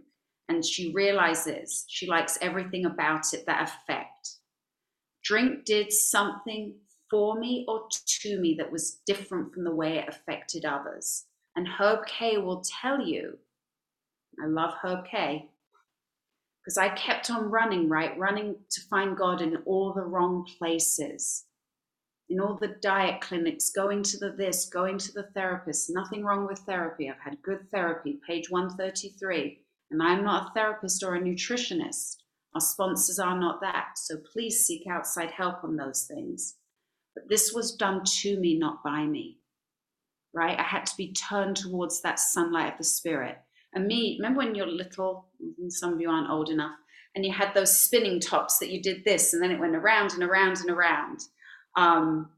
and 0.47 0.65
she 0.65 0.91
realizes 0.93 1.85
she 1.87 2.07
likes 2.07 2.39
everything 2.41 2.85
about 2.85 3.33
it 3.33 3.45
that 3.45 3.69
affect. 3.69 4.37
Drink 5.23 5.65
did 5.65 5.91
something 5.91 6.75
for 7.09 7.39
me 7.39 7.65
or 7.67 7.87
to 8.21 8.39
me 8.39 8.55
that 8.57 8.71
was 8.71 8.99
different 9.05 9.53
from 9.53 9.63
the 9.63 9.75
way 9.75 9.97
it 9.97 10.09
affected 10.09 10.65
others. 10.65 11.25
And 11.55 11.67
Herb 11.67 12.05
K 12.07 12.37
will 12.37 12.63
tell 12.81 13.01
you, 13.01 13.37
I 14.41 14.47
love 14.47 14.73
Herb 14.81 15.05
K, 15.05 15.49
because 16.69 16.77
I 16.77 16.89
kept 16.89 17.31
on 17.31 17.49
running, 17.49 17.89
right? 17.89 18.15
Running 18.15 18.55
to 18.69 18.81
find 18.91 19.17
God 19.17 19.41
in 19.41 19.55
all 19.65 19.91
the 19.91 20.03
wrong 20.03 20.45
places, 20.59 21.45
in 22.29 22.39
all 22.39 22.59
the 22.61 22.75
diet 22.79 23.21
clinics, 23.21 23.71
going 23.71 24.03
to 24.03 24.19
the 24.19 24.29
this, 24.29 24.69
going 24.69 24.99
to 24.99 25.11
the 25.11 25.23
therapist. 25.33 25.89
Nothing 25.89 26.23
wrong 26.23 26.45
with 26.45 26.59
therapy. 26.59 27.09
I've 27.09 27.19
had 27.19 27.41
good 27.41 27.71
therapy, 27.71 28.19
page 28.27 28.51
133. 28.51 29.65
And 29.89 30.03
I'm 30.03 30.23
not 30.23 30.51
a 30.51 30.53
therapist 30.53 31.01
or 31.01 31.15
a 31.15 31.19
nutritionist. 31.19 32.17
Our 32.53 32.61
sponsors 32.61 33.17
are 33.17 33.39
not 33.39 33.61
that. 33.61 33.97
So 33.97 34.17
please 34.31 34.63
seek 34.63 34.85
outside 34.87 35.31
help 35.31 35.63
on 35.63 35.75
those 35.75 36.03
things. 36.03 36.57
But 37.15 37.29
this 37.29 37.51
was 37.51 37.75
done 37.77 38.03
to 38.21 38.39
me, 38.39 38.59
not 38.59 38.83
by 38.83 39.07
me, 39.07 39.39
right? 40.35 40.59
I 40.59 40.61
had 40.61 40.85
to 40.85 40.97
be 40.97 41.13
turned 41.13 41.55
towards 41.55 42.03
that 42.03 42.19
sunlight 42.19 42.73
of 42.73 42.77
the 42.77 42.83
Spirit. 42.83 43.39
And 43.73 43.87
me, 43.87 44.17
remember 44.19 44.39
when 44.39 44.55
you're 44.55 44.67
little, 44.67 45.27
some 45.69 45.93
of 45.93 46.01
you 46.01 46.09
aren't 46.09 46.29
old 46.29 46.49
enough, 46.49 46.75
and 47.15 47.25
you 47.25 47.31
had 47.33 47.53
those 47.53 47.79
spinning 47.79 48.19
tops 48.19 48.59
that 48.59 48.69
you 48.69 48.81
did 48.81 49.03
this 49.03 49.33
and 49.33 49.41
then 49.41 49.51
it 49.51 49.59
went 49.59 49.75
around 49.75 50.11
and 50.13 50.23
around 50.23 50.57
and 50.57 50.69
around. 50.69 51.19
Um, 51.75 52.29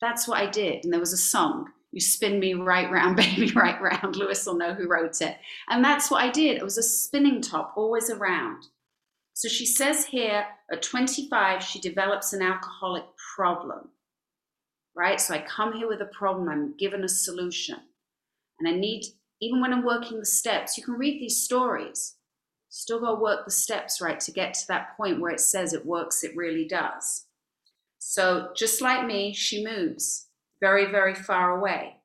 that's 0.00 0.26
what 0.26 0.38
I 0.40 0.50
did. 0.50 0.84
And 0.84 0.92
there 0.92 1.00
was 1.00 1.12
a 1.12 1.18
song, 1.18 1.68
You 1.92 2.00
Spin 2.00 2.40
Me 2.40 2.54
Right 2.54 2.90
Round, 2.90 3.16
Baby 3.16 3.52
Right 3.52 3.80
Round. 3.80 4.16
Lewis 4.16 4.44
will 4.46 4.56
know 4.56 4.74
who 4.74 4.88
wrote 4.88 5.20
it. 5.20 5.36
And 5.68 5.84
that's 5.84 6.10
what 6.10 6.22
I 6.22 6.30
did. 6.30 6.56
It 6.56 6.64
was 6.64 6.78
a 6.78 6.82
spinning 6.82 7.40
top, 7.40 7.74
always 7.76 8.10
around. 8.10 8.64
So 9.34 9.48
she 9.48 9.64
says 9.64 10.04
here 10.04 10.44
at 10.70 10.82
25, 10.82 11.62
she 11.62 11.80
develops 11.80 12.32
an 12.32 12.42
alcoholic 12.42 13.04
problem, 13.36 13.88
right? 14.94 15.20
So 15.20 15.34
I 15.34 15.38
come 15.38 15.72
here 15.72 15.88
with 15.88 16.02
a 16.02 16.06
problem, 16.06 16.48
I'm 16.48 16.76
given 16.76 17.04
a 17.04 17.08
solution. 17.08 17.76
And 18.58 18.68
I 18.68 18.72
need, 18.72 19.04
even 19.40 19.60
when 19.60 19.72
I'm 19.72 19.84
working 19.84 20.18
the 20.18 20.26
steps, 20.26 20.76
you 20.76 20.84
can 20.84 20.94
read 20.94 21.20
these 21.20 21.42
stories. 21.42 22.16
Still 22.68 23.00
got 23.00 23.16
to 23.16 23.20
work 23.20 23.44
the 23.44 23.50
steps, 23.50 24.00
right, 24.00 24.20
to 24.20 24.32
get 24.32 24.54
to 24.54 24.66
that 24.68 24.96
point 24.96 25.20
where 25.20 25.32
it 25.32 25.40
says 25.40 25.72
it 25.72 25.86
works, 25.86 26.22
it 26.22 26.36
really 26.36 26.66
does. 26.66 27.26
So 27.98 28.50
just 28.56 28.80
like 28.80 29.06
me, 29.06 29.32
she 29.34 29.64
moves 29.64 30.28
very, 30.60 30.90
very 30.90 31.14
far 31.14 31.58
away. 31.58 31.96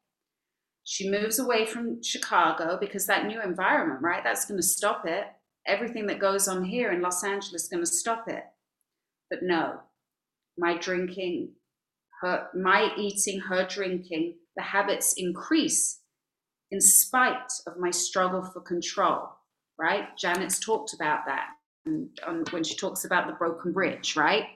She 0.83 1.09
moves 1.09 1.39
away 1.39 1.65
from 1.65 2.01
Chicago 2.01 2.77
because 2.79 3.05
that 3.07 3.25
new 3.25 3.41
environment, 3.41 4.01
right, 4.01 4.23
that's 4.23 4.45
going 4.45 4.59
to 4.59 4.65
stop 4.65 5.05
it 5.05 5.27
everything 5.65 6.07
that 6.07 6.19
goes 6.19 6.47
on 6.47 6.63
here 6.63 6.91
in 6.91 7.01
Los 7.01 7.23
Angeles 7.23 7.63
is 7.63 7.69
going 7.69 7.83
to 7.83 7.89
stop 7.89 8.27
it. 8.27 8.43
But 9.29 9.39
no, 9.41 9.79
my 10.57 10.77
drinking, 10.77 11.53
her, 12.21 12.47
my 12.55 12.91
eating, 12.97 13.39
her 13.41 13.65
drinking, 13.65 14.35
the 14.55 14.63
habits 14.63 15.13
increase 15.17 15.99
in 16.75 16.81
spite 16.81 17.53
of 17.67 17.77
my 17.77 17.89
struggle 17.89 18.41
for 18.41 18.59
control, 18.59 19.29
right? 19.79 20.15
Janet's 20.17 20.59
talked 20.59 20.93
about 20.93 21.25
that 21.25 21.47
and 21.85 22.09
um, 22.27 22.43
when 22.49 22.65
she 22.65 22.75
talks 22.75 23.05
about 23.05 23.27
the 23.27 23.33
broken 23.33 23.71
bridge, 23.71 24.17
right? 24.17 24.47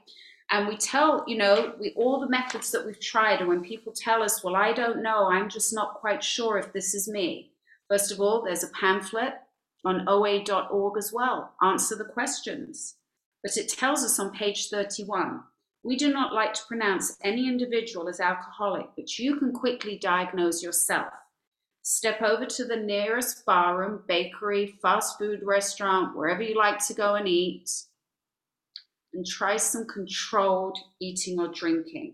And 0.51 0.67
we 0.67 0.75
tell, 0.75 1.23
you 1.27 1.37
know, 1.37 1.75
we 1.79 1.93
all 1.95 2.19
the 2.19 2.27
methods 2.27 2.71
that 2.71 2.85
we've 2.85 2.99
tried, 2.99 3.39
and 3.39 3.47
when 3.47 3.61
people 3.61 3.93
tell 3.93 4.21
us, 4.21 4.43
well, 4.43 4.55
I 4.57 4.73
don't 4.73 5.01
know, 5.01 5.29
I'm 5.29 5.47
just 5.47 5.73
not 5.73 5.93
quite 5.93 6.21
sure 6.21 6.57
if 6.57 6.73
this 6.73 6.93
is 6.93 7.07
me. 7.07 7.51
First 7.87 8.11
of 8.11 8.19
all, 8.19 8.41
there's 8.41 8.63
a 8.63 8.69
pamphlet 8.69 9.35
on 9.85 10.03
oa.org 10.09 10.97
as 10.97 11.13
well. 11.13 11.53
Answer 11.61 11.95
the 11.95 12.03
questions. 12.03 12.95
But 13.43 13.55
it 13.55 13.69
tells 13.69 14.03
us 14.03 14.19
on 14.19 14.31
page 14.31 14.69
31 14.69 15.43
we 15.83 15.95
do 15.95 16.11
not 16.11 16.33
like 16.33 16.53
to 16.53 16.65
pronounce 16.67 17.17
any 17.23 17.47
individual 17.47 18.09
as 18.09 18.19
alcoholic, 18.19 18.87
but 18.97 19.17
you 19.17 19.37
can 19.37 19.53
quickly 19.53 19.97
diagnose 19.97 20.61
yourself. 20.61 21.13
Step 21.91 22.21
over 22.21 22.45
to 22.45 22.65
the 22.65 22.75
nearest 22.75 23.43
barroom, 23.47 24.03
bakery, 24.07 24.77
fast 24.79 25.17
food 25.17 25.41
restaurant, 25.41 26.15
wherever 26.15 26.43
you 26.43 26.55
like 26.55 26.77
to 26.77 26.93
go 26.93 27.15
and 27.15 27.27
eat, 27.27 27.67
and 29.11 29.25
try 29.25 29.57
some 29.57 29.87
controlled 29.87 30.77
eating 31.01 31.39
or 31.39 31.47
drinking. 31.47 32.13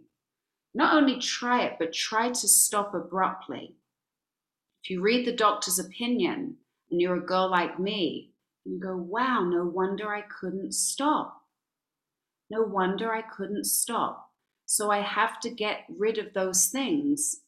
Not 0.74 0.96
only 0.96 1.20
try 1.20 1.66
it, 1.66 1.74
but 1.78 1.92
try 1.92 2.30
to 2.30 2.48
stop 2.48 2.94
abruptly. 2.94 3.76
If 4.82 4.92
you 4.92 5.02
read 5.02 5.28
the 5.28 5.36
doctor's 5.36 5.78
opinion, 5.78 6.56
and 6.90 7.02
you're 7.02 7.18
a 7.18 7.26
girl 7.26 7.52
like 7.52 7.78
me, 7.78 8.32
you 8.64 8.80
go, 8.80 8.96
wow, 8.96 9.42
no 9.44 9.66
wonder 9.66 10.08
I 10.08 10.22
couldn't 10.22 10.74
stop. 10.74 11.42
No 12.50 12.62
wonder 12.62 13.12
I 13.12 13.24
couldn't 13.24 13.66
stop. 13.66 14.32
So 14.66 14.90
I 14.90 15.02
have 15.02 15.42
to 15.42 15.50
get 15.50 15.80
rid 15.90 16.18
of 16.18 16.34
those 16.34 16.68
things 16.68 17.42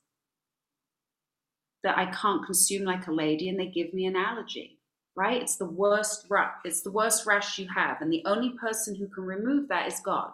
that 1.88 1.98
I 1.98 2.06
can't 2.12 2.46
consume 2.46 2.84
like 2.84 3.08
a 3.08 3.12
lady 3.12 3.50
and 3.50 3.60
they 3.60 3.68
give 3.68 3.94
me 3.94 4.06
an 4.06 4.16
allergy, 4.16 4.78
right? 5.16 5.42
It's 5.42 5.56
the 5.56 5.66
worst 5.66 6.28
rash, 6.30 6.54
it's 6.64 6.82
the 6.82 6.92
worst 6.92 7.26
rash 7.26 7.58
you 7.58 7.68
have. 7.74 8.02
And 8.02 8.14
the 8.14 8.24
only 8.26 8.52
person 8.52 8.94
who 8.94 9.08
can 9.08 9.24
remove 9.24 9.68
that 9.70 9.88
is 9.88 10.00
God. 10.06 10.32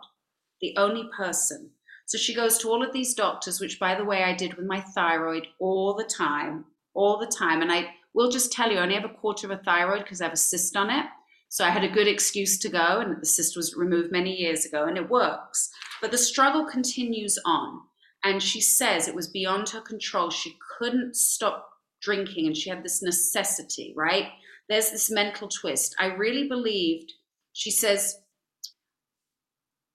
The 0.60 0.76
only 0.78 1.10
person. 1.16 1.70
So 2.06 2.18
she 2.18 2.36
goes 2.36 2.58
to 2.58 2.70
all 2.70 2.84
of 2.84 2.91
these 2.91 3.14
doctors, 3.14 3.62
which 3.62 3.80
by 3.80 3.95
the 3.95 4.04
way, 4.04 4.24
I 4.24 4.36
did 4.36 4.56
with 4.56 4.66
my 4.66 4.82
thyroid 4.82 5.47
all 5.60 5.93
the 5.93 6.04
time, 6.04 6.66
all 6.93 7.18
the 7.18 7.28
time. 7.28 7.62
And 7.62 7.72
I 7.72 7.91
We'll 8.14 8.30
just 8.30 8.51
tell 8.51 8.72
you, 8.72 8.78
I 8.78 8.84
only 8.84 8.95
have 8.95 9.06
a 9.06 9.10
quarter 9.10 9.47
of 9.47 9.60
a 9.60 9.64
thyroid 9.64 10.04
because 10.04 10.22
I 10.22 10.26
have 10.26 10.34
a 10.34 10.38
cyst 10.38 10.76
on 10.76 10.89
it. 10.89 11.06
So 11.49 11.66
I 11.66 11.70
had 11.70 11.84
a 11.84 11.89
good 11.89 12.08
excuse 12.08 12.58
to 12.60 12.70
go, 12.70 12.99
and 12.99 13.20
the 13.22 13.26
cyst 13.26 13.56
was 13.56 13.76
removed 13.76 14.12
many 14.12 14.36
years 14.36 14.66
ago, 14.66 14.86
and 14.86 14.97
it 14.97 15.10
works. 15.10 15.70
But 16.01 16.12
the 16.12 16.18
struggle 16.18 16.66
continues 16.66 17.38
on. 17.45 17.82
And 18.24 18.41
she 18.41 18.61
says 18.61 19.07
it 19.07 19.15
was 19.15 19.28
beyond 19.28 19.69
her 19.69 19.82
control. 19.82 20.30
She 20.30 20.57
couldn't 20.78 21.15
stop 21.15 21.69
drinking, 22.01 22.47
and 22.47 22.55
she 22.55 22.69
had 22.69 22.84
this 22.84 23.01
necessity, 23.01 23.93
right? 23.95 24.30
There's 24.69 24.91
this 24.91 25.11
mental 25.11 25.49
twist. 25.49 25.95
I 25.99 26.07
really 26.07 26.47
believed, 26.47 27.11
she 27.51 27.69
says, 27.69 28.19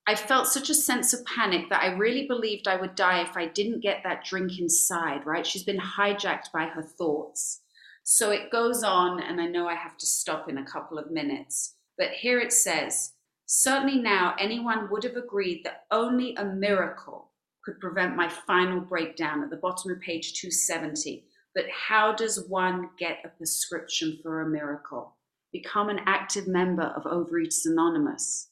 I 0.06 0.14
felt 0.14 0.46
such 0.46 0.70
a 0.70 0.74
sense 0.74 1.12
of 1.12 1.24
panic 1.26 1.68
that 1.68 1.82
I 1.82 1.88
really 1.88 2.26
believed 2.26 2.66
I 2.66 2.80
would 2.80 2.94
die 2.94 3.20
if 3.22 3.36
I 3.36 3.46
didn't 3.46 3.80
get 3.80 4.02
that 4.04 4.24
drink 4.24 4.58
inside, 4.58 5.26
right? 5.26 5.46
She's 5.46 5.64
been 5.64 5.78
hijacked 5.78 6.50
by 6.52 6.64
her 6.66 6.82
thoughts. 6.82 7.60
So 8.04 8.30
it 8.30 8.50
goes 8.50 8.82
on, 8.82 9.22
and 9.22 9.38
I 9.38 9.46
know 9.46 9.68
I 9.68 9.74
have 9.74 9.98
to 9.98 10.06
stop 10.06 10.48
in 10.48 10.56
a 10.56 10.64
couple 10.64 10.98
of 10.98 11.10
minutes, 11.10 11.74
but 11.98 12.10
here 12.10 12.40
it 12.40 12.52
says, 12.54 13.12
Certainly 13.44 13.98
now 13.98 14.34
anyone 14.38 14.90
would 14.90 15.04
have 15.04 15.16
agreed 15.16 15.62
that 15.64 15.84
only 15.90 16.34
a 16.34 16.44
miracle 16.44 17.27
could 17.68 17.80
prevent 17.80 18.16
my 18.16 18.28
final 18.28 18.80
breakdown 18.80 19.42
at 19.42 19.50
the 19.50 19.56
bottom 19.56 19.90
of 19.90 20.00
page 20.00 20.40
270. 20.40 21.24
But 21.54 21.66
how 21.68 22.14
does 22.14 22.46
one 22.48 22.88
get 22.98 23.18
a 23.24 23.28
prescription 23.28 24.18
for 24.22 24.40
a 24.40 24.48
miracle? 24.48 25.16
Become 25.52 25.90
an 25.90 26.00
active 26.06 26.48
member 26.48 26.94
of 26.96 27.02
Overeaters 27.02 27.66
Anonymous. 27.66 28.48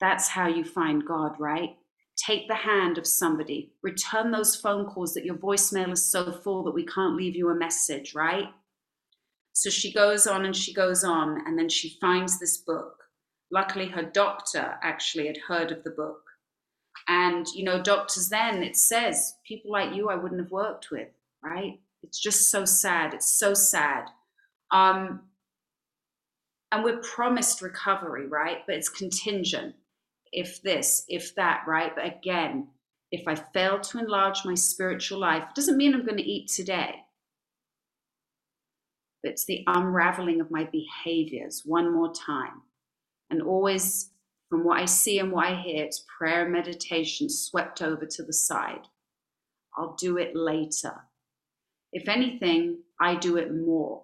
That's 0.00 0.26
how 0.26 0.48
you 0.48 0.64
find 0.64 1.06
God, 1.06 1.38
right? 1.38 1.76
Take 2.16 2.48
the 2.48 2.56
hand 2.56 2.98
of 2.98 3.06
somebody, 3.06 3.74
return 3.80 4.32
those 4.32 4.56
phone 4.56 4.86
calls 4.86 5.14
that 5.14 5.24
your 5.24 5.36
voicemail 5.36 5.92
is 5.92 6.10
so 6.10 6.32
full 6.32 6.64
that 6.64 6.74
we 6.74 6.84
can't 6.84 7.16
leave 7.16 7.36
you 7.36 7.48
a 7.50 7.54
message, 7.54 8.12
right? 8.12 8.48
So 9.52 9.70
she 9.70 9.92
goes 9.92 10.26
on 10.26 10.44
and 10.44 10.56
she 10.56 10.74
goes 10.74 11.04
on, 11.04 11.46
and 11.46 11.56
then 11.56 11.68
she 11.68 11.96
finds 12.00 12.40
this 12.40 12.58
book. 12.58 12.96
Luckily, 13.52 13.86
her 13.86 14.02
doctor 14.02 14.78
actually 14.82 15.28
had 15.28 15.36
heard 15.36 15.70
of 15.70 15.84
the 15.84 15.90
book. 15.90 16.21
And, 17.08 17.46
you 17.54 17.64
know, 17.64 17.82
doctors 17.82 18.28
then, 18.28 18.62
it 18.62 18.76
says, 18.76 19.34
people 19.46 19.72
like 19.72 19.94
you 19.94 20.08
I 20.08 20.14
wouldn't 20.14 20.40
have 20.40 20.52
worked 20.52 20.90
with, 20.90 21.08
right? 21.42 21.80
It's 22.02 22.20
just 22.20 22.50
so 22.50 22.64
sad. 22.64 23.14
It's 23.14 23.38
so 23.38 23.54
sad. 23.54 24.06
Um, 24.70 25.22
and 26.70 26.82
we're 26.82 26.98
promised 26.98 27.60
recovery, 27.60 28.26
right? 28.26 28.58
But 28.66 28.76
it's 28.76 28.88
contingent. 28.88 29.74
If 30.32 30.62
this, 30.62 31.04
if 31.08 31.34
that, 31.34 31.64
right? 31.66 31.94
But 31.94 32.06
again, 32.06 32.68
if 33.10 33.28
I 33.28 33.34
fail 33.34 33.78
to 33.80 33.98
enlarge 33.98 34.44
my 34.44 34.54
spiritual 34.54 35.18
life, 35.18 35.42
it 35.42 35.54
doesn't 35.54 35.76
mean 35.76 35.94
I'm 35.94 36.06
going 36.06 36.16
to 36.16 36.22
eat 36.22 36.48
today. 36.48 36.94
It's 39.22 39.44
the 39.44 39.62
unraveling 39.66 40.40
of 40.40 40.50
my 40.50 40.64
behaviors 40.64 41.62
one 41.64 41.92
more 41.92 42.12
time. 42.12 42.62
And 43.30 43.42
always, 43.42 44.10
from 44.52 44.64
what 44.64 44.78
I 44.78 44.84
see 44.84 45.18
and 45.18 45.32
what 45.32 45.46
I 45.46 45.54
hear, 45.54 45.82
it's 45.82 46.04
prayer 46.18 46.42
and 46.42 46.52
meditation 46.52 47.30
swept 47.30 47.80
over 47.80 48.04
to 48.04 48.22
the 48.22 48.34
side. 48.34 48.86
I'll 49.78 49.96
do 49.98 50.18
it 50.18 50.36
later. 50.36 50.92
If 51.90 52.06
anything, 52.06 52.80
I 53.00 53.14
do 53.14 53.38
it 53.38 53.50
more. 53.50 54.02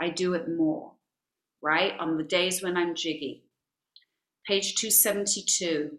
I 0.00 0.10
do 0.10 0.34
it 0.34 0.48
more, 0.48 0.92
right? 1.60 1.98
On 1.98 2.16
the 2.16 2.22
days 2.22 2.62
when 2.62 2.76
I'm 2.76 2.94
jiggy. 2.94 3.46
Page 4.46 4.76
272 4.76 5.98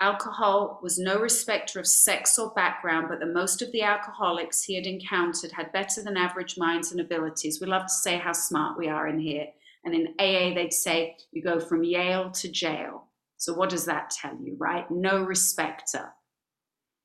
Alcohol 0.00 0.80
was 0.82 0.98
no 0.98 1.20
respecter 1.20 1.78
of 1.78 1.86
sex 1.86 2.40
or 2.40 2.50
background, 2.56 3.06
but 3.08 3.20
the 3.20 3.26
most 3.26 3.62
of 3.62 3.70
the 3.70 3.82
alcoholics 3.82 4.64
he 4.64 4.74
had 4.74 4.86
encountered 4.86 5.52
had 5.52 5.72
better 5.72 6.02
than 6.02 6.16
average 6.16 6.58
minds 6.58 6.90
and 6.90 7.00
abilities. 7.00 7.60
We 7.60 7.68
love 7.68 7.82
to 7.82 7.92
say 7.92 8.16
how 8.16 8.32
smart 8.32 8.76
we 8.76 8.88
are 8.88 9.06
in 9.06 9.20
here. 9.20 9.46
And 9.84 9.94
in 9.94 10.14
AA, 10.18 10.54
they'd 10.54 10.72
say 10.72 11.16
you 11.32 11.42
go 11.42 11.58
from 11.58 11.84
Yale 11.84 12.30
to 12.32 12.50
jail. 12.50 13.08
So, 13.38 13.54
what 13.54 13.70
does 13.70 13.86
that 13.86 14.10
tell 14.10 14.36
you, 14.36 14.56
right? 14.58 14.90
No 14.90 15.22
respecter. 15.22 16.12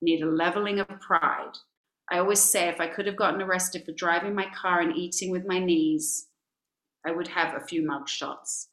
Need 0.01 0.21
a 0.21 0.26
leveling 0.30 0.80
of 0.80 0.88
pride. 0.99 1.53
I 2.11 2.19
always 2.19 2.41
say 2.41 2.67
if 2.67 2.80
I 2.80 2.88
could 2.88 3.07
have 3.07 3.15
gotten 3.15 3.41
arrested 3.41 3.86
for 3.86 3.93
driving 3.93 4.36
my 4.36 4.47
car 4.53 4.82
and 4.82 4.95
eating 4.95 5.32
with 5.32 5.45
my 5.45 5.59
knees, 5.59 6.28
I 7.05 7.11
would 7.11 7.30
have 7.30 7.55
a 7.55 7.65
few 7.65 7.86
mug 7.86 8.09
shots. 8.09 8.69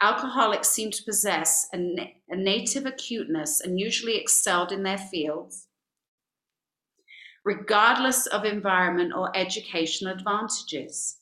Alcoholics 0.00 0.70
seem 0.70 0.90
to 0.90 1.04
possess 1.04 1.68
a, 1.72 1.76
na- 1.76 2.04
a 2.28 2.36
native 2.36 2.86
acuteness 2.86 3.60
and 3.60 3.78
usually 3.78 4.16
excelled 4.16 4.72
in 4.72 4.82
their 4.82 4.98
fields, 4.98 5.68
regardless 7.44 8.26
of 8.26 8.44
environment 8.44 9.12
or 9.14 9.36
educational 9.36 10.12
advantages. 10.12 11.18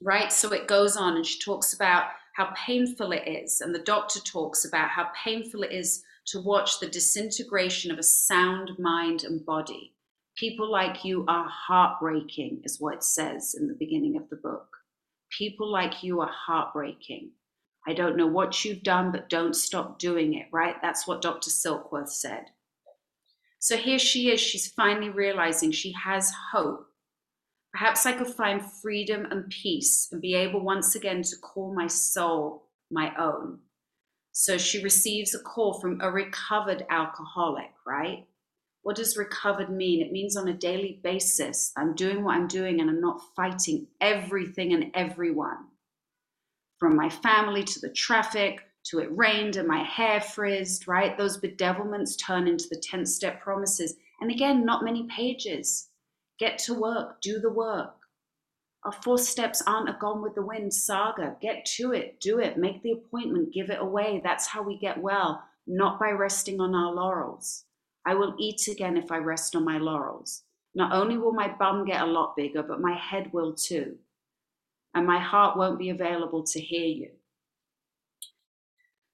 Right? 0.00 0.32
So 0.32 0.52
it 0.52 0.66
goes 0.66 0.96
on, 0.96 1.16
and 1.16 1.26
she 1.26 1.38
talks 1.38 1.74
about 1.74 2.04
how 2.36 2.52
painful 2.66 3.12
it 3.12 3.28
is, 3.28 3.60
and 3.60 3.74
the 3.74 3.80
doctor 3.80 4.20
talks 4.20 4.64
about 4.64 4.88
how 4.90 5.08
painful 5.24 5.62
it 5.62 5.72
is 5.72 6.02
to 6.26 6.40
watch 6.40 6.80
the 6.80 6.88
disintegration 6.88 7.90
of 7.90 7.98
a 7.98 8.02
sound 8.02 8.70
mind 8.78 9.24
and 9.24 9.44
body. 9.44 9.94
People 10.36 10.70
like 10.70 11.04
you 11.04 11.24
are 11.28 11.48
heartbreaking, 11.48 12.62
is 12.64 12.80
what 12.80 12.94
it 12.94 13.04
says 13.04 13.54
in 13.58 13.68
the 13.68 13.76
beginning 13.78 14.16
of 14.16 14.28
the 14.30 14.36
book. 14.36 14.68
People 15.30 15.70
like 15.70 16.02
you 16.02 16.20
are 16.20 16.30
heartbreaking. 16.32 17.30
I 17.86 17.92
don't 17.92 18.16
know 18.16 18.26
what 18.26 18.64
you've 18.64 18.82
done, 18.82 19.10
but 19.10 19.28
don't 19.28 19.56
stop 19.56 19.98
doing 19.98 20.34
it, 20.34 20.46
right? 20.52 20.76
That's 20.80 21.06
what 21.06 21.20
Dr. 21.20 21.50
Silkworth 21.50 22.10
said. 22.10 22.44
So 23.58 23.76
here 23.76 23.98
she 23.98 24.30
is. 24.30 24.40
She's 24.40 24.68
finally 24.68 25.10
realizing 25.10 25.70
she 25.70 25.92
has 25.92 26.32
hope. 26.52 26.86
Perhaps 27.72 28.06
I 28.06 28.12
could 28.12 28.28
find 28.28 28.62
freedom 28.62 29.26
and 29.30 29.48
peace 29.48 30.08
and 30.12 30.20
be 30.20 30.34
able 30.34 30.60
once 30.60 30.94
again 30.94 31.22
to 31.22 31.36
call 31.36 31.74
my 31.74 31.86
soul 31.86 32.68
my 32.90 33.12
own. 33.18 33.60
So 34.32 34.58
she 34.58 34.82
receives 34.82 35.34
a 35.34 35.38
call 35.38 35.80
from 35.80 36.00
a 36.00 36.10
recovered 36.10 36.84
alcoholic, 36.90 37.72
right? 37.86 38.26
What 38.82 38.96
does 38.96 39.16
recovered 39.16 39.70
mean? 39.70 40.02
It 40.02 40.12
means 40.12 40.36
on 40.36 40.48
a 40.48 40.54
daily 40.54 41.00
basis, 41.02 41.72
I'm 41.76 41.94
doing 41.94 42.24
what 42.24 42.34
I'm 42.34 42.48
doing 42.48 42.80
and 42.80 42.90
I'm 42.90 43.00
not 43.00 43.22
fighting 43.36 43.86
everything 44.00 44.72
and 44.72 44.90
everyone 44.94 45.68
from 46.82 46.96
my 46.96 47.08
family 47.08 47.62
to 47.62 47.78
the 47.78 47.90
traffic 47.90 48.60
to 48.84 48.98
it 48.98 49.16
rained 49.16 49.54
and 49.54 49.68
my 49.68 49.84
hair 49.84 50.20
frizzed, 50.20 50.88
right? 50.88 51.16
Those 51.16 51.40
bedevilments 51.40 52.18
turn 52.18 52.48
into 52.48 52.68
the 52.68 52.82
10 52.82 53.06
step 53.06 53.40
promises. 53.40 53.94
And 54.20 54.32
again, 54.32 54.64
not 54.64 54.82
many 54.82 55.06
pages. 55.06 55.90
Get 56.42 56.58
to 56.64 56.74
work, 56.74 57.20
do 57.20 57.38
the 57.38 57.52
work. 57.52 57.94
Our 58.82 58.90
four 58.90 59.18
steps 59.18 59.62
aren't 59.64 59.88
a 59.88 59.96
gone 60.00 60.22
with 60.22 60.34
the 60.34 60.42
wind 60.42 60.74
saga. 60.74 61.36
Get 61.40 61.64
to 61.76 61.92
it, 61.92 62.18
do 62.20 62.40
it, 62.40 62.58
make 62.58 62.82
the 62.82 62.90
appointment, 62.90 63.54
give 63.54 63.70
it 63.70 63.80
away. 63.80 64.20
That's 64.24 64.48
how 64.48 64.62
we 64.62 64.76
get 64.76 65.00
well, 65.00 65.44
not 65.68 66.00
by 66.00 66.10
resting 66.10 66.60
on 66.60 66.74
our 66.74 66.92
laurels. 66.92 67.66
I 68.04 68.14
will 68.14 68.34
eat 68.40 68.66
again 68.66 68.96
if 68.96 69.12
I 69.12 69.18
rest 69.18 69.54
on 69.54 69.64
my 69.64 69.78
laurels. 69.78 70.42
Not 70.74 70.92
only 70.92 71.16
will 71.16 71.32
my 71.32 71.46
bum 71.46 71.84
get 71.84 72.02
a 72.02 72.06
lot 72.06 72.34
bigger, 72.34 72.64
but 72.64 72.80
my 72.80 72.96
head 72.96 73.32
will 73.32 73.54
too 73.54 73.98
and 74.94 75.06
my 75.06 75.18
heart 75.18 75.56
won't 75.56 75.78
be 75.78 75.90
available 75.90 76.42
to 76.44 76.60
hear 76.60 76.86
you. 76.86 77.10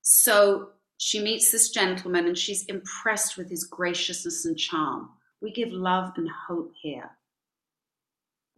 So 0.02 0.70
she 0.96 1.20
meets 1.20 1.52
this 1.52 1.68
gentleman 1.70 2.26
and 2.26 2.38
she's 2.38 2.64
impressed 2.64 3.36
with 3.36 3.50
his 3.50 3.64
graciousness 3.64 4.46
and 4.46 4.58
charm. 4.58 5.10
We 5.40 5.52
give 5.52 5.70
love 5.70 6.14
and 6.16 6.28
hope 6.48 6.72
here. 6.80 7.10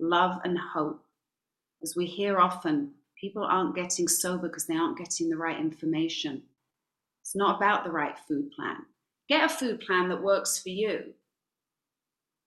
Love 0.01 0.41
and 0.45 0.59
hope. 0.59 1.05
As 1.83 1.95
we 1.95 2.07
hear 2.07 2.39
often, 2.39 2.93
people 3.21 3.45
aren't 3.45 3.77
getting 3.77 4.09
sober 4.09 4.49
because 4.49 4.67
they 4.67 4.75
aren't 4.77 4.99
getting 4.99 5.29
the 5.29 5.37
right 5.37 5.61
information. 5.61 6.43
It's 7.23 7.37
not 7.37 7.57
about 7.57 7.85
the 7.85 7.93
right 7.93 8.19
food 8.27 8.51
plan. 8.53 8.79
Get 9.29 9.45
a 9.45 9.49
food 9.49 9.81
plan 9.81 10.09
that 10.09 10.23
works 10.23 10.59
for 10.59 10.71
you 10.71 11.15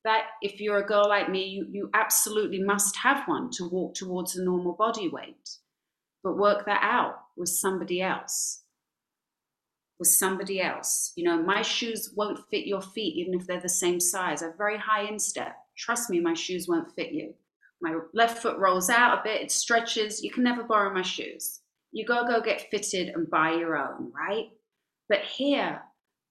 that 0.03 0.23
if 0.41 0.59
you're 0.59 0.79
a 0.79 0.85
girl 0.85 1.07
like 1.07 1.29
me, 1.29 1.45
you, 1.45 1.67
you 1.71 1.89
absolutely 1.93 2.61
must 2.61 2.97
have 2.97 3.27
one 3.27 3.49
to 3.51 3.69
walk 3.69 3.95
towards 3.95 4.35
a 4.35 4.43
normal 4.43 4.73
body 4.73 5.07
weight. 5.07 5.57
But 6.23 6.37
work 6.37 6.65
that 6.65 6.81
out 6.83 7.15
with 7.37 7.49
somebody 7.49 8.01
else. 8.01 8.63
With 9.99 10.09
somebody 10.09 10.61
else. 10.61 11.13
You 11.15 11.23
know, 11.23 11.41
my 11.41 11.61
shoes 11.61 12.11
won't 12.15 12.39
fit 12.49 12.65
your 12.65 12.81
feet, 12.81 13.15
even 13.15 13.39
if 13.39 13.47
they're 13.47 13.61
the 13.61 13.69
same 13.69 13.99
size. 13.99 14.41
I 14.41 14.47
have 14.47 14.57
very 14.57 14.77
high 14.77 15.03
instep. 15.03 15.55
Trust 15.77 16.09
me, 16.09 16.19
my 16.19 16.33
shoes 16.33 16.67
won't 16.67 16.93
fit 16.95 17.11
you. 17.11 17.33
My 17.83 17.99
left 18.13 18.41
foot 18.41 18.57
rolls 18.57 18.89
out 18.89 19.19
a 19.19 19.23
bit, 19.23 19.41
it 19.41 19.51
stretches. 19.51 20.23
You 20.23 20.31
can 20.31 20.43
never 20.43 20.63
borrow 20.63 20.91
my 20.91 21.03
shoes. 21.03 21.59
You 21.91 22.05
gotta 22.05 22.27
go 22.27 22.41
get 22.41 22.71
fitted 22.71 23.09
and 23.09 23.29
buy 23.29 23.51
your 23.51 23.77
own, 23.77 24.11
right? 24.11 24.49
But 25.09 25.19
here, 25.19 25.83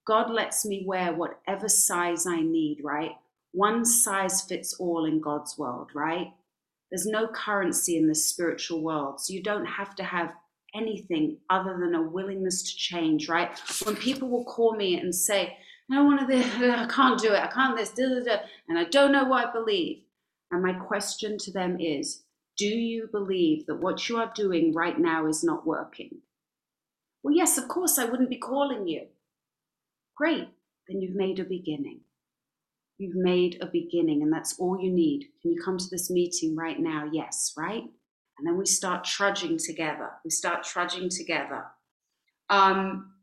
God 0.04 0.32
lets 0.32 0.64
me 0.64 0.82
wear 0.84 1.12
whatever 1.12 1.68
size 1.68 2.26
I 2.26 2.40
need, 2.40 2.78
right? 2.82 3.12
one 3.52 3.84
size 3.84 4.42
fits 4.42 4.74
all 4.74 5.04
in 5.04 5.20
God's 5.20 5.56
world, 5.58 5.90
right? 5.94 6.32
There's 6.90 7.06
no 7.06 7.28
currency 7.28 7.96
in 7.96 8.08
the 8.08 8.14
spiritual 8.14 8.82
world. 8.82 9.20
So 9.20 9.32
you 9.32 9.42
don't 9.42 9.64
have 9.64 9.94
to 9.96 10.04
have 10.04 10.34
anything 10.74 11.38
other 11.50 11.78
than 11.78 11.94
a 11.94 12.02
willingness 12.02 12.62
to 12.62 12.76
change, 12.76 13.28
right? 13.28 13.50
When 13.84 13.94
people 13.94 14.28
will 14.28 14.44
call 14.44 14.74
me 14.74 14.98
and 14.98 15.14
say, 15.14 15.56
I 15.90 15.96
don't 15.96 16.06
want 16.06 16.20
to, 16.20 16.26
this, 16.26 16.46
I 16.56 16.86
can't 16.86 17.20
do 17.20 17.32
it, 17.32 17.42
I 17.42 17.46
can't 17.48 17.76
this, 17.76 17.90
da, 17.90 18.08
da, 18.08 18.24
da, 18.24 18.36
and 18.68 18.78
I 18.78 18.84
don't 18.84 19.12
know 19.12 19.24
what 19.24 19.48
I 19.48 19.52
believe. 19.52 20.02
And 20.52 20.62
my 20.62 20.74
question 20.74 21.38
to 21.38 21.50
them 21.50 21.80
is, 21.80 22.22
do 22.58 22.66
you 22.66 23.08
believe 23.10 23.66
that 23.66 23.80
what 23.80 24.08
you 24.08 24.18
are 24.18 24.30
doing 24.34 24.74
right 24.74 24.98
now 24.98 25.26
is 25.26 25.42
not 25.42 25.66
working? 25.66 26.18
Well, 27.22 27.34
yes, 27.34 27.56
of 27.56 27.68
course, 27.68 27.98
I 27.98 28.04
wouldn't 28.04 28.30
be 28.30 28.36
calling 28.36 28.86
you. 28.86 29.06
Great, 30.14 30.48
then 30.86 31.00
you've 31.00 31.16
made 31.16 31.40
a 31.40 31.44
beginning. 31.44 32.00
You've 32.98 33.16
made 33.16 33.58
a 33.62 33.66
beginning, 33.66 34.22
and 34.22 34.32
that's 34.32 34.58
all 34.58 34.78
you 34.78 34.92
need. 34.92 35.28
Can 35.40 35.52
you 35.52 35.62
come 35.62 35.78
to 35.78 35.88
this 35.90 36.10
meeting 36.10 36.54
right 36.54 36.78
now? 36.78 37.08
Yes, 37.10 37.54
right? 37.56 37.84
And 38.38 38.46
then 38.46 38.58
we 38.58 38.66
start 38.66 39.04
trudging 39.04 39.56
together. 39.56 40.10
We 40.24 40.30
start 40.30 40.64
trudging 40.64 41.08
together. 41.08 41.64
Um, 42.50 43.14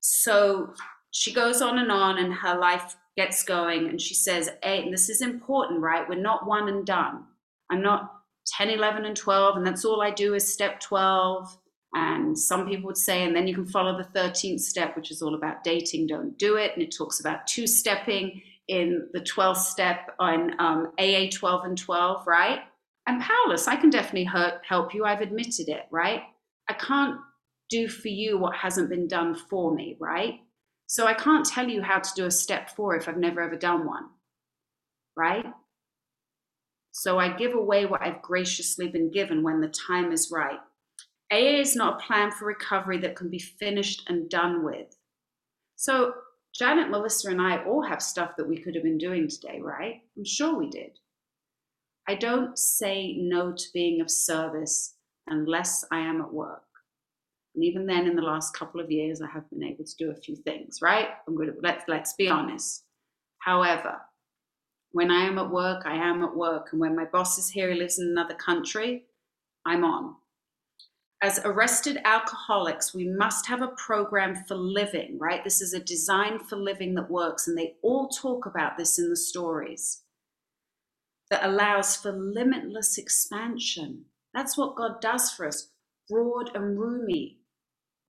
so 0.00 0.72
she 1.10 1.32
goes 1.34 1.60
on 1.60 1.78
and 1.78 1.92
on, 1.92 2.18
and 2.18 2.32
her 2.32 2.58
life 2.58 2.96
gets 3.16 3.42
going. 3.42 3.88
And 3.88 4.00
she 4.00 4.14
says, 4.14 4.50
Hey, 4.62 4.82
and 4.82 4.92
this 4.92 5.08
is 5.08 5.22
important, 5.22 5.80
right? 5.80 6.08
We're 6.08 6.20
not 6.20 6.46
one 6.46 6.68
and 6.68 6.84
done. 6.86 7.24
I'm 7.70 7.82
not 7.82 8.12
10, 8.56 8.70
11, 8.70 9.04
and 9.04 9.16
12, 9.16 9.56
and 9.56 9.66
that's 9.66 9.84
all 9.84 10.02
I 10.02 10.10
do 10.10 10.34
is 10.34 10.52
step 10.52 10.80
12. 10.80 11.58
And 11.94 12.38
some 12.38 12.66
people 12.66 12.86
would 12.86 12.96
say, 12.96 13.22
and 13.22 13.36
then 13.36 13.46
you 13.46 13.54
can 13.54 13.66
follow 13.66 13.96
the 13.96 14.18
13th 14.18 14.60
step, 14.60 14.96
which 14.96 15.10
is 15.10 15.20
all 15.20 15.34
about 15.34 15.62
dating, 15.62 16.06
don't 16.06 16.38
do 16.38 16.56
it. 16.56 16.72
And 16.74 16.82
it 16.82 16.94
talks 16.96 17.20
about 17.20 17.46
two 17.46 17.66
stepping 17.66 18.40
in 18.68 19.08
the 19.12 19.20
12th 19.20 19.58
step 19.58 20.14
on 20.18 20.58
um, 20.58 20.92
AA 20.98 21.26
12 21.30 21.64
and 21.64 21.78
12, 21.78 22.26
right? 22.26 22.60
I'm 23.06 23.20
powerless. 23.20 23.68
I 23.68 23.76
can 23.76 23.90
definitely 23.90 24.24
hurt, 24.24 24.62
help 24.66 24.94
you. 24.94 25.04
I've 25.04 25.20
admitted 25.20 25.68
it, 25.68 25.86
right? 25.90 26.22
I 26.68 26.74
can't 26.74 27.18
do 27.68 27.88
for 27.88 28.08
you 28.08 28.38
what 28.38 28.54
hasn't 28.54 28.88
been 28.88 29.08
done 29.08 29.34
for 29.34 29.74
me, 29.74 29.96
right? 30.00 30.40
So 30.92 31.06
I 31.06 31.14
can't 31.14 31.46
tell 31.46 31.70
you 31.70 31.80
how 31.80 32.00
to 32.00 32.14
do 32.14 32.26
a 32.26 32.30
step 32.30 32.68
four 32.68 32.94
if 32.94 33.08
I've 33.08 33.16
never 33.16 33.40
ever 33.40 33.56
done 33.56 33.86
one, 33.86 34.10
right? 35.16 35.46
So 36.90 37.18
I 37.18 37.34
give 37.34 37.54
away 37.54 37.86
what 37.86 38.02
I've 38.02 38.20
graciously 38.20 38.88
been 38.88 39.10
given 39.10 39.42
when 39.42 39.62
the 39.62 39.68
time 39.68 40.12
is 40.12 40.30
right. 40.30 40.60
AA 41.32 41.60
is 41.60 41.74
not 41.74 41.94
a 41.94 42.06
plan 42.06 42.30
for 42.30 42.44
recovery 42.44 42.98
that 42.98 43.16
can 43.16 43.30
be 43.30 43.38
finished 43.38 44.02
and 44.10 44.28
done 44.28 44.66
with. 44.66 44.94
So 45.76 46.12
Janet, 46.54 46.90
Melissa, 46.90 47.30
and 47.30 47.40
I 47.40 47.64
all 47.64 47.80
have 47.80 48.02
stuff 48.02 48.36
that 48.36 48.46
we 48.46 48.58
could 48.58 48.74
have 48.74 48.84
been 48.84 48.98
doing 48.98 49.28
today, 49.28 49.60
right? 49.62 50.02
I'm 50.18 50.26
sure 50.26 50.58
we 50.58 50.68
did. 50.68 50.98
I 52.06 52.16
don't 52.16 52.58
say 52.58 53.14
no 53.14 53.52
to 53.52 53.64
being 53.72 54.02
of 54.02 54.10
service 54.10 54.92
unless 55.26 55.86
I 55.90 56.00
am 56.00 56.20
at 56.20 56.34
work. 56.34 56.64
And 57.54 57.64
even 57.64 57.86
then, 57.86 58.06
in 58.06 58.16
the 58.16 58.22
last 58.22 58.54
couple 58.56 58.80
of 58.80 58.90
years, 58.90 59.20
I 59.20 59.30
have 59.30 59.48
been 59.50 59.62
able 59.62 59.84
to 59.84 59.96
do 59.98 60.10
a 60.10 60.14
few 60.14 60.36
things, 60.36 60.80
right? 60.80 61.08
I'm 61.26 61.36
to 61.36 61.54
let's 61.62 61.84
let's 61.88 62.14
be 62.14 62.28
honest. 62.28 62.84
However, 63.38 64.00
when 64.92 65.10
I 65.10 65.26
am 65.26 65.38
at 65.38 65.50
work, 65.50 65.82
I 65.84 65.96
am 65.96 66.22
at 66.22 66.36
work, 66.36 66.68
and 66.72 66.80
when 66.80 66.96
my 66.96 67.04
boss 67.04 67.38
is 67.38 67.50
here, 67.50 67.70
he 67.70 67.78
lives 67.78 67.98
in 67.98 68.08
another 68.08 68.34
country, 68.34 69.04
I'm 69.66 69.84
on 69.84 70.16
as 71.22 71.40
arrested 71.44 72.00
alcoholics, 72.04 72.92
we 72.92 73.06
must 73.06 73.46
have 73.46 73.62
a 73.62 73.68
program 73.68 74.34
for 74.34 74.56
living, 74.56 75.16
right? 75.20 75.44
This 75.44 75.60
is 75.60 75.72
a 75.72 75.78
design 75.78 76.40
for 76.40 76.56
living 76.56 76.96
that 76.96 77.08
works. 77.08 77.46
And 77.46 77.56
they 77.56 77.76
all 77.80 78.08
talk 78.08 78.44
about 78.44 78.76
this 78.76 78.98
in 78.98 79.08
the 79.08 79.16
stories 79.16 80.02
that 81.30 81.44
allows 81.44 81.94
for 81.96 82.10
limitless 82.10 82.98
expansion. 82.98 84.06
That's 84.34 84.58
what 84.58 84.74
God 84.74 85.00
does 85.00 85.30
for 85.30 85.46
us, 85.46 85.68
broad 86.10 86.50
and 86.56 86.78
roomy, 86.78 87.38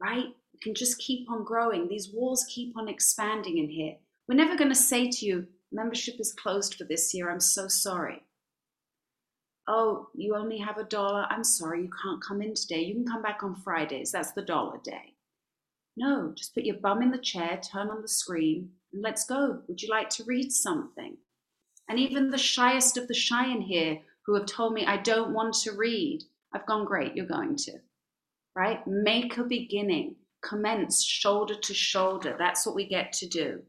right? 0.04 0.28
We 0.54 0.60
can 0.62 0.76
just 0.76 1.00
keep 1.00 1.30
on 1.30 1.44
growing. 1.44 1.88
These 1.88 2.12
walls 2.14 2.46
keep 2.50 2.78
on 2.78 2.90
expanding 2.90 3.58
in 3.58 3.70
here. 3.70 3.96
We're 4.28 4.36
never 4.36 4.58
going 4.58 4.70
to 4.70 4.76
say 4.76 5.10
to 5.10 5.26
you, 5.26 5.48
membership 5.72 6.16
is 6.20 6.34
closed 6.34 6.76
for 6.76 6.84
this 6.84 7.14
year. 7.14 7.32
I'm 7.32 7.40
so 7.40 7.68
sorry 7.68 8.24
oh, 9.68 10.08
you 10.14 10.36
only 10.36 10.58
have 10.58 10.78
a 10.78 10.84
dollar. 10.84 11.26
I'm 11.30 11.44
sorry, 11.44 11.82
you 11.82 11.90
can't 12.02 12.24
come 12.24 12.42
in 12.42 12.54
today. 12.54 12.82
You 12.82 12.96
can 12.96 13.06
come 13.06 13.22
back 13.22 13.44
on 13.44 13.56
Fridays. 13.56 14.12
That's 14.12 14.32
the 14.32 14.42
dollar 14.42 14.80
day. 14.84 15.14
No, 15.96 16.34
just 16.36 16.54
put 16.54 16.64
your 16.64 16.78
bum 16.78 17.02
in 17.02 17.12
the 17.12 17.18
chair, 17.20 17.60
turn 17.62 17.90
on 17.90 18.02
the 18.02 18.08
screen, 18.08 18.72
and 18.92 19.02
let's 19.02 19.26
go. 19.26 19.62
Would 19.68 19.82
you 19.82 19.90
like 19.90 20.10
to 20.12 20.24
read 20.24 20.52
something? 20.52 21.18
And 21.88 22.00
even 22.00 22.30
the 22.30 22.38
shyest 22.38 22.98
of 22.98 23.08
the 23.08 23.14
shy 23.14 23.52
in 23.52 23.62
here 23.62 24.00
who 24.26 24.36
have 24.36 24.46
told 24.46 24.74
me, 24.74 24.86
I 24.86 24.98
don't 24.98 25.34
want 25.34 25.54
to 25.56 25.74
read, 25.74 26.24
I've 26.54 26.66
gone, 26.66 26.86
great, 26.86 27.16
you're 27.16 27.26
going 27.26 27.56
to. 27.58 27.74
Right? 28.56 28.86
Make 28.86 29.38
a 29.38 29.44
beginning, 29.44 30.16
commence 30.44 31.04
shoulder 31.04 31.56
to 31.56 31.74
shoulder. 31.74 32.36
That's 32.38 32.66
what 32.66 32.76
we 32.76 32.88
get 32.88 33.12
to 33.14 33.28
do. 33.28 33.62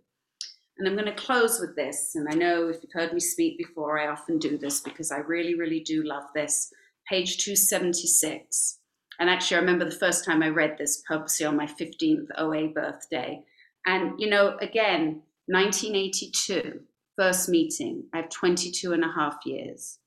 And 0.77 0.89
I'm 0.89 0.95
going 0.95 1.07
to 1.07 1.13
close 1.13 1.61
with 1.61 1.77
this. 1.77 2.13
And 2.17 2.29
I 2.29 2.35
know 2.35 2.69
if 2.69 2.83
you've 2.83 2.93
heard 2.93 3.13
me 3.13 3.21
speak 3.21 3.57
before, 3.57 3.99
I 3.99 4.09
often 4.09 4.39
do 4.39 4.59
this 4.59 4.81
because 4.81 5.13
I 5.13 5.19
really, 5.19 5.55
really 5.55 5.81
do 5.81 6.03
love 6.03 6.25
this. 6.35 6.71
Page 7.09 7.39
276. 7.39 8.79
And 9.21 9.31
actually, 9.31 9.59
I 9.59 9.61
remember 9.61 9.85
the 9.85 9.93
first 9.93 10.25
time 10.25 10.43
I 10.43 10.49
read 10.49 10.77
this 10.77 11.03
purposely 11.07 11.47
on 11.47 11.57
my 11.57 11.67
15th 11.67 12.27
OA 12.37 12.69
birthday. 12.69 13.45
And, 13.87 14.19
you 14.19 14.29
know, 14.29 14.57
again, 14.61 15.23
1982, 15.47 16.81
first 17.17 17.49
meeting. 17.49 18.05
I 18.13 18.19
have 18.19 18.31
22 18.31 18.93
and 18.93 19.05
a 19.05 19.13
half 19.13 19.37
years. 19.45 19.99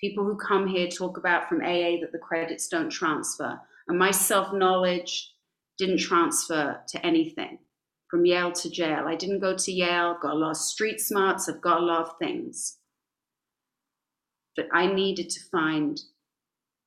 People 0.00 0.24
who 0.24 0.36
come 0.36 0.68
here 0.68 0.86
talk 0.86 1.16
about 1.16 1.48
from 1.48 1.60
AA 1.60 1.98
that 2.00 2.12
the 2.12 2.18
credits 2.18 2.68
don't 2.68 2.90
transfer. 2.90 3.58
And 3.88 3.98
my 3.98 4.10
self 4.10 4.52
knowledge 4.52 5.32
didn't 5.78 5.98
transfer 5.98 6.80
to 6.88 7.06
anything 7.06 7.58
from 8.10 8.24
Yale 8.24 8.52
to 8.52 8.70
jail. 8.70 9.04
I 9.06 9.14
didn't 9.14 9.40
go 9.40 9.56
to 9.56 9.72
Yale, 9.72 10.18
got 10.20 10.34
a 10.34 10.38
lot 10.38 10.50
of 10.50 10.56
street 10.56 11.00
smarts, 11.00 11.48
I've 11.48 11.60
got 11.60 11.80
a 11.80 11.84
lot 11.84 12.02
of 12.02 12.18
things. 12.18 12.78
But 14.56 14.66
I 14.72 14.92
needed 14.92 15.30
to 15.30 15.40
find 15.52 16.00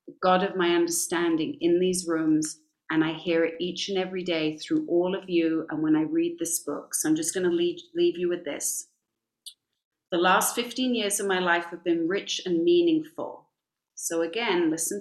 the 0.07 0.13
God 0.21 0.43
of 0.43 0.55
my 0.55 0.75
understanding 0.75 1.57
in 1.61 1.79
these 1.79 2.07
rooms, 2.07 2.59
and 2.89 3.03
I 3.03 3.13
hear 3.13 3.45
it 3.45 3.55
each 3.59 3.87
and 3.87 3.97
every 3.97 4.23
day 4.23 4.57
through 4.57 4.85
all 4.87 5.15
of 5.15 5.29
you 5.29 5.65
and 5.69 5.81
when 5.81 5.95
I 5.95 6.01
read 6.01 6.37
this 6.37 6.59
book. 6.59 6.93
So 6.93 7.07
I'm 7.07 7.15
just 7.15 7.33
going 7.33 7.49
to 7.49 7.55
leave, 7.55 7.79
leave 7.95 8.17
you 8.17 8.27
with 8.27 8.43
this. 8.43 8.87
The 10.11 10.17
last 10.17 10.55
15 10.55 10.93
years 10.93 11.21
of 11.21 11.27
my 11.27 11.39
life 11.39 11.65
have 11.65 11.85
been 11.85 12.09
rich 12.09 12.41
and 12.45 12.65
meaningful. 12.65 13.47
So, 13.95 14.23
again, 14.23 14.69
listen 14.69 14.99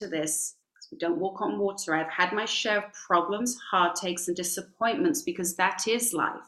to 0.00 0.06
this. 0.06 0.54
Don't 0.98 1.18
walk 1.18 1.40
on 1.40 1.58
water. 1.58 1.94
I've 1.94 2.10
had 2.10 2.32
my 2.32 2.44
share 2.44 2.78
of 2.78 2.92
problems, 2.92 3.58
heartaches, 3.70 4.28
and 4.28 4.36
disappointments 4.36 5.22
because 5.22 5.56
that 5.56 5.88
is 5.88 6.12
life, 6.12 6.46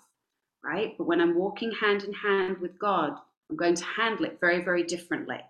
right? 0.65 0.95
But 0.97 1.07
when 1.07 1.21
I'm 1.21 1.37
walking 1.37 1.73
hand 1.73 2.05
in 2.05 2.13
hand 2.13 2.59
with 2.59 2.79
God, 2.79 3.13
I'm 3.51 3.57
going 3.57 3.75
to 3.75 3.85
handle 3.85 4.27
it 4.27 4.39
very, 4.41 4.63
very 4.63 4.83
differently. 4.83 5.41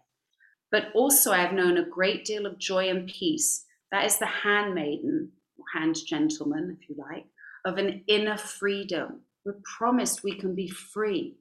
But 0.71 0.89
also, 0.95 1.33
I 1.33 1.39
have 1.39 1.53
known 1.53 1.77
a 1.77 1.85
great 1.85 2.25
deal 2.25 2.47
of 2.47 2.59
joy 2.59 2.89
and 2.89 3.09
peace. 3.09 3.65
That 3.93 4.05
is 4.05 4.19
the 4.19 4.27
handmaiden, 4.27 5.31
or 5.59 5.65
hand 5.79 5.97
gentleman, 6.07 6.77
if 6.81 6.89
you 6.89 6.97
like, 6.99 7.27
of 7.65 7.79
an 7.79 8.03
inner 8.07 8.37
freedom. 8.37 9.21
We're 9.45 9.61
promised 9.79 10.25
we 10.25 10.35
can 10.35 10.55
be 10.55 10.69
free. 10.69 11.37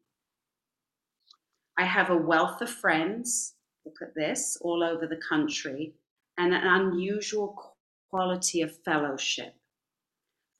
I 1.78 1.86
have 1.86 2.10
a 2.10 2.18
wealth 2.18 2.62
of 2.62 2.70
friends, 2.70 3.56
look 3.86 3.98
at 4.02 4.16
this, 4.16 4.58
all 4.62 4.84
over 4.84 5.08
the 5.08 5.20
country, 5.28 5.94
and 6.38 6.54
an 6.54 6.62
unusual 6.64 7.76
quality 8.10 8.62
of 8.62 8.76
fellowship. 8.84 9.56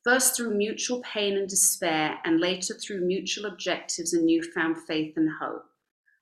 First 0.04 0.36
through 0.36 0.56
mutual 0.56 1.02
pain 1.02 1.36
and 1.36 1.50
despair, 1.50 2.20
and 2.26 2.40
later 2.40 2.76
through 2.76 3.06
mutual 3.06 3.46
objectives 3.46 4.14
and 4.14 4.26
newfound 4.26 4.78
faith 4.88 5.14
and 5.18 5.30
hope. 5.42 5.66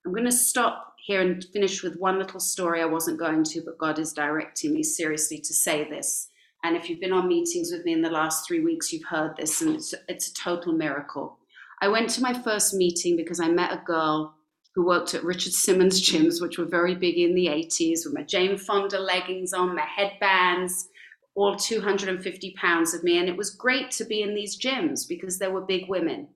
I'm 0.06 0.14
going 0.14 0.26
to 0.26 0.32
stop 0.32 0.96
here 1.06 1.22
and 1.22 1.44
finish 1.44 1.84
with 1.84 1.98
one 1.98 2.18
little 2.18 2.40
story 2.40 2.82
I 2.82 2.86
wasn't 2.86 3.20
going 3.20 3.44
to, 3.44 3.62
but 3.62 3.78
God 3.78 4.00
is 4.00 4.14
directing 4.14 4.74
me 4.74 4.84
seriously 4.84 5.38
to 5.40 5.54
say 5.54 5.90
this. 5.90 6.30
And 6.64 6.78
if 6.78 6.90
you've 6.90 7.02
been 7.02 7.12
on 7.12 7.28
meetings 7.28 7.72
with 7.72 7.84
me 7.84 7.92
in 7.92 8.02
the 8.02 8.10
last 8.10 8.48
three 8.48 8.62
weeks, 8.62 8.94
you've 8.94 9.08
heard 9.10 9.36
this, 9.36 9.62
and 9.62 9.76
it's, 9.76 9.94
it's 10.08 10.30
a 10.30 10.34
total 10.34 10.72
miracle. 10.72 11.38
I 11.82 11.90
went 11.90 12.10
to 12.12 12.22
my 12.22 12.34
first 12.34 12.74
meeting 12.74 13.18
because 13.18 13.42
I 13.42 13.50
met 13.50 13.74
a 13.74 13.84
girl 13.86 14.34
who 14.76 14.86
worked 14.86 15.14
at 15.14 15.24
Richard 15.24 15.54
Simmons 15.54 16.02
gyms, 16.02 16.42
which 16.42 16.58
were 16.58 16.66
very 16.66 16.96
big 16.96 17.18
in 17.18 17.36
the 17.36 17.48
80s, 17.48 18.06
with 18.06 18.14
my 18.14 18.24
Jane 18.24 18.58
Fonda 18.58 19.00
leggings 19.00 19.54
on, 19.54 19.76
my 19.76 19.86
headbands, 19.86 20.90
all 21.36 21.56
250 21.56 22.56
pounds 22.60 22.94
of 22.94 23.04
me. 23.04 23.18
And 23.18 23.30
it 23.30 23.38
was 23.38 23.52
great 23.52 23.92
to 23.92 24.06
be 24.06 24.22
in 24.22 24.34
these 24.34 24.60
gyms 24.60 25.08
because 25.08 25.38
there 25.38 25.52
were 25.52 25.62
big 25.62 25.90
women. 25.90 26.30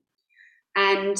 And 0.76 1.18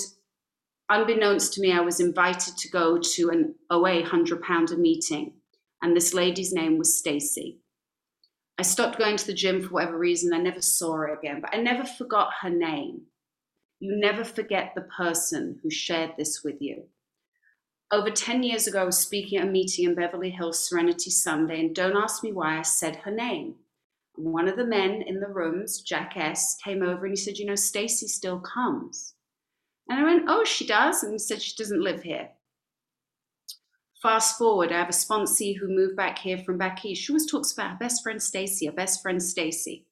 unbeknownst 0.90 1.54
to 1.54 1.62
me, 1.62 1.72
I 1.72 1.82
was 1.82 2.00
invited 2.00 2.58
to 2.58 2.70
go 2.70 3.00
to 3.00 3.30
an 3.30 3.56
OA 3.70 4.02
100 4.02 4.42
pounder 4.42 4.78
meeting. 4.78 5.34
And 5.82 5.96
this 5.96 6.14
lady's 6.14 6.54
name 6.54 6.78
was 6.78 6.98
Stacy. 6.98 7.60
I 8.60 8.64
stopped 8.64 8.98
going 8.98 9.18
to 9.18 9.28
the 9.28 9.34
gym 9.34 9.62
for 9.62 9.70
whatever 9.70 9.98
reason. 9.98 10.34
I 10.34 10.40
never 10.40 10.62
saw 10.62 10.94
her 10.94 11.14
again, 11.14 11.42
but 11.42 11.54
I 11.54 11.62
never 11.62 11.86
forgot 11.86 12.30
her 12.42 12.50
name. 12.50 13.02
You 13.80 14.00
never 14.00 14.24
forget 14.24 14.74
the 14.74 14.82
person 14.82 15.60
who 15.62 15.70
shared 15.70 16.14
this 16.18 16.44
with 16.44 16.56
you. 16.60 16.86
Over 17.90 18.12
10 18.12 18.44
years 18.44 18.68
ago, 18.68 18.82
I 18.82 18.86
was 18.86 18.98
speaking 18.98 19.38
at 19.38 19.48
a 19.48 19.52
meeting 19.52 19.86
in 19.86 19.96
Beverly 19.96 20.30
Hills, 20.30 20.68
Serenity 20.68 21.10
Sunday, 21.10 21.62
and 21.62 21.74
don't 21.74 21.96
ask 21.96 22.22
me 22.22 22.34
why 22.34 22.60
I 22.60 22.62
said 22.62 22.98
her 22.98 23.12
name. 23.12 23.56
And 24.18 24.34
one 24.34 24.50
of 24.50 24.58
the 24.58 24.66
men 24.66 25.02
in 25.02 25.22
the 25.22 25.28
rooms, 25.28 25.82
Jack 25.82 26.18
S., 26.18 26.58
came 26.62 26.84
over 26.84 27.06
and 27.06 27.14
he 27.14 27.16
said, 27.16 27.38
You 27.38 27.46
know, 27.46 27.56
Stacy 27.56 28.08
still 28.08 28.42
comes. 28.42 29.14
And 29.88 30.00
I 30.00 30.04
went, 30.04 30.26
Oh, 30.28 30.44
she 30.44 30.68
does? 30.68 31.02
And 31.02 31.14
he 31.14 31.20
said, 31.20 31.42
She 31.42 31.56
doesn't 31.56 31.82
live 31.82 32.04
here. 32.04 32.32
Fast 34.02 34.38
forward, 34.38 34.74
I 34.74 34.80
have 34.80 34.90
a 34.90 34.92
sponsee 34.92 35.58
who 35.58 35.70
moved 35.70 35.96
back 35.96 36.20
here 36.20 36.38
from 36.38 36.58
back 36.58 36.84
east. 36.84 37.04
She 37.04 37.14
always 37.14 37.26
talks 37.26 37.54
about 37.54 37.72
her 37.72 37.78
best 37.78 38.04
friend 38.04 38.22
Stacy, 38.22 38.66
her 38.66 38.74
best 38.74 39.02
friend 39.02 39.24
Stacy. 39.24 39.86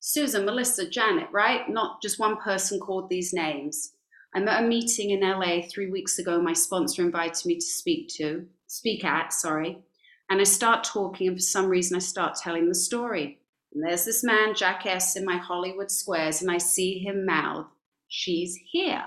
Susan, 0.00 0.46
Melissa, 0.46 0.88
Janet, 0.88 1.28
right? 1.30 1.68
Not 1.68 2.00
just 2.00 2.18
one 2.18 2.38
person 2.38 2.80
called 2.80 3.10
these 3.10 3.34
names. 3.34 3.92
I'm 4.34 4.46
at 4.48 4.62
a 4.62 4.66
meeting 4.66 5.10
in 5.10 5.20
LA 5.20 5.62
three 5.68 5.90
weeks 5.90 6.18
ago. 6.18 6.40
My 6.40 6.52
sponsor 6.52 7.02
invited 7.02 7.44
me 7.46 7.56
to 7.56 7.60
speak 7.60 8.08
to, 8.14 8.46
speak 8.66 9.04
at, 9.04 9.32
sorry. 9.32 9.78
And 10.28 10.40
I 10.40 10.44
start 10.44 10.84
talking, 10.84 11.28
and 11.28 11.36
for 11.36 11.42
some 11.42 11.68
reason, 11.68 11.96
I 11.96 12.00
start 12.00 12.36
telling 12.36 12.68
the 12.68 12.74
story. 12.74 13.40
And 13.74 13.84
there's 13.84 14.04
this 14.04 14.22
man, 14.22 14.54
Jack 14.54 14.86
S., 14.86 15.16
in 15.16 15.24
my 15.24 15.36
Hollywood 15.36 15.90
squares, 15.90 16.42
and 16.42 16.50
I 16.50 16.58
see 16.58 16.98
him 16.98 17.26
mouth, 17.26 17.66
She's 18.08 18.58
here. 18.70 19.04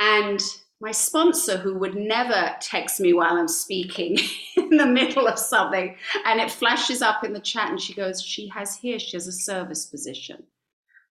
And 0.00 0.40
my 0.80 0.92
sponsor, 0.92 1.56
who 1.56 1.76
would 1.78 1.96
never 1.96 2.54
text 2.60 3.00
me 3.00 3.12
while 3.12 3.36
I'm 3.36 3.48
speaking 3.48 4.16
in 4.56 4.76
the 4.76 4.86
middle 4.86 5.26
of 5.26 5.38
something, 5.38 5.96
and 6.24 6.40
it 6.40 6.50
flashes 6.50 7.02
up 7.02 7.24
in 7.24 7.32
the 7.32 7.40
chat, 7.40 7.70
and 7.70 7.80
she 7.80 7.94
goes, 7.94 8.22
She 8.22 8.48
has 8.48 8.76
here, 8.76 8.98
she 8.98 9.16
has 9.16 9.26
a 9.26 9.32
service 9.32 9.86
position. 9.86 10.44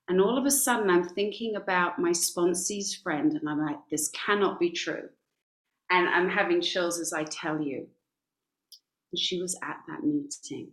And 0.10 0.22
all 0.22 0.38
of 0.38 0.45
a 0.45 0.51
sudden, 0.51 0.89
I'm 0.89 1.08
thinking 1.08 1.55
about 1.55 1.99
my 1.99 2.12
sponsee's 2.12 2.95
friend, 2.95 3.34
and 3.34 3.49
I'm 3.49 3.60
like, 3.60 3.78
this 3.91 4.10
cannot 4.10 4.60
be 4.60 4.72
true. 4.72 5.10
And 5.89 6.08
I'm 6.08 6.30
having 6.30 6.62
chills 6.62 6.99
as 6.99 7.12
I 7.12 7.24
tell 7.26 7.62
you. 7.62 7.88
And 9.12 9.20
she 9.20 9.41
was 9.41 9.58
at 9.64 9.78
that 9.88 10.03
meeting. 10.03 10.70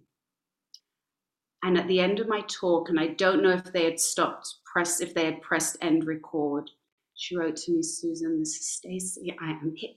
And 1.65 1.79
at 1.79 1.89
the 1.89 1.99
end 1.99 2.21
of 2.21 2.29
my 2.29 2.43
talk, 2.43 2.91
and 2.91 3.01
I 3.01 3.09
don't 3.09 3.43
know 3.43 3.51
if 3.51 3.73
they 3.73 3.85
had 3.85 3.99
stopped 3.99 4.55
press, 4.65 5.01
if 5.01 5.15
they 5.15 5.25
had 5.25 5.43
pressed 5.43 5.79
end 5.81 6.07
record, 6.07 6.71
she 7.15 7.37
wrote 7.37 7.57
to 7.57 7.73
me, 7.73 7.83
Susan, 7.83 8.39
this 8.39 8.57
is 8.57 8.69
Stacy, 8.69 9.35
I 9.41 9.51
am 9.51 9.73
here. 9.75 9.95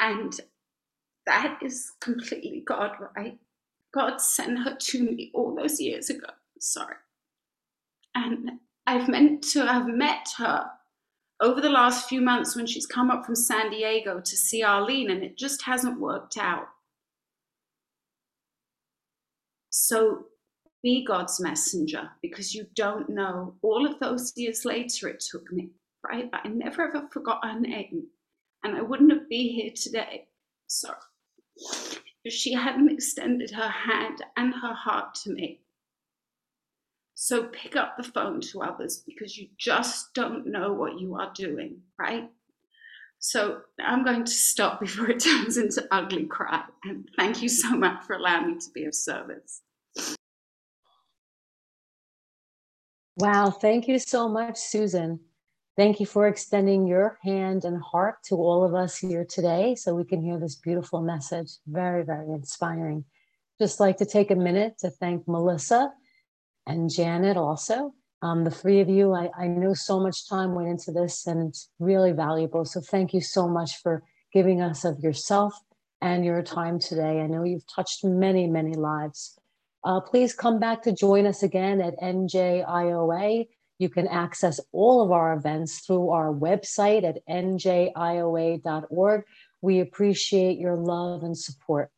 And 0.00 0.40
that 1.26 1.58
is 1.62 1.92
completely 2.00 2.64
God, 2.66 2.92
right? 3.14 3.38
God 3.92 4.20
sent 4.20 4.60
her 4.60 4.74
to 4.74 5.02
me 5.02 5.30
all 5.34 5.54
those 5.54 5.80
years 5.80 6.08
ago 6.08 6.28
sorry. 6.60 6.96
And 8.14 8.52
I've 8.86 9.08
meant 9.08 9.42
to 9.52 9.66
have 9.66 9.86
met 9.86 10.28
her 10.38 10.66
over 11.40 11.60
the 11.60 11.70
last 11.70 12.08
few 12.08 12.20
months 12.20 12.54
when 12.54 12.66
she's 12.66 12.86
come 12.86 13.10
up 13.10 13.24
from 13.24 13.34
San 13.34 13.70
Diego 13.70 14.20
to 14.20 14.36
see 14.36 14.62
Arlene, 14.62 15.10
and 15.10 15.22
it 15.22 15.38
just 15.38 15.62
hasn't 15.62 16.00
worked 16.00 16.36
out. 16.36 16.68
So 19.70 20.26
be 20.82 21.04
God's 21.04 21.40
messenger 21.40 22.10
because 22.22 22.54
you 22.54 22.66
don't 22.74 23.08
know. 23.08 23.54
All 23.62 23.86
of 23.86 23.98
those 24.00 24.32
years 24.36 24.64
later, 24.64 25.08
it 25.08 25.20
took 25.20 25.50
me, 25.52 25.70
right? 26.06 26.30
But 26.30 26.42
I 26.44 26.48
never 26.48 26.82
ever 26.82 27.08
forgot 27.10 27.44
her 27.44 27.58
name, 27.58 28.08
and 28.64 28.76
I 28.76 28.82
wouldn't 28.82 29.12
have 29.12 29.28
been 29.28 29.48
here 29.48 29.72
today. 29.74 30.26
Sorry. 30.66 30.96
If 32.24 32.32
she 32.32 32.52
hadn't 32.52 32.90
extended 32.90 33.50
her 33.50 33.68
hand 33.68 34.22
and 34.36 34.52
her 34.54 34.74
heart 34.74 35.14
to 35.24 35.32
me. 35.32 35.60
So 37.22 37.48
pick 37.48 37.76
up 37.76 37.98
the 37.98 38.02
phone 38.02 38.40
to 38.40 38.62
others 38.62 39.02
because 39.06 39.36
you 39.36 39.48
just 39.58 40.14
don't 40.14 40.46
know 40.46 40.72
what 40.72 40.98
you 40.98 41.16
are 41.16 41.30
doing, 41.34 41.82
right? 41.98 42.30
So 43.18 43.60
I'm 43.78 44.02
going 44.06 44.24
to 44.24 44.32
stop 44.32 44.80
before 44.80 45.10
it 45.10 45.20
turns 45.20 45.58
into 45.58 45.86
ugly 45.90 46.24
cry. 46.24 46.64
And 46.82 47.06
thank 47.18 47.42
you 47.42 47.50
so 47.50 47.76
much 47.76 48.04
for 48.04 48.16
allowing 48.16 48.54
me 48.54 48.58
to 48.60 48.70
be 48.72 48.86
of 48.86 48.94
service. 48.94 49.60
Wow, 53.18 53.50
thank 53.50 53.86
you 53.86 53.98
so 53.98 54.26
much, 54.26 54.56
Susan. 54.56 55.20
Thank 55.76 56.00
you 56.00 56.06
for 56.06 56.26
extending 56.26 56.86
your 56.86 57.18
hand 57.22 57.66
and 57.66 57.82
heart 57.82 58.22
to 58.28 58.36
all 58.36 58.64
of 58.64 58.74
us 58.74 58.96
here 58.96 59.26
today 59.26 59.74
so 59.74 59.94
we 59.94 60.04
can 60.04 60.22
hear 60.22 60.38
this 60.38 60.54
beautiful 60.54 61.02
message. 61.02 61.50
Very, 61.66 62.02
very 62.02 62.30
inspiring. 62.32 63.04
Just 63.58 63.78
like 63.78 63.98
to 63.98 64.06
take 64.06 64.30
a 64.30 64.36
minute 64.36 64.78
to 64.78 64.88
thank 64.88 65.28
Melissa 65.28 65.92
and 66.66 66.90
Janet 66.90 67.36
also. 67.36 67.94
Um, 68.22 68.44
the 68.44 68.50
three 68.50 68.80
of 68.80 68.88
you, 68.88 69.14
I, 69.14 69.30
I 69.38 69.46
know 69.46 69.72
so 69.72 69.98
much 69.98 70.28
time 70.28 70.54
went 70.54 70.68
into 70.68 70.92
this 70.92 71.26
and 71.26 71.48
it's 71.48 71.70
really 71.78 72.12
valuable. 72.12 72.64
So 72.64 72.80
thank 72.80 73.14
you 73.14 73.20
so 73.20 73.48
much 73.48 73.80
for 73.82 74.02
giving 74.32 74.60
us 74.60 74.84
of 74.84 75.00
yourself 75.00 75.54
and 76.02 76.24
your 76.24 76.42
time 76.42 76.78
today. 76.78 77.20
I 77.20 77.26
know 77.26 77.44
you've 77.44 77.66
touched 77.66 78.04
many, 78.04 78.46
many 78.46 78.74
lives. 78.74 79.38
Uh, 79.84 80.00
please 80.00 80.34
come 80.34 80.58
back 80.58 80.82
to 80.82 80.92
join 80.92 81.26
us 81.26 81.42
again 81.42 81.80
at 81.80 81.98
NJIOA. 81.98 83.48
You 83.78 83.88
can 83.88 84.06
access 84.08 84.60
all 84.72 85.02
of 85.02 85.10
our 85.10 85.32
events 85.32 85.80
through 85.80 86.10
our 86.10 86.30
website 86.32 87.02
at 87.04 87.26
njioa.org. 87.26 87.64
We 89.62 89.80
appreciate 89.80 90.58
your 90.58 90.76
love 90.76 91.22
and 91.22 91.36
support. 91.36 91.90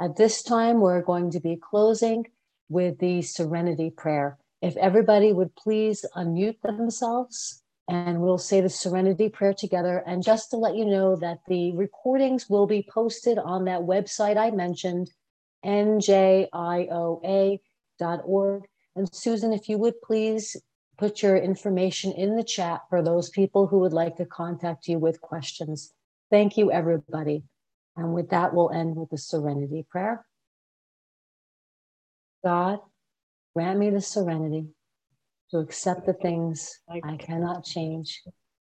At 0.00 0.16
this 0.16 0.42
time, 0.42 0.80
we're 0.80 1.02
going 1.02 1.30
to 1.32 1.40
be 1.40 1.56
closing 1.56 2.24
with 2.68 2.98
the 2.98 3.22
serenity 3.22 3.90
prayer. 3.90 4.38
If 4.62 4.76
everybody 4.76 5.32
would 5.32 5.54
please 5.54 6.04
unmute 6.16 6.60
themselves 6.62 7.62
and 7.88 8.20
we'll 8.20 8.38
say 8.38 8.60
the 8.60 8.68
serenity 8.68 9.28
prayer 9.28 9.54
together. 9.54 10.02
And 10.06 10.22
just 10.22 10.50
to 10.50 10.56
let 10.56 10.74
you 10.74 10.84
know 10.84 11.14
that 11.16 11.38
the 11.46 11.72
recordings 11.72 12.50
will 12.50 12.66
be 12.66 12.86
posted 12.92 13.38
on 13.38 13.64
that 13.64 13.82
website 13.82 14.36
I 14.36 14.50
mentioned, 14.50 15.10
njioa.org. 15.64 16.22
And 18.96 19.14
Susan, 19.14 19.52
if 19.52 19.68
you 19.68 19.78
would 19.78 20.00
please 20.02 20.56
put 20.98 21.22
your 21.22 21.36
information 21.36 22.12
in 22.12 22.36
the 22.36 22.42
chat 22.42 22.80
for 22.88 23.02
those 23.02 23.30
people 23.30 23.66
who 23.66 23.78
would 23.80 23.92
like 23.92 24.16
to 24.16 24.24
contact 24.24 24.88
you 24.88 24.98
with 24.98 25.20
questions. 25.20 25.92
Thank 26.30 26.56
you, 26.56 26.72
everybody. 26.72 27.44
And 27.96 28.14
with 28.14 28.30
that, 28.30 28.54
we'll 28.54 28.70
end 28.70 28.96
with 28.96 29.10
the 29.10 29.18
serenity 29.18 29.86
prayer. 29.88 30.24
God, 32.44 32.78
grant 33.54 33.78
me 33.78 33.90
the 33.90 34.00
serenity 34.00 34.68
to 35.50 35.58
accept 35.58 36.06
the 36.06 36.12
things 36.12 36.80
I 36.88 37.16
cannot 37.16 37.64
change, 37.64 38.22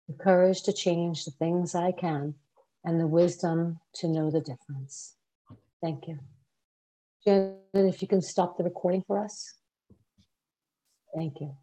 the 0.09 0.15
courage 0.15 0.63
to 0.63 0.73
change 0.73 1.25
the 1.25 1.31
things 1.33 1.75
I 1.75 1.93
can, 1.93 2.35
and 2.85 2.99
the 2.99 3.07
wisdom 3.07 3.79
to 3.95 4.09
know 4.09 4.31
the 4.31 4.41
difference. 4.41 5.17
Thank 5.83 6.09
you. 6.09 6.19
Janet, 7.25 7.59
if 7.75 8.03
you 8.03 8.09
can 8.09 8.23
stop 8.23 8.57
the 8.57 8.65
recording 8.65 9.05
for 9.07 9.23
us. 9.23 9.55
Thank 11.15 11.41
you. 11.41 11.55